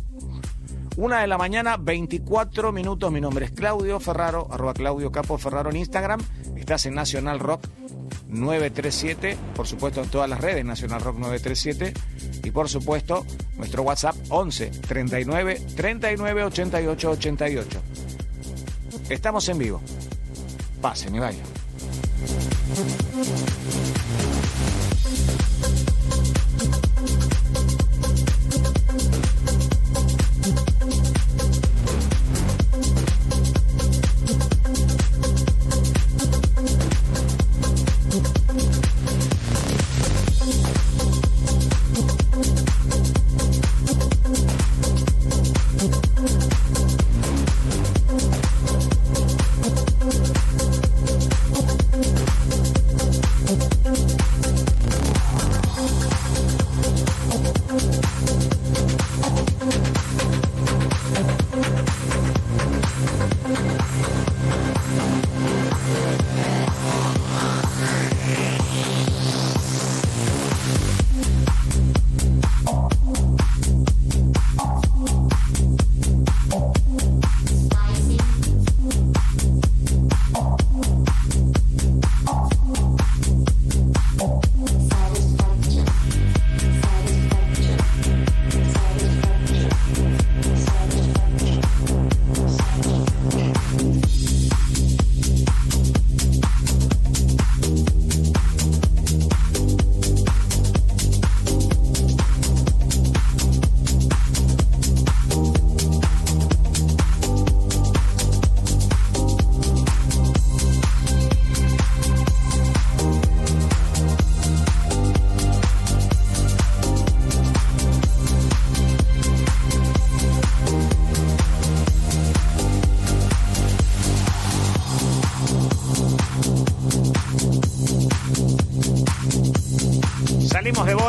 Una 0.96 1.20
de 1.20 1.26
la 1.26 1.38
mañana, 1.38 1.76
24 1.76 2.72
minutos. 2.72 3.10
Mi 3.10 3.20
nombre 3.20 3.46
es 3.46 3.52
Claudio 3.52 3.98
Ferraro, 4.00 4.48
arroba 4.50 4.74
Claudio 4.74 5.10
Capo 5.10 5.38
Ferraro 5.38 5.70
en 5.70 5.76
Instagram. 5.76 6.20
Estás 6.56 6.86
en 6.86 6.94
Nacional 6.94 7.38
Rock 7.38 7.66
937, 8.28 9.38
por 9.54 9.66
supuesto 9.66 10.02
en 10.02 10.10
todas 10.10 10.28
las 10.28 10.40
redes, 10.40 10.64
Nacional 10.64 11.00
Rock 11.00 11.18
937. 11.18 11.94
Y 12.44 12.50
por 12.50 12.68
supuesto, 12.68 13.24
nuestro 13.56 13.84
WhatsApp 13.84 14.16
11 14.28 14.70
39 14.88 15.62
39 15.76 16.44
88 16.44 17.10
88. 17.10 17.82
Estamos 19.08 19.48
en 19.48 19.58
vivo. 19.58 19.80
Pasen 20.82 21.14
y 21.14 21.18
vayan. 21.18 21.42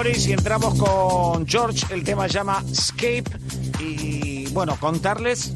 Y 0.01 0.31
entramos 0.31 0.75
con 0.75 1.45
George. 1.45 1.93
El 1.93 2.05
tema 2.05 2.25
llama 2.27 2.63
Escape. 2.71 3.25
Y 3.81 4.47
bueno, 4.53 4.77
contarles 4.79 5.51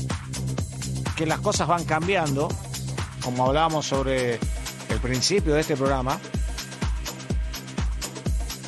que 1.16 1.26
las 1.26 1.40
cosas 1.40 1.66
van 1.66 1.86
cambiando. 1.86 2.50
Como 3.24 3.46
hablábamos 3.46 3.86
sobre 3.86 4.34
el 4.34 5.00
principio 5.02 5.54
de 5.54 5.62
este 5.62 5.78
programa. 5.78 6.20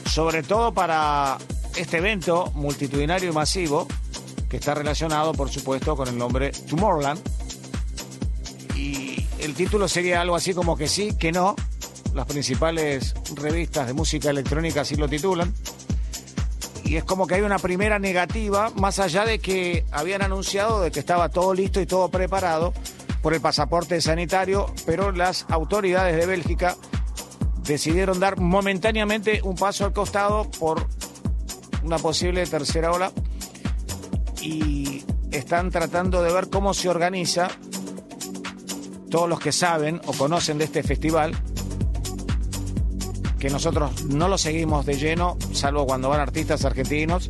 Sobre 0.06 0.44
todo 0.44 0.74
para 0.74 1.38
este 1.76 1.98
evento 1.98 2.52
multitudinario 2.56 3.32
y 3.32 3.34
masivo 3.34 3.86
que 4.50 4.56
está 4.56 4.76
relacionado, 4.76 5.34
por 5.34 5.50
supuesto, 5.50 5.98
con 5.98 6.08
el 6.08 6.18
nombre 6.18 6.54
Tomorrowland. 6.70 7.20
Y 8.78 9.28
el 9.40 9.54
título 9.56 9.90
sería 9.90 10.22
algo 10.22 10.38
así 10.38 10.54
como 10.54 10.78
que 10.78 10.88
sí, 10.88 11.18
que 11.18 11.34
no. 11.34 11.58
Las 12.16 12.28
principales 12.28 13.14
revistas 13.36 13.88
de 13.88 13.94
música 13.94 14.30
electrónica 14.30 14.82
así 14.82 14.96
lo 14.96 15.10
titulan. 15.10 15.54
Y 16.86 16.96
es 16.96 17.04
como 17.04 17.28
que 17.28 17.36
hay 17.36 17.42
una 17.42 17.60
primera 17.60 18.00
negativa, 18.00 18.72
más 18.78 19.00
allá 19.00 19.26
de 19.26 19.40
que 19.40 19.86
habían 19.92 20.22
anunciado 20.22 20.80
de 20.80 20.92
que 20.92 21.02
estaba 21.02 21.28
todo 21.28 21.54
listo 21.54 21.82
y 21.82 21.86
todo 21.86 22.08
preparado 22.10 22.74
por 23.22 23.34
el 23.34 23.42
pasaporte 23.42 24.00
sanitario, 24.00 24.74
pero 24.86 25.12
las 25.12 25.46
autoridades 25.50 26.16
de 26.16 26.26
Bélgica 26.26 26.78
decidieron 27.64 28.22
dar 28.22 28.40
momentáneamente 28.40 29.42
un 29.44 29.56
paso 29.56 29.84
al 29.84 29.92
costado 29.92 30.50
por 30.52 30.88
una 31.84 31.98
posible 31.98 32.46
tercera 32.46 32.94
ola 32.94 33.12
y 34.42 35.04
están 35.32 35.70
tratando 35.70 36.24
de 36.24 36.32
ver 36.32 36.50
cómo 36.50 36.74
se 36.74 36.88
organiza 36.88 37.50
todos 39.10 39.28
los 39.28 39.40
que 39.42 39.52
saben 39.52 40.00
o 40.06 40.14
conocen 40.14 40.58
de 40.58 40.64
este 40.66 40.82
festival, 40.82 41.36
que 43.40 43.50
nosotros 43.50 44.06
no 44.06 44.28
lo 44.28 44.38
seguimos 44.38 44.86
de 44.86 44.98
lleno, 44.98 45.38
salvo 45.52 45.86
cuando 45.86 46.10
van 46.10 46.20
artistas 46.20 46.66
argentinos 46.66 47.30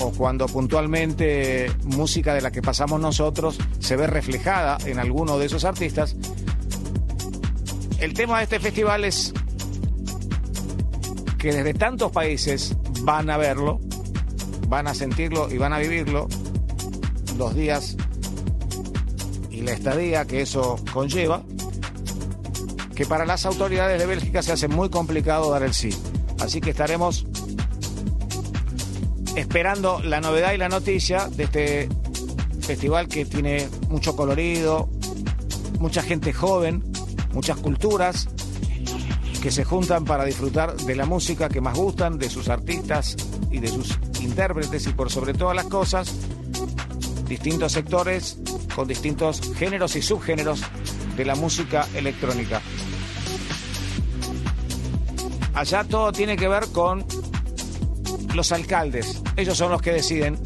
o 0.00 0.10
cuando 0.12 0.46
puntualmente 0.46 1.70
música 1.84 2.34
de 2.34 2.40
la 2.40 2.50
que 2.50 2.62
pasamos 2.62 3.00
nosotros 3.00 3.58
se 3.78 3.96
ve 3.96 4.06
reflejada 4.06 4.78
en 4.84 4.98
alguno 4.98 5.38
de 5.38 5.46
esos 5.46 5.64
artistas. 5.64 6.16
El 7.98 8.12
tema 8.12 8.38
de 8.38 8.44
este 8.44 8.60
festival 8.60 9.04
es 9.04 9.32
que 11.38 11.52
desde 11.52 11.74
tantos 11.74 12.12
países 12.12 12.76
van 13.02 13.30
a 13.30 13.36
verlo, 13.36 13.80
van 14.68 14.86
a 14.86 14.94
sentirlo 14.94 15.50
y 15.50 15.58
van 15.58 15.72
a 15.72 15.78
vivirlo 15.78 16.28
los 17.38 17.54
días 17.54 17.96
y 19.50 19.62
la 19.62 19.72
estadía 19.72 20.26
que 20.26 20.42
eso 20.42 20.76
conlleva, 20.92 21.42
que 22.96 23.04
para 23.04 23.26
las 23.26 23.44
autoridades 23.44 24.00
de 24.00 24.06
Bélgica 24.06 24.42
se 24.42 24.52
hace 24.52 24.68
muy 24.68 24.88
complicado 24.88 25.50
dar 25.50 25.62
el 25.62 25.74
sí. 25.74 25.90
Así 26.40 26.60
que 26.60 26.70
estaremos 26.70 27.26
esperando 29.36 30.00
la 30.00 30.22
novedad 30.22 30.54
y 30.54 30.56
la 30.56 30.70
noticia 30.70 31.28
de 31.28 31.44
este 31.44 31.88
festival 32.62 33.06
que 33.06 33.26
tiene 33.26 33.68
mucho 33.90 34.16
colorido, 34.16 34.88
mucha 35.78 36.02
gente 36.02 36.32
joven, 36.32 36.82
muchas 37.32 37.58
culturas 37.58 38.28
que 39.42 39.50
se 39.50 39.62
juntan 39.62 40.06
para 40.06 40.24
disfrutar 40.24 40.74
de 40.74 40.96
la 40.96 41.04
música 41.04 41.50
que 41.50 41.60
más 41.60 41.76
gustan, 41.76 42.18
de 42.18 42.30
sus 42.30 42.48
artistas 42.48 43.14
y 43.50 43.58
de 43.58 43.68
sus 43.68 43.98
intérpretes 44.22 44.86
y 44.86 44.92
por 44.92 45.12
sobre 45.12 45.34
todas 45.34 45.54
las 45.54 45.66
cosas, 45.66 46.14
distintos 47.28 47.72
sectores 47.72 48.38
con 48.74 48.88
distintos 48.88 49.42
géneros 49.54 49.96
y 49.96 50.02
subgéneros 50.02 50.62
de 51.16 51.24
la 51.26 51.34
música 51.34 51.86
electrónica. 51.94 52.62
Allá 55.56 55.84
todo 55.84 56.12
tiene 56.12 56.36
que 56.36 56.48
ver 56.48 56.66
con 56.68 57.02
los 58.34 58.52
alcaldes. 58.52 59.22
Ellos 59.36 59.56
son 59.56 59.72
los 59.72 59.80
que 59.80 59.92
deciden 59.92 60.38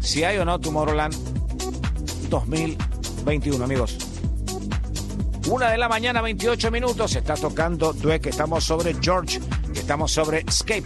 si 0.00 0.22
hay 0.22 0.38
o 0.38 0.44
no 0.44 0.60
Tomorrowland 0.60 1.14
2021, 2.30 3.64
amigos. 3.64 3.98
Una 5.48 5.70
de 5.70 5.78
la 5.78 5.88
mañana, 5.88 6.22
28 6.22 6.70
minutos. 6.70 7.16
Está 7.16 7.34
tocando 7.34 7.92
Dweck. 7.92 8.26
Estamos 8.26 8.62
sobre 8.62 8.94
George. 9.00 9.40
Estamos 9.74 10.12
sobre 10.12 10.44
Escape. 10.46 10.84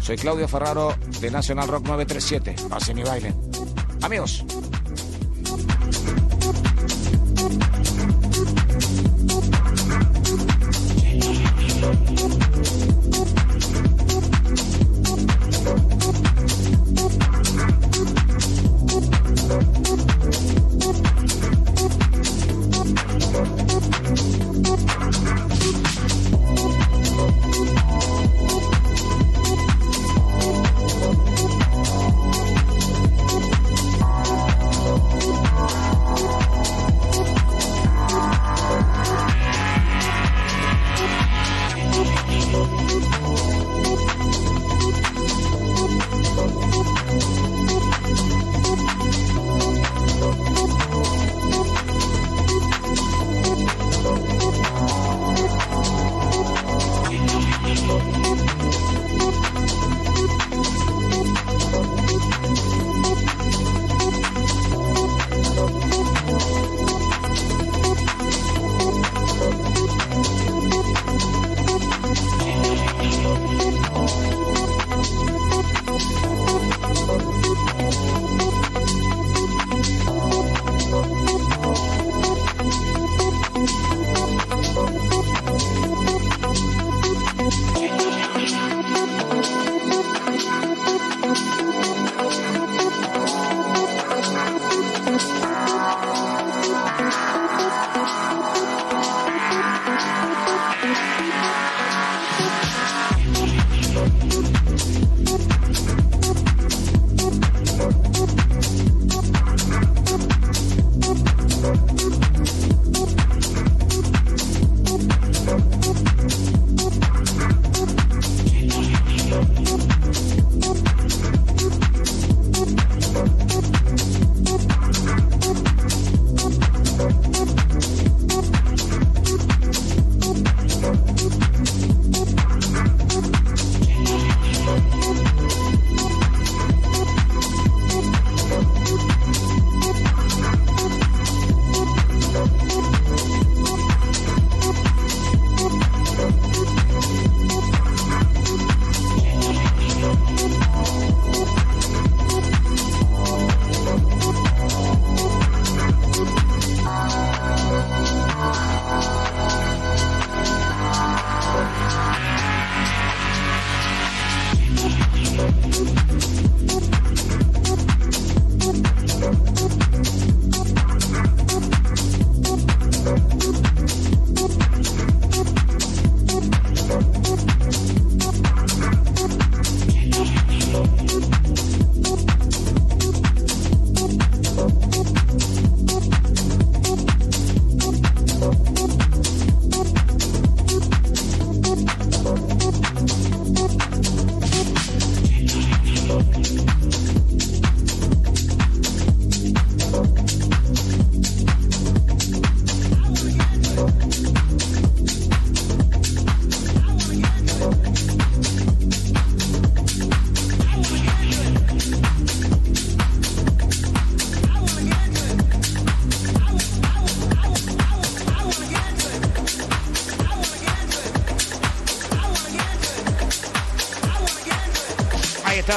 Soy 0.00 0.16
Claudio 0.16 0.48
Ferraro 0.48 0.94
de 1.20 1.30
National 1.30 1.68
Rock 1.68 1.86
937. 1.86 2.56
Pasen 2.70 2.98
y 2.98 3.02
bailen. 3.02 3.34
Amigos. 4.00 4.42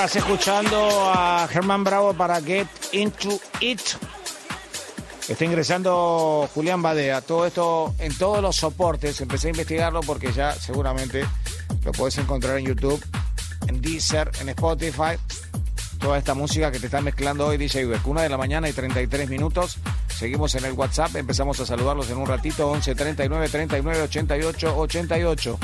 Estabas 0.08 0.16
escuchando 0.16 1.12
a 1.14 1.48
Germán 1.50 1.84
Bravo 1.84 2.14
para 2.14 2.42
Get 2.42 2.68
Into 2.94 3.42
It. 3.60 3.82
Está 5.28 5.44
ingresando 5.44 6.50
Julián 6.54 6.82
Badea. 6.82 7.20
Todo 7.22 7.46
esto 7.46 7.94
en 8.00 8.18
todos 8.18 8.42
los 8.42 8.56
soportes. 8.56 9.20
Empecé 9.20 9.48
a 9.48 9.50
investigarlo 9.52 10.02
porque 10.02 10.32
ya 10.32 10.54
seguramente 10.54 11.26
lo 11.84 11.92
puedes 11.92 12.18
encontrar 12.20 12.58
en 12.58 12.68
YouTube, 12.68 13.04
en 13.68 13.82
Deezer, 13.82 14.32
en 14.40 14.50
Spotify. 14.50 15.18
Toda 16.00 16.18
esta 16.18 16.34
música 16.34 16.72
que 16.72 16.80
te 16.80 16.86
está 16.86 17.02
mezclando 17.02 17.48
hoy 17.48 17.58
DJ 17.58 17.86
Beck. 17.86 18.08
Una 18.08 18.22
de 18.22 18.30
la 18.30 18.38
mañana 18.38 18.70
y 18.70 18.74
33 18.74 19.30
minutos. 19.30 19.78
Seguimos 20.08 20.56
en 20.56 20.66
el 20.66 20.74
WhatsApp. 20.74 21.16
Empezamos 21.16 21.60
a 21.60 21.66
saludarlos 21.66 22.10
en 22.10 22.18
un 22.18 22.28
ratito. 22.28 22.70
11 22.70 22.96
39 22.96 23.50
39 23.50 24.02
88 24.04 24.78
88. 24.78 25.60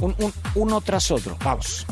un, 0.00 0.32
uno 0.56 0.80
tras 0.80 1.10
otro. 1.10 1.36
Vamos. 1.44 1.86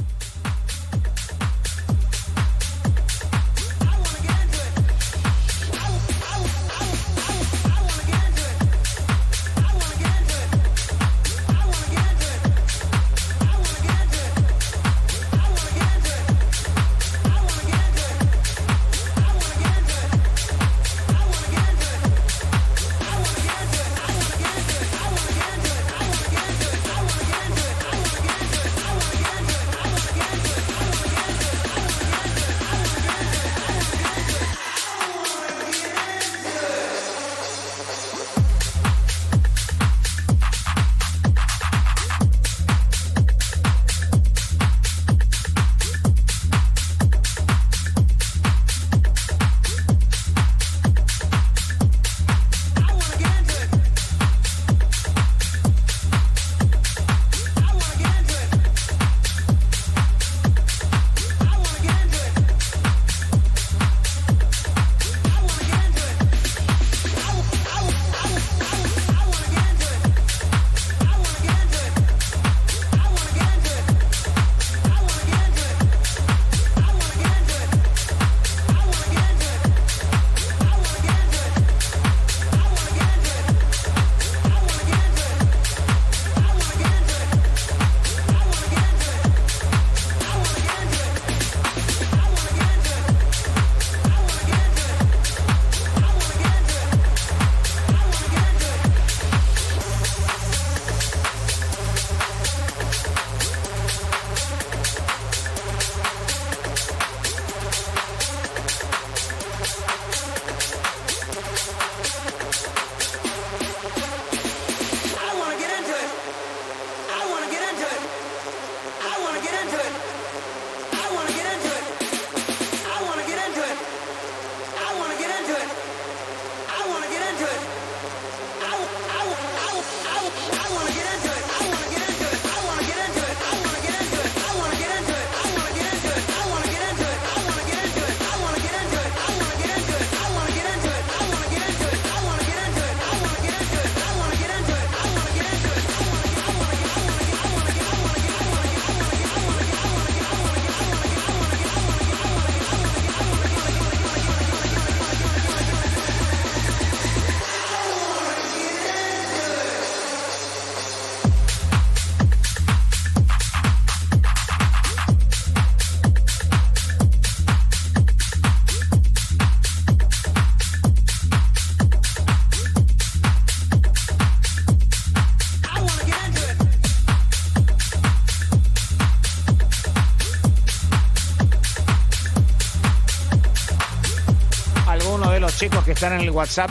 Están 186.04 186.20
en 186.20 186.28
el 186.28 186.32
WhatsApp 186.32 186.68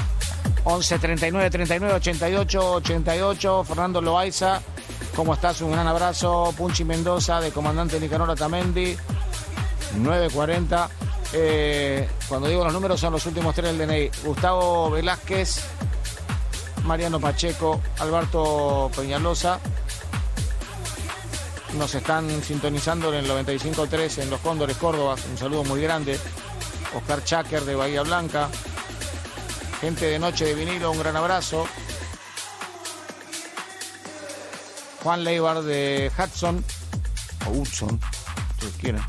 11 0.63 0.99
39 0.99 1.49
39 1.49 1.95
88 1.95 2.71
88. 2.73 3.63
Fernando 3.63 3.99
Loaiza, 3.99 4.61
¿cómo 5.15 5.33
estás? 5.33 5.59
Un 5.61 5.71
gran 5.71 5.87
abrazo. 5.87 6.53
Punchi 6.55 6.83
Mendoza, 6.83 7.41
de 7.41 7.49
comandante 7.49 7.99
Nicanor 7.99 8.35
Tamendi, 8.35 8.95
940. 9.95 10.89
Eh, 11.33 12.07
cuando 12.29 12.47
digo 12.47 12.63
los 12.63 12.73
números 12.73 12.99
son 12.99 13.13
los 13.13 13.25
últimos 13.25 13.55
tres 13.55 13.75
del 13.75 13.87
DNI. 13.87 14.11
Gustavo 14.23 14.91
Velázquez, 14.91 15.63
Mariano 16.83 17.19
Pacheco, 17.19 17.81
Alberto 17.97 18.91
Peñalosa. 18.95 19.59
Nos 21.75 21.95
están 21.95 22.29
sintonizando 22.43 23.11
en 23.11 23.25
el 23.25 23.31
95.3 23.31 24.21
en 24.21 24.29
Los 24.29 24.41
Cóndores, 24.41 24.77
Córdoba. 24.77 25.15
Un 25.31 25.37
saludo 25.39 25.63
muy 25.63 25.81
grande. 25.81 26.19
Oscar 26.95 27.23
Chaker 27.23 27.65
de 27.65 27.73
Bahía 27.73 28.03
Blanca. 28.03 28.47
Gente 29.83 30.05
de 30.05 30.17
Noche 30.17 30.45
de 30.45 30.53
Vinilo, 30.53 30.91
un 30.91 30.97
gran 30.97 31.17
abrazo. 31.17 31.67
Juan 35.03 35.25
Leibar 35.25 35.61
de 35.61 36.09
Hudson, 36.17 36.63
o 37.45 37.49
Hudson, 37.51 37.99
si 38.61 38.67
quieren. 38.79 39.01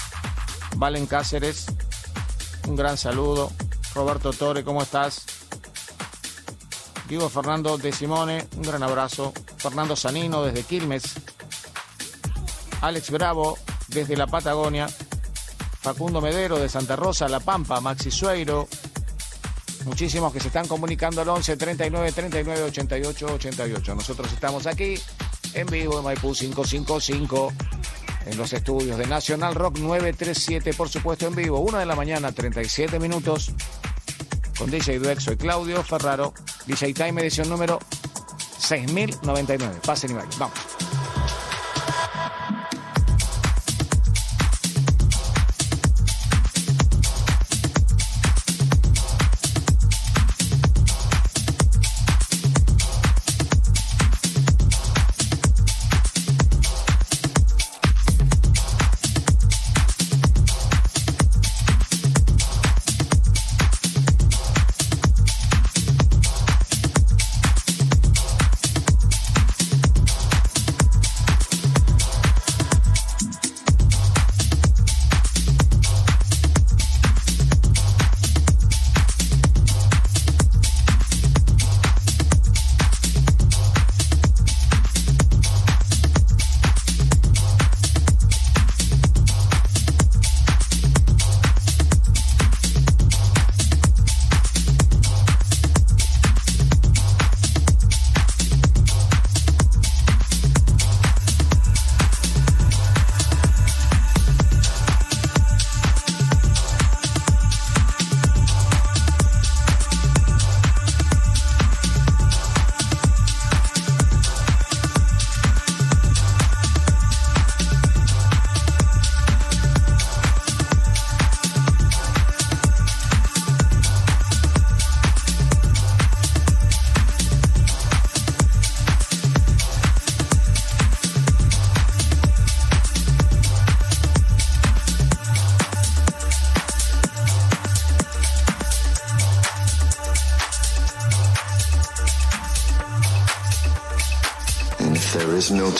Valen 0.74 1.06
Cáceres, 1.06 1.66
un 2.66 2.74
gran 2.74 2.98
saludo. 2.98 3.52
Roberto 3.94 4.32
Torre, 4.32 4.64
¿cómo 4.64 4.82
estás? 4.82 5.24
Diego 7.08 7.28
Fernando 7.28 7.78
de 7.78 7.92
Simone, 7.92 8.48
un 8.56 8.62
gran 8.62 8.82
abrazo. 8.82 9.32
Fernando 9.58 9.94
Sanino 9.94 10.42
desde 10.42 10.64
Quilmes. 10.64 11.04
Alex 12.80 13.12
Bravo 13.12 13.58
desde 13.86 14.16
la 14.16 14.26
Patagonia. 14.26 14.88
Facundo 15.82 16.20
Medero 16.20 16.58
de 16.58 16.68
Santa 16.68 16.96
Rosa, 16.96 17.28
La 17.28 17.38
Pampa. 17.38 17.80
Maxi 17.80 18.10
Sueiro, 18.10 18.66
muchísimos 19.84 20.32
que 20.32 20.40
se 20.40 20.48
están 20.48 20.66
comunicando 20.66 21.20
al 21.22 21.28
11 21.28 21.56
39 21.56 22.12
39 22.12 22.62
88 22.64 23.26
88. 23.34 23.94
Nosotros 23.94 24.32
estamos 24.32 24.66
aquí 24.66 24.94
en 25.54 25.66
vivo 25.66 25.98
en 25.98 26.04
Maipú 26.04 26.32
555 26.32 27.52
en 28.26 28.36
los 28.36 28.52
estudios 28.52 28.98
de 28.98 29.06
Nacional 29.06 29.54
Rock 29.54 29.78
937, 29.78 30.74
por 30.74 30.88
supuesto 30.88 31.26
en 31.26 31.34
vivo, 31.34 31.60
una 31.60 31.78
de 31.78 31.86
la 31.86 31.94
mañana, 31.94 32.32
37 32.32 32.98
minutos, 32.98 33.52
con 34.58 34.70
DJ 34.70 34.98
Duex, 34.98 35.24
soy 35.24 35.36
Claudio 35.36 35.82
Ferraro, 35.82 36.32
DJ 36.66 36.94
Time 36.94 37.20
edición 37.20 37.48
número 37.48 37.78
6099. 38.58 39.80
Pasen 39.84 40.12
y 40.12 40.14
vayan, 40.14 40.30
vamos. 40.38 40.73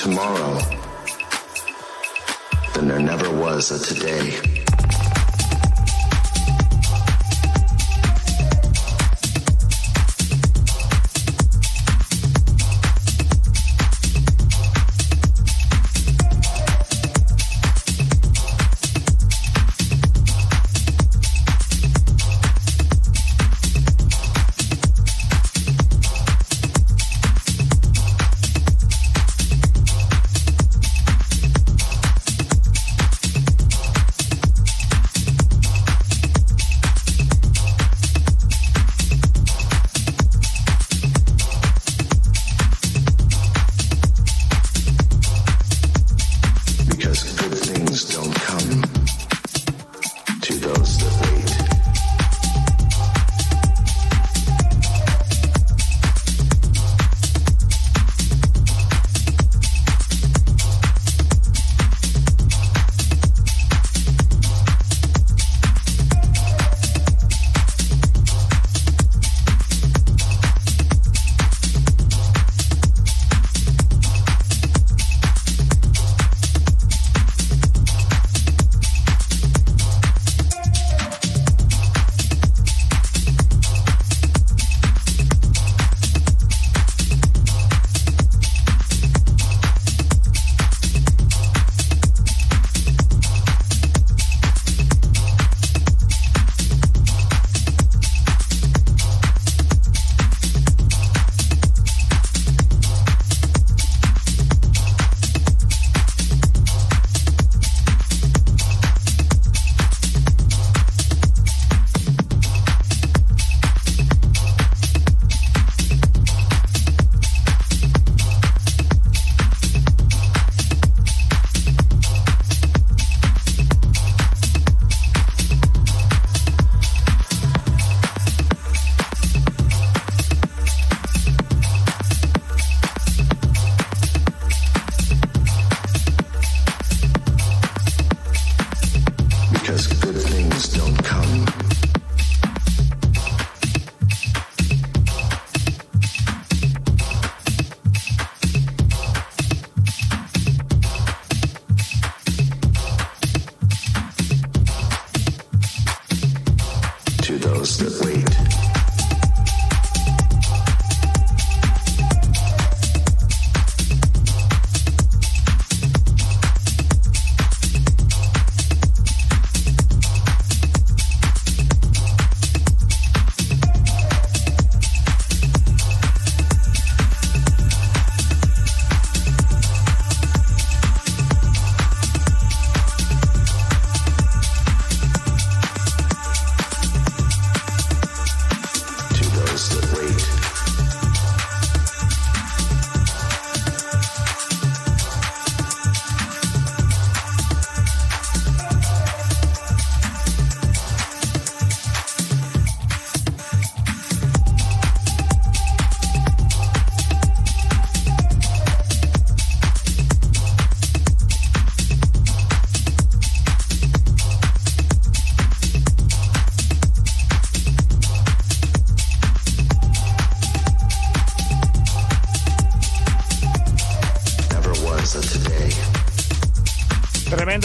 Tomorrow, 0.04 0.43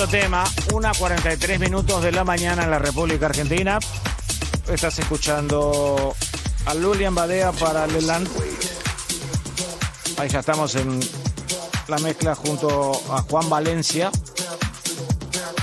tema, 0.10 0.44
1.43 0.72 1.60
minutos 1.60 2.02
de 2.02 2.12
la 2.12 2.24
mañana 2.24 2.64
en 2.64 2.72
la 2.72 2.80
República 2.80 3.28
Argentina. 3.28 3.78
Estás 4.68 4.98
escuchando 4.98 6.16
a 6.66 6.74
Lulian 6.74 7.14
Badea 7.14 7.52
para 7.52 7.86
Leland. 7.86 8.28
Ahí 10.18 10.28
ya 10.30 10.40
estamos 10.40 10.74
en 10.76 11.00
la 11.88 12.00
mezcla 12.00 12.34
junto 12.34 12.92
a 13.12 13.22
Juan 13.22 13.50
Valencia. 13.50 14.10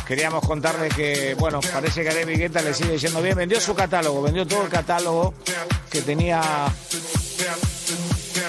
Queríamos 0.06 0.46
contarle 0.46 0.90
que, 0.90 1.34
bueno, 1.34 1.58
parece 1.72 2.04
que 2.04 2.10
a 2.10 2.24
Vigueta 2.24 2.62
le 2.62 2.72
sigue 2.72 2.98
yendo 2.98 3.20
bien. 3.22 3.36
Vendió 3.36 3.60
su 3.60 3.74
catálogo, 3.74 4.22
vendió 4.22 4.46
todo 4.46 4.62
el 4.62 4.68
catálogo 4.68 5.34
que 5.90 6.02
tenía 6.02 6.40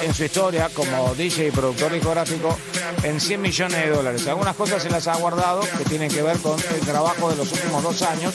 en 0.04 0.14
su 0.14 0.26
historia 0.26 0.70
como 0.72 1.16
DJ 1.16 1.48
y 1.48 1.52
productor 1.52 1.92
discográfico 1.92 2.56
en 3.04 3.20
100 3.20 3.42
millones 3.42 3.78
de 3.78 3.90
dólares. 3.90 4.28
Algunas 4.28 4.56
cosas 4.56 4.84
se 4.84 4.90
las 4.90 5.08
ha 5.08 5.16
guardado 5.18 5.62
que 5.78 5.86
tienen 5.86 6.10
que 6.10 6.22
ver 6.22 6.38
con 6.40 6.60
el 6.60 6.82
trabajo 6.82 7.30
de 7.30 7.36
los 7.36 7.52
últimos 7.52 7.84
dos 7.84 8.02
años, 8.02 8.34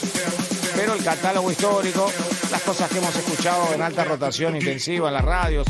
pero 0.77 0.95
el 0.95 1.05
catálogo 1.05 1.51
histórico, 1.51 2.11
las 2.51 2.63
cosas 2.63 2.91
que 2.91 2.99
hemos 2.99 3.15
escuchado 3.15 3.75
en 3.75 3.83
alta 3.83 4.05
rotación 4.05 4.57
intensiva 4.57 5.09
en 5.09 5.15
las 5.15 5.25
radios, 5.25 5.67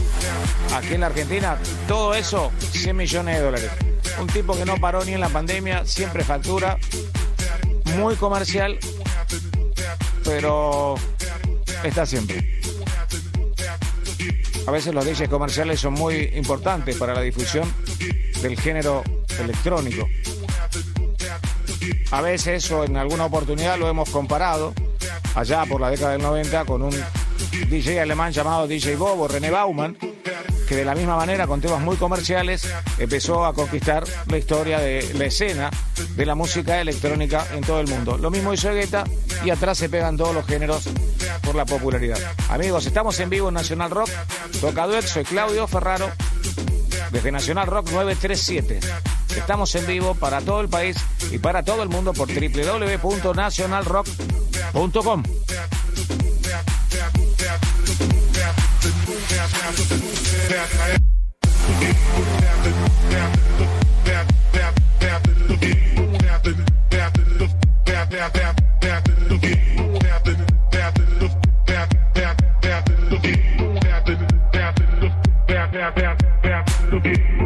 aquí 0.75 0.95
en 0.95 1.01
la 1.01 1.07
Argentina, 1.07 1.59
todo 1.89 2.15
eso, 2.15 2.53
100 2.59 2.97
millones 2.97 3.37
de 3.37 3.43
dólares. 3.43 3.71
Un 4.21 4.27
tipo 4.27 4.57
que 4.57 4.65
no 4.65 4.77
paró 4.77 5.05
ni 5.05 5.15
en 5.15 5.21
la 5.21 5.29
pandemia, 5.29 5.87
siempre 5.87 6.25
factura, 6.25 6.79
muy 7.97 8.15
comercial, 8.17 8.79
pero 10.25 10.95
está 11.83 12.07
siempre. 12.07 12.61
A 14.67 14.71
veces 14.71 14.95
los 14.95 15.05
DJs 15.05 15.29
comerciales 15.29 15.81
son 15.81 15.95
muy 15.95 16.31
importantes 16.35 16.97
para 16.97 17.15
la 17.15 17.21
difusión 17.21 17.69
del 18.43 18.59
género 18.59 19.03
electrónico. 19.39 20.09
A 22.11 22.21
veces 22.21 22.71
o 22.71 22.85
en 22.85 22.97
alguna 22.97 23.27
oportunidad 23.27 23.79
lo 23.79 23.89
hemos 23.89 24.11
comparado 24.11 24.75
allá 25.35 25.65
por 25.65 25.81
la 25.81 25.91
década 25.91 26.13
del 26.13 26.23
90 26.23 26.65
con 26.65 26.83
un 26.83 26.95
DJ 27.69 28.01
alemán 28.01 28.33
llamado 28.33 28.67
DJ 28.67 28.97
Bobo, 28.97 29.29
René 29.29 29.51
Bauman, 29.51 29.97
que 30.69 30.77
de 30.77 30.85
la 30.85 30.95
misma 30.95 31.17
manera, 31.17 31.47
con 31.47 31.61
temas 31.61 31.81
muy 31.81 31.97
comerciales, 31.97 32.67
empezó 32.99 33.45
a 33.45 33.55
conquistar 33.55 34.05
la 34.29 34.39
historia 34.39 34.79
de 34.79 35.13
la 35.15 35.25
escena 35.27 35.71
de 36.17 36.27
la 36.27 36.35
música 36.35 36.81
electrónica 36.81 37.47
en 37.53 37.63
todo 37.63 37.81
el 37.81 37.89
mundo. 37.89 38.19
Lo 38.19 38.31
mismo 38.31 38.53
hizo 38.53 38.73
Guetta 38.73 39.05
y 39.45 39.51
atrás 39.51 39.79
se 39.79 39.89
pegan 39.89 40.17
todos 40.17 40.35
los 40.35 40.47
géneros 40.47 40.89
por 41.43 41.55
la 41.55 41.65
popularidad. 41.65 42.19
Amigos, 42.49 42.87
estamos 42.87 43.19
en 43.21 43.31
vivo 43.31 43.49
en 43.49 43.55
Nacional 43.55 43.91
Rock. 43.91 44.11
Toca 44.61 44.87
Duet, 44.87 45.05
soy 45.05 45.25
Claudio 45.25 45.67
Ferraro, 45.67 46.11
desde 47.13 47.31
Nacional 47.31 47.69
Rock 47.69 47.91
937. 47.91 48.81
Estamos 49.37 49.75
en 49.75 49.87
vivo 49.87 50.15
para 50.15 50.41
todo 50.41 50.63
el 50.63 50.69
país 50.69 50.97
y 51.31 51.39
para 51.39 51.63
todo 51.63 51.83
el 51.83 51.89
mundo 51.89 52.13
por 52.13 52.29
www.nacionalrock.com. 52.29 55.23
to 76.93 77.42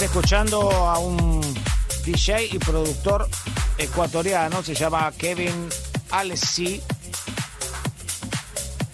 escuchando 0.00 0.70
a 0.70 0.98
un 0.98 1.40
DJ 2.04 2.46
y 2.52 2.58
productor 2.58 3.28
ecuatoriano, 3.78 4.62
se 4.62 4.74
llama 4.74 5.10
Kevin 5.16 5.68
Alessi, 6.10 6.80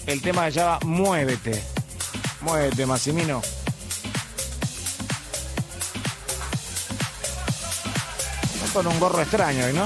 el 0.06 0.22
tema 0.22 0.46
se 0.46 0.52
llama 0.52 0.78
Muévete. 0.84 1.62
Muévete, 2.40 2.86
Massimino. 2.86 3.42
Con 8.72 8.86
un 8.86 8.98
gorro 8.98 9.20
extraño, 9.20 9.72
¿no? 9.72 9.84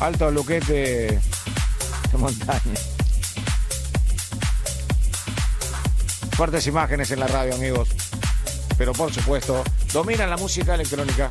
Alto 0.00 0.30
luquete 0.30 1.20
de 2.10 2.18
montaña. 2.18 2.60
Fuertes 6.32 6.66
imágenes 6.66 7.10
en 7.10 7.20
la 7.20 7.26
radio, 7.26 7.54
amigos. 7.54 8.03
Pero 8.76 8.92
por 8.92 9.12
supuesto, 9.12 9.62
domina 9.92 10.26
la 10.26 10.36
música 10.36 10.74
electrónica. 10.74 11.30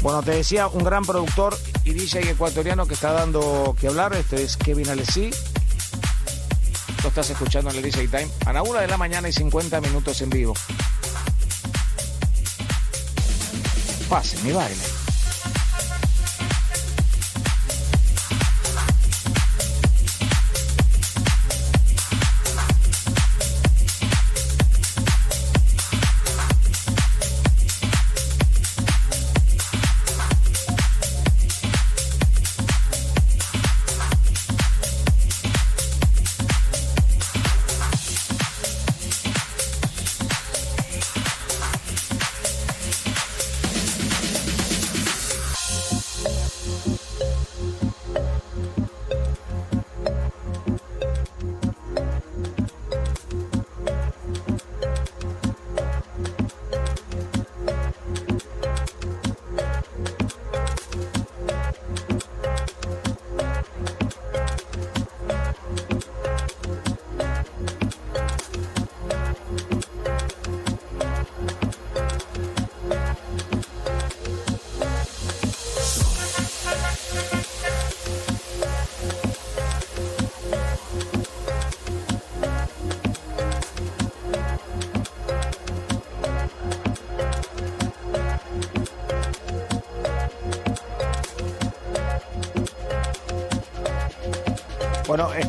Bueno, 0.00 0.22
te 0.22 0.32
decía, 0.32 0.66
un 0.66 0.82
gran 0.82 1.04
productor 1.04 1.56
y 1.84 1.92
DJ 1.92 2.30
ecuatoriano 2.30 2.86
que 2.86 2.94
está 2.94 3.12
dando 3.12 3.76
que 3.80 3.86
hablar. 3.86 4.14
Este 4.14 4.42
es 4.42 4.56
Kevin 4.56 4.88
Alessi. 4.88 5.30
Lo 7.02 7.08
estás 7.08 7.30
escuchando 7.30 7.70
en 7.70 7.76
el 7.76 7.82
DJ 7.82 8.08
Time. 8.08 8.28
A 8.46 8.52
la 8.52 8.62
una 8.62 8.80
de 8.80 8.88
la 8.88 8.96
mañana 8.96 9.28
y 9.28 9.32
50 9.32 9.80
minutos 9.80 10.20
en 10.22 10.30
vivo. 10.30 10.54
Pase, 14.08 14.36
mi 14.42 14.52
baile. 14.52 14.91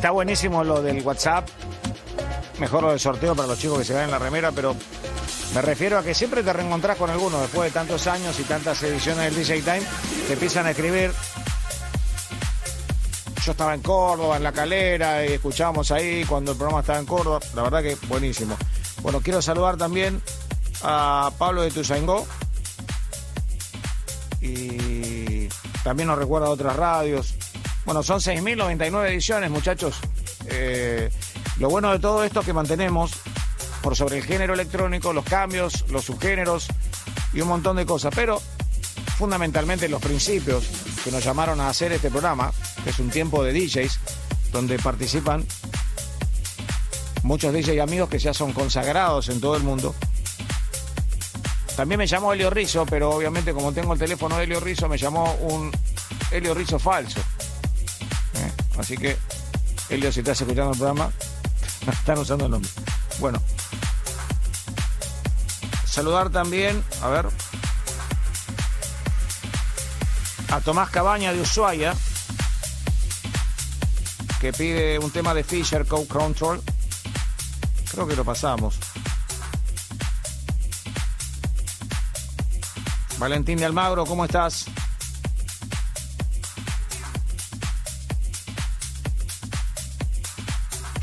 Está 0.04 0.12
buenísimo 0.12 0.62
lo 0.62 0.82
del 0.82 1.00
WhatsApp. 1.00 1.48
Mejor 2.58 2.82
lo 2.82 2.90
del 2.90 3.00
sorteo 3.00 3.34
para 3.34 3.48
los 3.48 3.58
chicos 3.58 3.78
que 3.78 3.84
se 3.86 3.94
ven 3.94 4.04
en 4.04 4.10
la 4.10 4.18
remera, 4.18 4.52
pero 4.52 4.76
me 5.54 5.62
refiero 5.62 5.98
a 5.98 6.02
que 6.02 6.12
siempre 6.12 6.42
te 6.42 6.52
reencontrás 6.52 6.98
con 6.98 7.08
alguno 7.08 7.40
después 7.40 7.72
de 7.72 7.80
tantos 7.80 8.06
años 8.06 8.38
y 8.38 8.42
tantas 8.42 8.82
ediciones 8.82 9.34
del 9.34 9.34
DJ 9.34 9.62
Time. 9.62 9.82
Te 10.26 10.34
empiezan 10.34 10.66
a 10.66 10.72
escribir. 10.72 11.10
Yo 13.46 13.52
estaba 13.52 13.72
en 13.72 13.80
Córdoba, 13.80 14.36
en 14.36 14.42
La 14.42 14.52
Calera, 14.52 15.24
y 15.24 15.32
escuchábamos 15.32 15.90
ahí 15.90 16.26
cuando 16.26 16.52
el 16.52 16.58
programa 16.58 16.80
estaba 16.80 16.98
en 16.98 17.06
Córdoba. 17.06 17.40
La 17.54 17.62
verdad 17.62 17.82
que 17.82 17.96
buenísimo. 18.06 18.58
Bueno, 19.00 19.22
quiero 19.22 19.40
saludar 19.40 19.78
también 19.78 20.20
a 20.82 21.30
Pablo 21.38 21.62
de 21.62 21.70
Tuzaingó. 21.70 22.26
Y 24.42 25.48
también 25.82 26.08
nos 26.08 26.18
recuerda 26.18 26.48
a 26.48 26.50
otras 26.50 26.76
radios. 26.76 27.33
Bueno, 27.84 28.02
son 28.02 28.20
6.099 28.20 29.08
ediciones, 29.08 29.50
muchachos. 29.50 30.00
Eh, 30.46 31.10
lo 31.58 31.68
bueno 31.68 31.92
de 31.92 31.98
todo 31.98 32.24
esto 32.24 32.40
es 32.40 32.46
que 32.46 32.52
mantenemos 32.52 33.12
por 33.82 33.94
sobre 33.94 34.18
el 34.18 34.24
género 34.24 34.54
electrónico 34.54 35.12
los 35.12 35.24
cambios, 35.24 35.84
los 35.90 36.04
subgéneros 36.04 36.68
y 37.34 37.42
un 37.42 37.48
montón 37.48 37.76
de 37.76 37.84
cosas. 37.84 38.12
Pero 38.14 38.40
fundamentalmente 39.18 39.88
los 39.88 40.00
principios 40.00 40.64
que 41.04 41.10
nos 41.10 41.22
llamaron 41.22 41.60
a 41.60 41.68
hacer 41.68 41.92
este 41.92 42.10
programa, 42.10 42.50
que 42.82 42.90
es 42.90 42.98
un 42.98 43.10
tiempo 43.10 43.44
de 43.44 43.52
DJs, 43.52 44.00
donde 44.50 44.78
participan 44.78 45.44
muchos 47.22 47.52
DJs 47.52 47.80
amigos 47.80 48.08
que 48.08 48.18
ya 48.18 48.32
son 48.32 48.52
consagrados 48.52 49.28
en 49.28 49.40
todo 49.40 49.56
el 49.56 49.62
mundo. 49.62 49.94
También 51.76 51.98
me 51.98 52.06
llamó 52.06 52.32
Helio 52.32 52.50
Rizzo, 52.50 52.86
pero 52.86 53.10
obviamente 53.10 53.52
como 53.52 53.72
tengo 53.72 53.92
el 53.92 53.98
teléfono 53.98 54.38
de 54.38 54.44
Helio 54.44 54.60
Rizzo, 54.60 54.88
me 54.88 54.96
llamó 54.96 55.34
un 55.40 55.70
Helio 56.30 56.54
Rizzo 56.54 56.78
falso. 56.78 57.20
Así 58.78 58.96
que, 58.96 59.16
Elio, 59.88 60.12
si 60.12 60.20
estás 60.20 60.40
escuchando 60.40 60.72
el 60.72 60.78
programa, 60.78 61.10
están 61.92 62.18
usando 62.18 62.46
el 62.46 62.50
nombre. 62.50 62.70
Bueno. 63.18 63.40
Saludar 65.86 66.30
también, 66.30 66.82
a 67.02 67.08
ver, 67.08 67.28
a 70.50 70.60
Tomás 70.60 70.90
Cabaña 70.90 71.32
de 71.32 71.40
Ushuaia, 71.40 71.94
que 74.40 74.52
pide 74.52 74.98
un 74.98 75.10
tema 75.10 75.34
de 75.34 75.44
Fisher 75.44 75.86
Code 75.86 76.08
Control. 76.08 76.62
Creo 77.92 78.08
que 78.08 78.16
lo 78.16 78.24
pasamos. 78.24 78.76
Valentín 83.18 83.58
de 83.58 83.64
Almagro, 83.64 84.04
¿cómo 84.04 84.24
estás? 84.24 84.66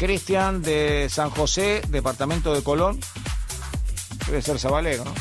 Cristian 0.02 0.64
de 0.64 1.10
San 1.12 1.30
José, 1.30 1.80
departamento 1.90 2.56
de 2.56 2.64
Colón. 2.64 3.00
Debe 4.26 4.42
ser 4.42 4.58
Zabalero, 4.58 5.06
¿no? 5.06 5.14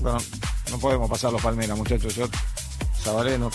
Bueno, 0.00 0.18
no 0.72 0.78
podemos 0.80 1.08
pasar 1.08 1.30
los 1.32 1.40
Palmeras, 1.40 1.78
muchachos. 1.78 2.16
Yo, 2.16 2.28
Zabaleno. 3.00 3.48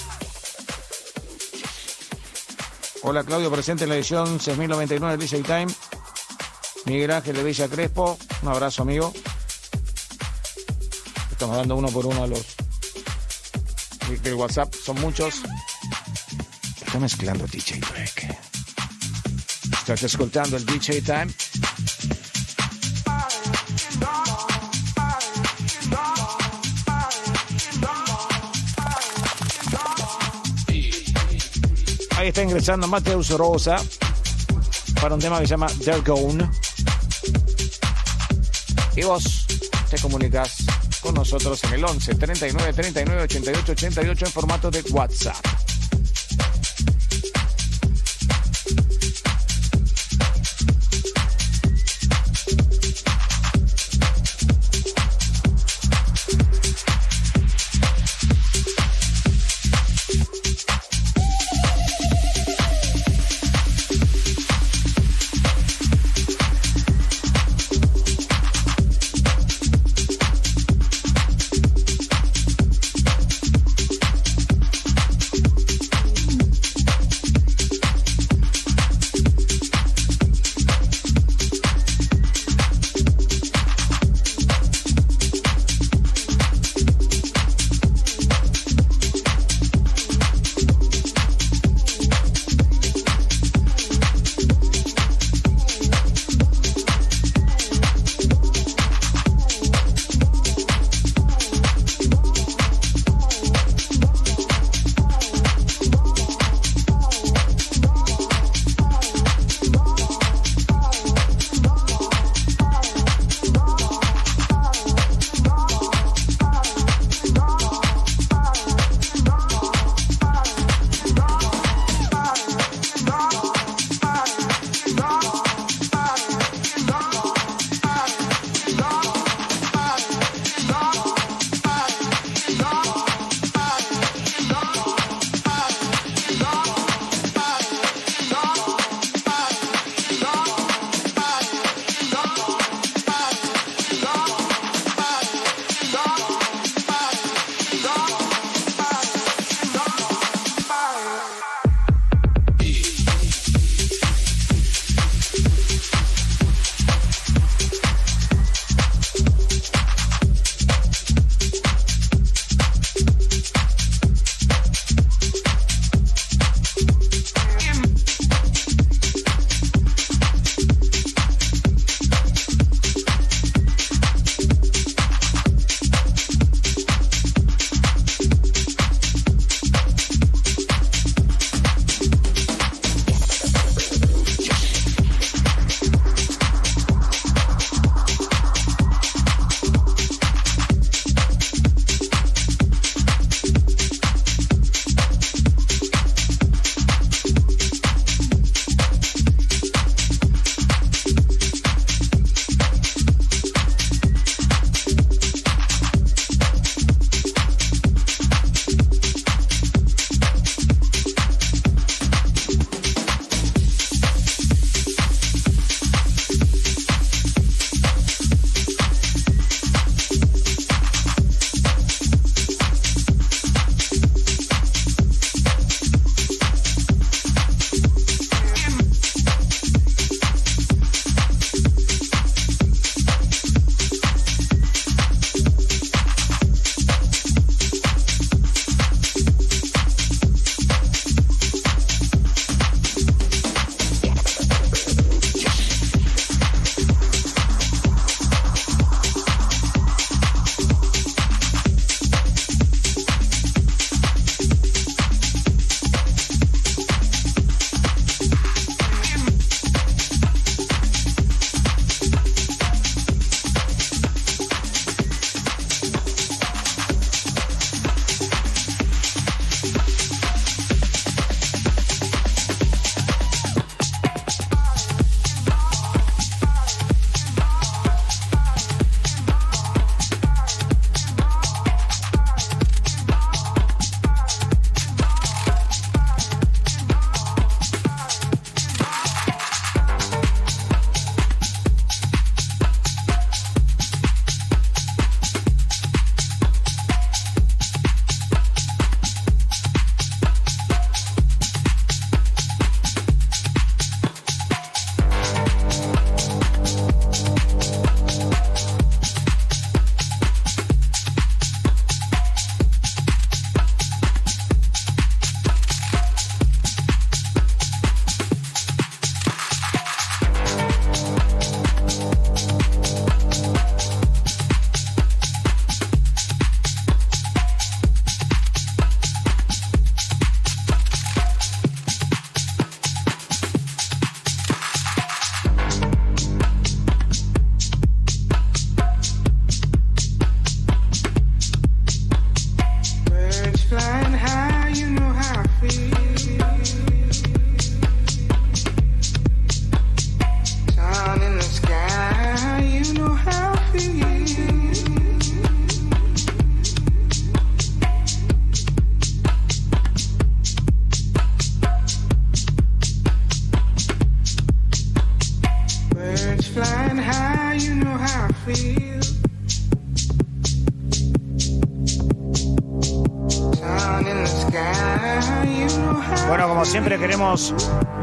Hola 3.01 3.26
Claudio, 3.26 3.51
presente 3.51 3.84
en 3.84 3.89
la 3.89 3.97
edición 3.97 4.39
6099 4.39 5.18
de 5.18 5.22
DJ 5.22 5.43
Time. 5.43 5.68
Miguel 6.85 7.11
Ángel 7.11 7.35
de 7.35 7.43
Villa 7.43 7.68
Crespo. 7.68 8.18
Un 8.41 8.47
abrazo, 8.47 8.84
amigo. 8.84 9.14
Estamos 11.30 11.57
dando 11.57 11.76
uno 11.76 11.89
por 11.89 12.05
uno 12.05 12.23
a 12.23 12.27
los 12.27 12.55
del 14.23 14.35
WhatsApp. 14.35 14.73
Son 14.73 14.97
muchos. 15.01 15.41
Está 16.85 17.01
mezclando 17.01 17.45
DJ 17.47 17.81
Break. 17.81 18.47
Estás 19.89 20.03
ascoltando 20.03 20.57
il 20.57 20.65
DJ 20.65 21.01
Time. 21.01 21.27
Ahí 32.18 32.27
está 32.27 32.43
ingresando 32.43 32.85
Mateus 32.89 33.30
Rosa 33.30 33.77
para 34.99 35.15
un 35.15 35.22
tema 35.22 35.39
que 35.39 35.45
se 35.45 35.51
llama 35.51 35.68
They're 35.85 36.01
Gone. 36.01 36.51
Y 38.97 39.03
vos 39.03 39.45
te 39.89 39.97
comunicas 39.99 40.65
con 40.99 41.15
nosotros 41.15 41.64
en 41.64 41.76
el 41.76 41.85
11 41.85 42.15
39 42.15 42.73
39 42.73 43.22
88 43.22 43.72
88 43.72 44.26
en 44.26 44.31
formato 44.34 44.69
de 44.69 44.81
WhatsApp. 44.91 45.56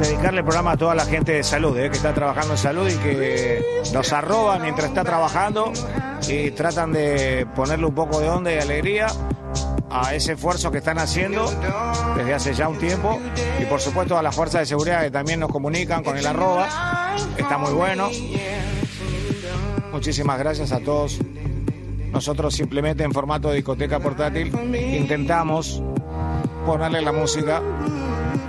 Dedicarle 0.00 0.40
el 0.40 0.44
programa 0.44 0.72
a 0.72 0.76
toda 0.76 0.94
la 0.94 1.04
gente 1.04 1.32
de 1.32 1.42
salud, 1.42 1.76
eh, 1.78 1.90
que 1.90 1.96
está 1.96 2.14
trabajando 2.14 2.52
en 2.52 2.58
salud 2.58 2.88
y 2.88 2.96
que 2.96 3.82
nos 3.92 4.12
arroba 4.12 4.58
mientras 4.58 4.88
está 4.88 5.04
trabajando 5.04 5.72
y 6.28 6.50
tratan 6.52 6.92
de 6.92 7.46
ponerle 7.54 7.86
un 7.86 7.94
poco 7.94 8.20
de 8.20 8.28
onda 8.28 8.52
y 8.52 8.58
alegría 8.58 9.08
a 9.90 10.14
ese 10.14 10.32
esfuerzo 10.32 10.70
que 10.70 10.78
están 10.78 10.98
haciendo 10.98 11.50
desde 12.16 12.34
hace 12.34 12.54
ya 12.54 12.68
un 12.68 12.78
tiempo 12.78 13.20
y 13.60 13.64
por 13.66 13.80
supuesto 13.80 14.18
a 14.18 14.22
las 14.22 14.34
fuerzas 14.34 14.62
de 14.62 14.66
seguridad 14.66 15.02
que 15.02 15.10
también 15.10 15.40
nos 15.40 15.50
comunican 15.50 16.02
con 16.02 16.16
el 16.16 16.26
arroba. 16.26 17.14
Está 17.36 17.58
muy 17.58 17.72
bueno. 17.72 18.08
Muchísimas 19.92 20.38
gracias 20.38 20.72
a 20.72 20.80
todos. 20.80 21.20
Nosotros 22.12 22.54
simplemente 22.54 23.04
en 23.04 23.12
formato 23.12 23.48
de 23.48 23.56
discoteca 23.56 24.00
portátil 24.00 24.52
intentamos 24.74 25.82
ponerle 26.64 27.02
la 27.02 27.12
música 27.12 27.60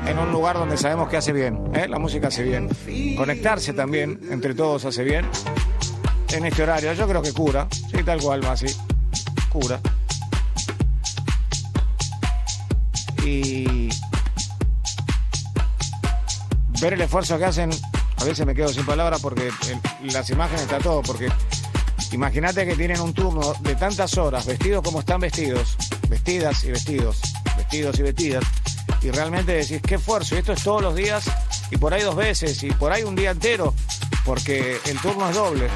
en 0.07 0.19
un 0.19 0.32
lugar 0.32 0.57
donde 0.57 0.77
sabemos 0.77 1.10
que 1.10 1.18
hace 1.18 1.34
bien. 1.34 1.72
¿eh? 1.73 1.88
La 1.88 1.99
música 1.99 2.27
hace 2.27 2.44
bien. 2.44 2.69
Conectarse 3.18 3.73
también 3.73 4.19
entre 4.30 4.53
todos 4.53 4.86
hace 4.86 5.03
bien. 5.03 5.26
En 6.32 6.45
este 6.45 6.64
horario, 6.64 6.94
yo 6.94 7.07
creo 7.07 7.22
que 7.22 7.34
cura. 7.34 7.68
Sí, 7.72 8.03
tal 8.03 8.22
cual, 8.22 8.41
más 8.41 8.64
así. 8.64 8.76
Cura. 9.49 9.80
Y 13.23 13.90
ver 16.82 16.94
el 16.94 17.02
esfuerzo 17.02 17.38
que 17.38 17.45
hacen, 17.45 17.72
a 18.18 18.23
veces 18.23 18.45
me 18.45 18.53
quedo 18.53 18.68
sin 18.68 18.86
palabras 18.86 19.22
porque 19.22 19.49
las 20.03 20.30
imágenes 20.30 20.61
está 20.61 20.77
todo, 20.77 21.02
porque 21.02 21.30
imagínate 22.11 22.65
que 22.65 22.76
tienen 22.76 22.99
un 22.99 23.14
turno 23.14 23.53
de 23.61 23.76
tantas 23.76 24.15
horas, 24.18 24.45
vestidos 24.45 24.84
como 24.84 24.99
están 24.99 25.22
vestidos, 25.22 25.76
vestidas 26.07 26.64
y 26.65 26.72
vestidos, 26.72 27.22
vestidos 27.57 27.98
y 27.98 28.03
vestidas, 28.03 28.44
y 29.06 29.11
realmente 29.11 29.52
decís, 29.52 29.82
qué 29.86 29.95
esfuerzo, 29.95 30.34
y 30.34 30.40
esto 30.40 30.53
es 30.53 30.64
todos 30.64 30.82
los 30.82 30.95
días, 30.95 31.26
y 31.69 31.77
por 31.77 31.94
ahí 31.94 32.02
dos 32.02 32.15
veces, 32.15 32.64
y 32.64 32.72
por 32.72 32.91
ahí 32.91 33.03
un 33.03 33.15
día 33.15 33.30
entero, 33.30 33.76
porque 34.26 34.80
el 34.86 34.99
turno 34.99 35.30
es 35.30 35.36
doble. 35.36 35.69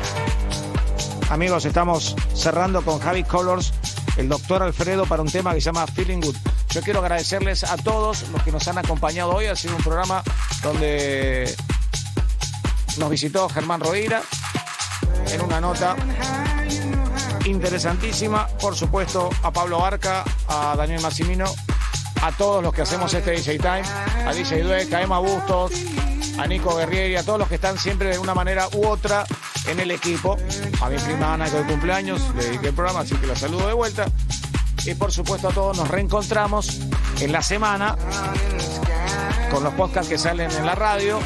Amigos, 1.30 1.64
estamos 1.66 2.16
cerrando 2.34 2.84
con 2.84 2.98
Javi 2.98 3.24
Colors, 3.24 3.72
el 4.18 4.30
doctor 4.30 4.64
Alfredo, 4.64 5.06
para 5.06 5.22
un 5.22 5.30
tema 5.30 5.54
que 5.54 5.62
se 5.62 5.66
llama 5.66 5.86
Feeling 5.86 6.22
Good. 6.22 6.36
Yo 6.72 6.82
quiero 6.82 7.02
agradecerles 7.02 7.64
a 7.64 7.78
todos 7.78 8.28
los 8.30 8.42
que 8.42 8.52
nos 8.52 8.68
han 8.68 8.80
acompañado 8.80 9.36
hoy. 9.36 9.46
Ha 9.46 9.56
sido 9.56 9.76
un 9.76 9.84
programa 9.84 10.24
donde 10.64 11.56
nos 12.98 13.10
visitó 13.12 13.48
Germán 13.50 13.80
Rodira 13.80 14.24
en 15.28 15.42
una 15.42 15.62
nota 15.62 15.96
interesantísima. 17.46 18.48
Por 18.60 18.76
supuesto, 18.76 19.30
a 19.44 19.52
Pablo 19.52 19.80
Barca, 19.80 20.24
a 20.48 20.76
Daniel 20.76 21.02
Massimino, 21.02 21.46
a 22.22 22.32
todos 22.32 22.64
los 22.64 22.74
que 22.74 22.82
hacemos 22.82 23.14
este 23.14 23.32
DJ 23.32 23.58
Time, 23.60 23.84
a 24.26 24.34
DJ 24.34 24.64
Dweck, 24.64 24.94
a 24.94 25.02
Emma 25.02 25.20
Bustos, 25.20 25.72
a 26.38 26.48
Nico 26.48 26.76
Guerrieri, 26.76 27.16
a 27.16 27.24
todos 27.24 27.40
los 27.40 27.48
que 27.48 27.56
están 27.56 27.78
siempre 27.78 28.10
de 28.10 28.20
una 28.20 28.34
manera 28.34 28.68
u 28.74 28.88
otra 28.88 29.26
en 29.68 29.80
el 29.80 29.92
equipo. 29.92 30.38
A 30.82 30.90
mi 30.90 30.98
prima 30.98 31.34
Ana, 31.34 31.46
que 31.50 31.58
de 31.58 31.64
cumpleaños, 31.64 32.22
le 32.36 32.46
dediqué 32.46 32.68
el 32.68 32.74
programa, 32.74 33.02
así 33.02 33.16
que 33.16 33.28
la 33.28 33.36
saludo 33.36 33.68
de 33.68 33.74
vuelta. 33.74 34.06
Y 34.86 34.94
por 34.96 35.12
supuesto 35.12 35.50
a 35.50 35.52
todos 35.52 35.78
nos 35.78 35.88
reencontramos 35.88 36.80
en 37.20 37.32
la 37.32 37.42
semana 37.42 37.96
con 39.52 39.64
los 39.64 39.74
podcasts 39.74 40.10
que 40.10 40.18
salen 40.18 40.50
en 40.52 40.66
la 40.66 40.76
radio, 40.76 41.20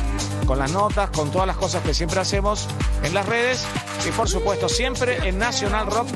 con 0.45 0.59
las 0.59 0.71
notas, 0.71 1.09
con 1.09 1.31
todas 1.31 1.47
las 1.47 1.57
cosas 1.57 1.83
que 1.83 1.93
siempre 1.93 2.19
hacemos 2.19 2.67
en 3.03 3.13
las 3.13 3.25
redes 3.25 3.65
y 4.07 4.11
por 4.11 4.29
supuesto 4.29 4.69
siempre 4.69 5.27
en 5.27 5.37
National 5.37 5.87
Rock 5.87 6.07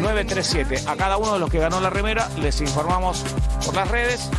937. 0.00 0.84
A 0.86 0.96
cada 0.96 1.16
uno 1.16 1.34
de 1.34 1.38
los 1.38 1.50
que 1.50 1.58
ganó 1.58 1.80
la 1.80 1.90
remera 1.90 2.28
les 2.40 2.60
informamos 2.60 3.24
por 3.64 3.74
las 3.74 3.88
redes. 3.88 4.30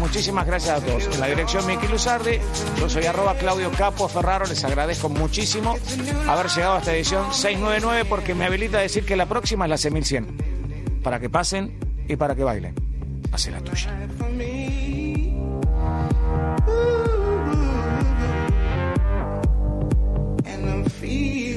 Muchísimas 0.00 0.46
gracias 0.46 0.80
a 0.80 0.84
todos. 0.84 1.06
En 1.06 1.20
la 1.20 1.26
dirección 1.26 1.66
Miki 1.66 1.86
Luzardi, 1.88 2.38
yo 2.78 2.88
soy 2.88 3.04
arroba 3.06 3.34
Claudio 3.34 3.70
Capo 3.72 4.08
Ferraro, 4.08 4.46
les 4.46 4.62
agradezco 4.64 5.08
muchísimo 5.08 5.76
haber 6.26 6.48
llegado 6.48 6.74
a 6.74 6.78
esta 6.78 6.94
edición 6.94 7.32
699 7.32 8.04
porque 8.08 8.34
me 8.34 8.46
habilita 8.46 8.78
a 8.78 8.82
decir 8.82 9.04
que 9.04 9.16
la 9.16 9.26
próxima 9.26 9.66
es 9.66 9.70
la 9.70 9.76
C1100. 9.76 11.02
Para 11.02 11.20
que 11.20 11.28
pasen 11.28 11.78
y 12.08 12.16
para 12.16 12.34
que 12.34 12.44
bailen. 12.44 12.74
Hace 13.32 13.50
la 13.50 13.60
tuya. 13.60 13.90
feel. 21.08 21.47